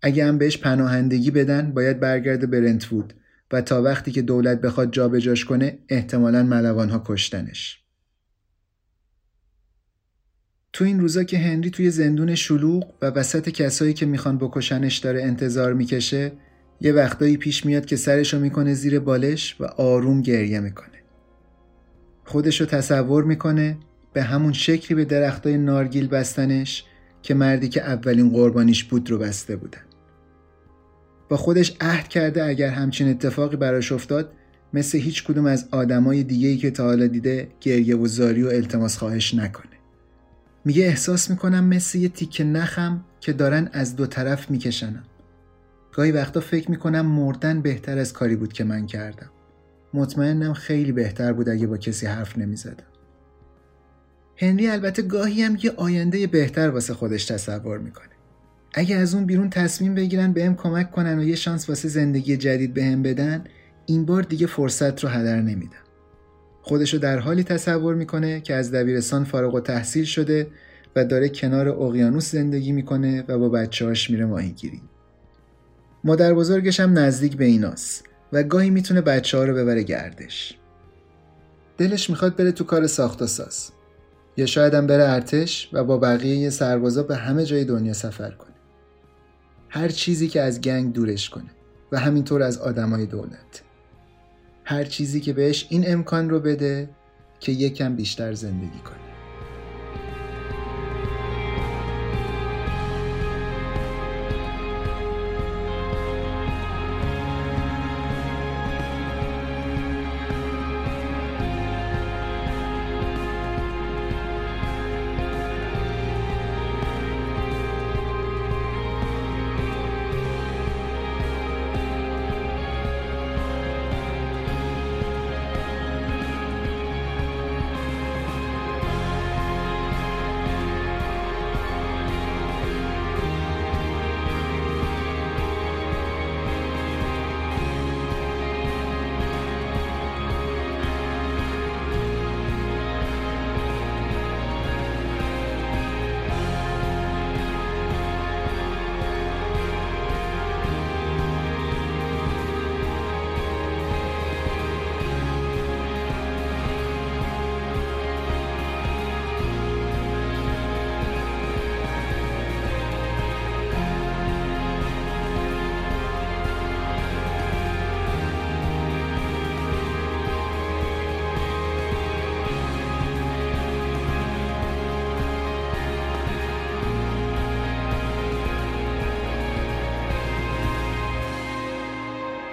اگه 0.03 0.25
هم 0.27 0.39
بهش 0.39 0.59
پناهندگی 0.59 1.31
بدن 1.31 1.73
باید 1.75 2.01
برگرده 2.01 2.47
برنتوود 2.47 3.15
و 3.53 3.61
تا 3.61 3.83
وقتی 3.83 4.13
که 4.13 4.23
دولت 4.23 4.61
بخواد 4.61 4.93
جابجاش 4.93 5.45
کنه 5.45 5.79
احتمالا 5.89 6.43
ملوانها 6.43 7.03
کشتنش. 7.07 7.82
تو 10.73 10.85
این 10.85 11.01
روزا 11.01 11.25
که 11.25 11.39
هنری 11.39 11.71
توی 11.71 11.91
زندون 11.91 12.35
شلوغ 12.35 12.93
و 13.03 13.07
وسط 13.07 13.49
کسایی 13.49 13.95
که 13.95 14.07
می‌خوان 14.07 14.39
بکشنش 14.39 14.99
داره 14.99 15.23
انتظار 15.23 15.73
می‌کشه 15.73 16.33
یه 16.81 16.93
وقتایی 16.93 17.37
پیش 17.37 17.67
میاد 17.67 17.87
که 17.87 17.97
سرشو 17.97 18.39
می‌کنه 18.39 18.75
زیر 18.75 19.01
بالش 19.01 19.57
و 19.61 19.65
آروم 19.65 20.23
گریه 20.23 20.61
می‌کنه. 20.61 20.89
خودشو 22.25 22.65
تصور 22.65 23.25
می‌کنه 23.25 23.77
به 24.13 24.23
همون 24.23 24.53
شکلی 24.53 24.95
به 24.95 25.05
درختای 25.05 25.59
نارگیل 25.59 26.09
بستنش 26.09 26.85
که 27.23 27.35
مردی 27.35 27.69
که 27.69 27.83
اولین 27.83 28.31
قربانیش 28.31 28.85
بود 28.85 29.11
رو 29.11 29.19
بسته 29.19 29.57
بودن. 29.57 29.83
با 31.29 31.37
خودش 31.37 31.77
عهد 31.81 32.09
کرده 32.09 32.45
اگر 32.45 32.69
همچین 32.69 33.09
اتفاقی 33.09 33.57
براش 33.57 33.93
افتاد 33.93 34.33
مثل 34.73 34.99
هیچ 34.99 35.25
کدوم 35.25 35.47
از 35.47 35.69
آدمای 35.71 36.23
دیگه‌ای 36.23 36.57
که 36.57 36.71
تا 36.71 36.85
حالا 36.85 37.07
دیده 37.07 37.49
گریه 37.61 37.97
و 37.97 38.07
زاری 38.07 38.43
و 38.43 38.49
التماس 38.49 38.97
خواهش 38.97 39.35
نکنه. 39.35 39.72
میگه 40.65 40.85
احساس 40.85 41.31
می‌کنم 41.31 41.65
مثل 41.65 41.99
یه 41.99 42.09
تیکه 42.09 42.45
نخم 42.45 43.05
که 43.21 43.33
دارن 43.33 43.69
از 43.73 43.97
دو 43.97 44.07
طرف 44.07 44.51
میکشنم. 44.51 45.05
گاهی 45.93 46.13
وقتا 46.13 46.41
فکر 46.41 46.71
می‌کنم 46.71 47.07
مردن 47.07 47.63
بهتر 47.63 47.99
از 47.99 48.13
کاری 48.13 48.37
بود 48.37 48.53
که 48.53 48.65
من 48.65 48.87
کردم. 48.87 49.31
مطمئنم 49.95 50.53
خیلی 50.53 50.93
بهتر 50.93 51.33
بود 51.33 51.49
اگه 51.49 51.67
با 51.67 51.77
کسی 51.77 52.07
حرف 52.07 52.39
نمی‌زدم. 52.39 52.85
هنری 54.37 54.69
البته 54.69 55.03
گاهی 55.03 55.43
هم 55.43 55.59
یه 55.63 55.73
آینده 55.77 56.27
بهتر 56.27 56.71
واسه 56.71 56.95
خودش 56.95 57.25
تصور 57.25 57.79
می‌کنه. 57.79 58.07
اگه 58.75 58.97
از 58.97 59.15
اون 59.15 59.27
بیرون 59.27 59.51
تصمیم 59.51 59.95
بگیرن 59.95 60.33
بهم 60.33 60.55
کمک 60.55 60.91
کنن 60.91 61.19
و 61.19 61.23
یه 61.23 61.37
شانس 61.37 61.69
واسه 61.69 61.89
زندگی 61.89 62.37
جدید 62.37 62.75
بهم 62.75 63.03
بدن 63.03 63.45
این 63.87 64.05
بار 64.05 64.23
دیگه 64.23 64.47
فرصت 64.47 65.05
رو 65.05 65.11
هدر 65.11 65.43
نمیدم 65.43 65.83
خودشو 66.63 66.99
در 66.99 67.19
حالی 67.19 67.45
تصور 67.45 67.95
می‌کنه 67.95 68.41
که 68.41 68.55
از 68.55 68.73
دبیرستان 68.73 69.25
فارغ 69.25 69.55
و 69.55 69.61
تحصیل 69.61 70.05
شده 70.05 70.47
و 70.97 71.05
داره 71.05 71.29
کنار 71.29 71.69
اقیانوس 71.69 72.33
زندگی 72.33 72.73
می‌کنه 72.73 73.25
و 73.29 73.39
با 73.39 73.49
بچه‌هاش 73.49 74.11
میره 74.11 74.25
ماهیگیری. 74.25 74.83
مادر 76.05 76.35
بزرگش 76.35 76.81
هم 76.81 76.99
نزدیک 76.99 77.37
به 77.37 77.45
ایناست 77.45 78.05
و 78.33 78.43
گاهی 78.43 78.71
می‌تونه 78.71 79.01
بچه 79.01 79.39
ها 79.39 79.45
رو 79.45 79.55
ببره 79.55 79.83
گردش. 79.83 80.59
دلش 81.79 82.11
می‌خواد 82.11 82.37
بره 82.37 82.53
تو 82.53 82.65
کار 82.65 82.87
ساخت 82.87 83.23
و 83.23 83.27
ساز. 83.27 83.71
یا 84.37 84.47
شاید 84.47 84.75
هم 84.75 84.87
بره 84.87 85.05
ارتش 85.05 85.71
و 85.73 85.85
با 85.85 85.99
بقیه 85.99 86.51
سربازا 86.51 87.03
به 87.03 87.17
همه 87.17 87.45
جای 87.45 87.65
دنیا 87.65 87.93
سفر 87.93 88.31
کنه. 88.31 88.53
هر 89.69 89.89
چیزی 89.89 90.29
که 90.29 90.41
از 90.41 90.61
گنگ 90.61 90.93
دورش 90.93 91.31
کنه 91.31 91.51
و 91.93 91.99
همینطور 91.99 92.43
از 92.43 92.59
آدمای 92.59 93.07
دولت. 93.07 93.63
هر 94.73 94.85
چیزی 94.85 95.21
که 95.21 95.33
بهش 95.33 95.67
این 95.69 95.93
امکان 95.93 96.31
رو 96.31 96.41
بده 96.41 96.89
که 97.41 97.53
یکم 97.53 97.97
بیشتر 97.97 98.33
زندگی 98.33 98.79
کنه. 98.85 99.02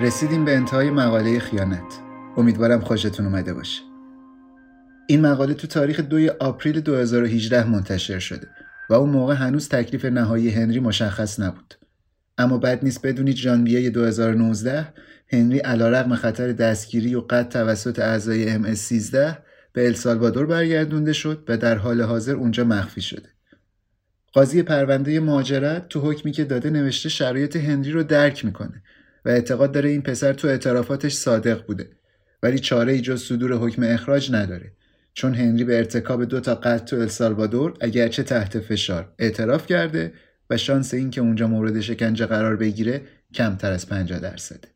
رسیدیم 0.01 0.45
به 0.45 0.55
انتهای 0.55 0.89
مقاله 0.89 1.39
خیانت. 1.39 1.99
امیدوارم 2.37 2.79
خوشتون 2.79 3.25
اومده 3.25 3.53
باشه. 3.53 3.81
این 5.07 5.21
مقاله 5.21 5.53
تو 5.53 5.67
تاریخ 5.67 5.99
2 5.99 6.29
آپریل 6.39 6.81
2018 6.81 7.69
منتشر 7.69 8.19
شده 8.19 8.47
و 8.89 8.93
اون 8.93 9.09
موقع 9.09 9.33
هنوز 9.33 9.69
تکلیف 9.69 10.05
نهایی 10.05 10.49
هنری 10.49 10.79
مشخص 10.79 11.39
نبود. 11.39 11.73
اما 12.37 12.57
بد 12.57 12.83
نیست 12.83 13.05
بدونید 13.05 13.35
ژانویه 13.35 13.89
2019 13.89 14.93
هنری 15.27 15.59
علیرغم 15.59 16.15
خطر 16.15 16.51
دستگیری 16.51 17.15
و 17.15 17.21
قتل 17.29 17.49
توسط 17.49 17.99
اعضای 17.99 18.57
MS13 18.57 19.13
به 19.73 19.85
السالوادور 19.85 20.45
برگردونده 20.45 21.13
شد 21.13 21.43
و 21.47 21.57
در 21.57 21.77
حال 21.77 22.01
حاضر 22.01 22.33
اونجا 22.33 22.63
مخفی 22.63 23.01
شده. 23.01 23.29
قاضی 24.33 24.63
پرونده 24.63 25.19
مهاجرت 25.19 25.89
تو 25.89 26.11
حکمی 26.11 26.31
که 26.31 26.43
داده 26.43 26.69
نوشته 26.69 27.09
شرایط 27.09 27.55
هنری 27.55 27.91
رو 27.91 28.03
درک 28.03 28.45
می‌کنه. 28.45 28.81
و 29.25 29.29
اعتقاد 29.29 29.71
داره 29.71 29.89
این 29.89 30.01
پسر 30.01 30.33
تو 30.33 30.47
اعترافاتش 30.47 31.13
صادق 31.13 31.65
بوده 31.65 31.89
ولی 32.43 32.59
چاره 32.59 32.93
ای 32.93 33.01
جز 33.01 33.23
صدور 33.23 33.53
حکم 33.53 33.83
اخراج 33.83 34.31
نداره 34.31 34.71
چون 35.13 35.33
هنری 35.33 35.63
به 35.63 35.77
ارتکاب 35.77 36.25
دو 36.25 36.39
تا 36.39 36.55
قتل 36.55 36.85
تو 36.85 36.95
السالوادور 36.95 37.73
اگرچه 37.81 38.23
تحت 38.23 38.59
فشار 38.59 39.13
اعتراف 39.19 39.67
کرده 39.67 40.13
و 40.49 40.57
شانس 40.57 40.93
این 40.93 41.11
که 41.11 41.21
اونجا 41.21 41.47
مورد 41.47 41.81
شکنجه 41.81 42.25
قرار 42.25 42.55
بگیره 42.55 43.01
کمتر 43.33 43.71
از 43.71 43.89
50 43.89 44.19
درصده. 44.19 44.67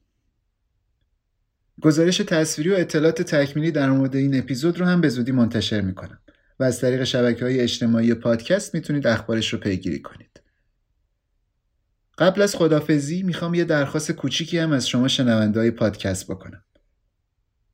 گزارش 1.81 2.17
تصویری 2.17 2.69
و 2.69 2.75
اطلاعات 2.75 3.21
تکمیلی 3.21 3.71
در 3.71 3.89
مورد 3.89 4.15
این 4.15 4.39
اپیزود 4.39 4.79
رو 4.79 4.85
هم 4.85 5.01
به 5.01 5.09
زودی 5.09 5.31
منتشر 5.31 5.81
می‌کنم 5.81 6.19
و 6.59 6.63
از 6.63 6.81
طریق 6.81 7.03
شبکه 7.03 7.45
های 7.45 7.59
اجتماعی 7.59 8.13
پادکست 8.13 8.75
می‌تونید 8.75 9.07
اخبارش 9.07 9.53
رو 9.53 9.59
پیگیری 9.59 10.01
کنید. 10.01 10.39
قبل 12.17 12.41
از 12.41 12.55
خدافزی 12.55 13.23
می‌خوام 13.23 13.53
یه 13.53 13.63
درخواست 13.63 14.11
کوچیکی 14.11 14.57
هم 14.57 14.71
از 14.71 14.87
شما 14.87 15.07
شنونده 15.07 15.59
های 15.59 15.71
پادکست 15.71 16.27
بکنم. 16.27 16.63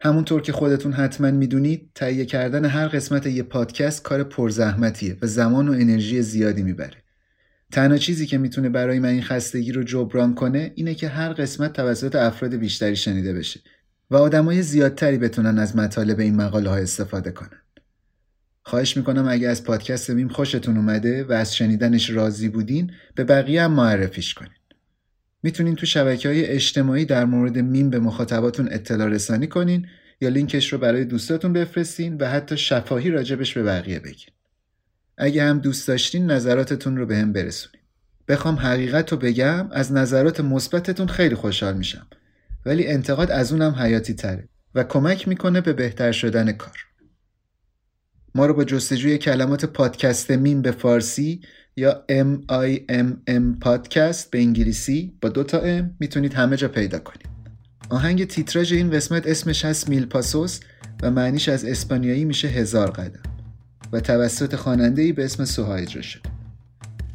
همونطور 0.01 0.41
که 0.41 0.51
خودتون 0.51 0.93
حتما 0.93 1.31
می‌دونید 1.31 1.91
تهیه 1.95 2.25
کردن 2.25 2.65
هر 2.65 2.87
قسمت 2.87 3.25
یه 3.25 3.43
پادکست 3.43 4.03
کار 4.03 4.23
پرزحمتیه 4.23 5.17
و 5.21 5.27
زمان 5.27 5.67
و 5.67 5.71
انرژی 5.71 6.21
زیادی 6.21 6.63
می‌بره. 6.63 7.03
تنها 7.71 7.97
چیزی 7.97 8.25
که 8.25 8.37
می‌تونه 8.37 8.69
برای 8.69 8.99
من 8.99 9.09
این 9.09 9.23
خستگی 9.23 9.71
رو 9.71 9.83
جبران 9.83 10.35
کنه 10.35 10.71
اینه 10.75 10.95
که 10.95 11.07
هر 11.07 11.33
قسمت 11.33 11.73
توسط 11.73 12.15
افراد 12.15 12.55
بیشتری 12.55 12.95
شنیده 12.95 13.33
بشه 13.33 13.59
و 14.09 14.15
آدمای 14.15 14.61
زیادتری 14.61 15.17
بتونن 15.17 15.59
از 15.59 15.75
مطالب 15.75 16.19
این 16.19 16.35
مقاله 16.35 16.69
ها 16.69 16.75
استفاده 16.75 17.31
کنن. 17.31 17.59
خواهش 18.63 18.97
می‌کنم 18.97 19.27
اگه 19.27 19.49
از 19.49 19.63
پادکست 19.63 20.09
میم 20.09 20.27
خوشتون 20.27 20.77
اومده 20.77 21.23
و 21.23 21.31
از 21.31 21.55
شنیدنش 21.55 22.09
راضی 22.09 22.49
بودین 22.49 22.91
به 23.15 23.23
بقیه 23.23 23.63
هم 23.63 23.71
معرفیش 23.71 24.33
کنین. 24.33 24.51
می‌تونین 25.43 25.75
تو 25.75 25.85
شبکه 25.85 26.29
های 26.29 26.45
اجتماعی 26.45 27.05
در 27.05 27.25
مورد 27.25 27.57
میم 27.57 27.89
به 27.89 27.99
مخاطباتون 27.99 28.67
اطلاع 28.71 29.07
رسانی 29.07 29.47
کنین 29.47 29.87
یا 30.21 30.29
لینکش 30.29 30.73
رو 30.73 30.79
برای 30.79 31.05
دوستاتون 31.05 31.53
بفرستین 31.53 32.17
و 32.17 32.29
حتی 32.29 32.57
شفاهی 32.57 33.09
راجع 33.09 33.28
بهش 33.28 33.53
به 33.53 33.63
بقیه 33.63 33.99
بگین. 33.99 34.29
اگه 35.17 35.43
هم 35.43 35.59
دوست 35.59 35.87
داشتین 35.87 36.31
نظراتتون 36.31 36.97
رو 36.97 37.05
به 37.05 37.17
من 37.17 37.33
برسونین. 37.33 37.81
بخوام 38.27 38.55
حقیقت 38.55 39.11
رو 39.11 39.17
بگم 39.17 39.67
از 39.71 39.91
نظرات 39.91 40.39
مثبتتون 40.39 41.07
خیلی 41.07 41.35
خوشحال 41.35 41.77
میشم 41.77 42.07
ولی 42.65 42.87
انتقاد 42.87 43.31
از 43.31 43.51
اونم 43.51 43.75
حیاتی 43.75 44.13
تره 44.13 44.49
و 44.75 44.83
کمک 44.83 45.27
می‌کنه 45.27 45.61
به 45.61 45.73
بهتر 45.73 46.11
شدن 46.11 46.51
کار. 46.51 46.88
ما 48.35 48.45
رو 48.45 48.53
با 48.53 48.63
جستجوی 48.63 49.17
کلمات 49.17 49.65
پادکست 49.65 50.31
میم 50.31 50.61
به 50.61 50.71
فارسی 50.71 51.41
یا 51.75 52.03
M 52.09 52.51
I 52.51 52.91
M 52.91 53.07
M 53.29 53.59
پادکست 53.61 54.31
به 54.31 54.39
انگلیسی 54.39 55.13
با 55.21 55.29
دو 55.29 55.43
تا 55.43 55.79
M 55.79 55.83
می‌تونید 55.99 56.33
همه 56.33 56.57
جا 56.57 56.67
پیدا 56.67 56.99
کنید. 56.99 57.29
آهنگ 57.89 58.27
تیتراژ 58.27 58.73
این 58.73 58.91
قسمت 58.91 59.27
اسمش 59.27 59.65
هست 59.65 59.89
میل 59.89 60.05
پاسوس 60.05 60.59
و 61.03 61.11
معنیش 61.11 61.49
از 61.49 61.65
اسپانیایی 61.65 62.25
میشه 62.25 62.47
هزار 62.47 62.91
قدم 62.91 63.23
و 63.91 63.99
توسط 63.99 64.55
خواننده 64.55 65.01
ای 65.01 65.11
به 65.11 65.25
اسم 65.25 65.45
سوها 65.45 65.75
اجرا 65.75 66.01
شده. 66.01 66.29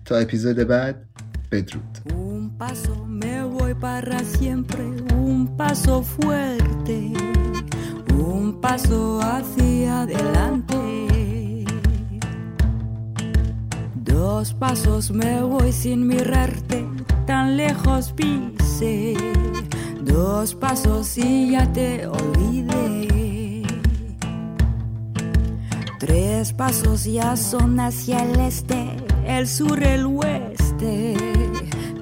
تا 0.04 0.16
اپیزود 0.16 0.56
بعد 0.56 1.04
بدرود. 1.52 1.98
Un 2.08 2.58
paso 2.58 2.94
me 3.22 3.36
voy 3.56 3.74
para 3.74 4.18
siempre, 4.36 4.84
un 5.24 5.56
paso 5.58 6.02
fuerte, 6.02 6.98
un 8.44 8.60
paso 8.60 9.20
hacia 9.22 10.02
adelante. 10.02 11.64
Dos 13.94 14.52
pasos 14.52 15.10
me 15.10 15.42
voy 15.42 15.72
sin 15.72 16.06
mirarte, 16.06 16.86
tan 17.26 17.56
lejos 17.56 18.12
pise. 18.12 19.14
Dos 20.02 20.54
pasos 20.54 21.16
y 21.16 21.52
ya 21.52 21.72
te 21.72 22.06
olvidé. 22.06 23.62
Tres 25.98 26.52
pasos 26.52 27.04
ya 27.04 27.36
son 27.36 27.80
hacia 27.80 28.24
el 28.24 28.38
este, 28.40 28.96
el 29.26 29.48
sur, 29.48 29.82
el 29.82 30.04
oeste. 30.04 31.16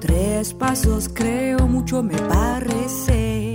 Tres 0.01 0.53
pasos 0.53 1.09
creo 1.13 1.67
mucho 1.67 2.03
me 2.03 2.17
parece. 2.17 3.52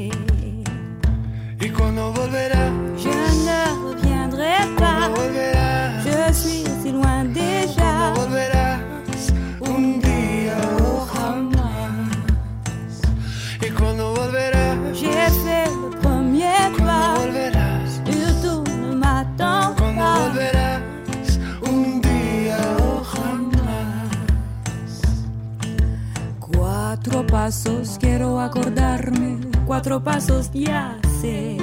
Cuatro 29.78 30.02
pasos 30.02 30.50
ya 30.52 30.98
sé. 31.20 31.56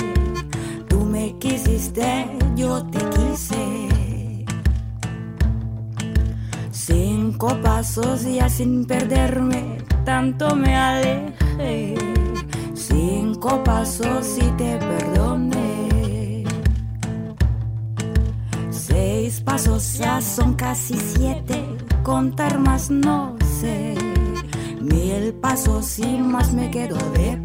Tú 0.87 1.03
me 1.03 1.37
quisiste, 1.37 2.25
yo 2.55 2.81
te 2.85 2.99
quise. 3.09 3.89
Cinco 6.71 7.47
pasos 7.61 8.23
ya 8.23 8.47
sin 8.47 8.85
perderme, 8.85 9.79
tanto 10.05 10.55
me 10.55 10.73
alejé. 10.77 11.95
Cinco 12.73 13.61
pasos 13.65 14.37
y 14.37 14.49
te 14.51 14.77
perdoné. 14.77 16.45
Seis 18.69 19.41
pasos 19.41 19.97
ya 19.97 20.21
son 20.21 20.53
casi 20.53 20.97
siete, 20.97 21.65
contar 22.01 22.59
más 22.59 22.89
no 22.89 23.35
sé. 23.59 23.93
Mil 24.79 25.33
pasos 25.33 25.99
y 25.99 26.17
más 26.17 26.53
me 26.53 26.71
quedo 26.71 26.97
de 27.11 27.44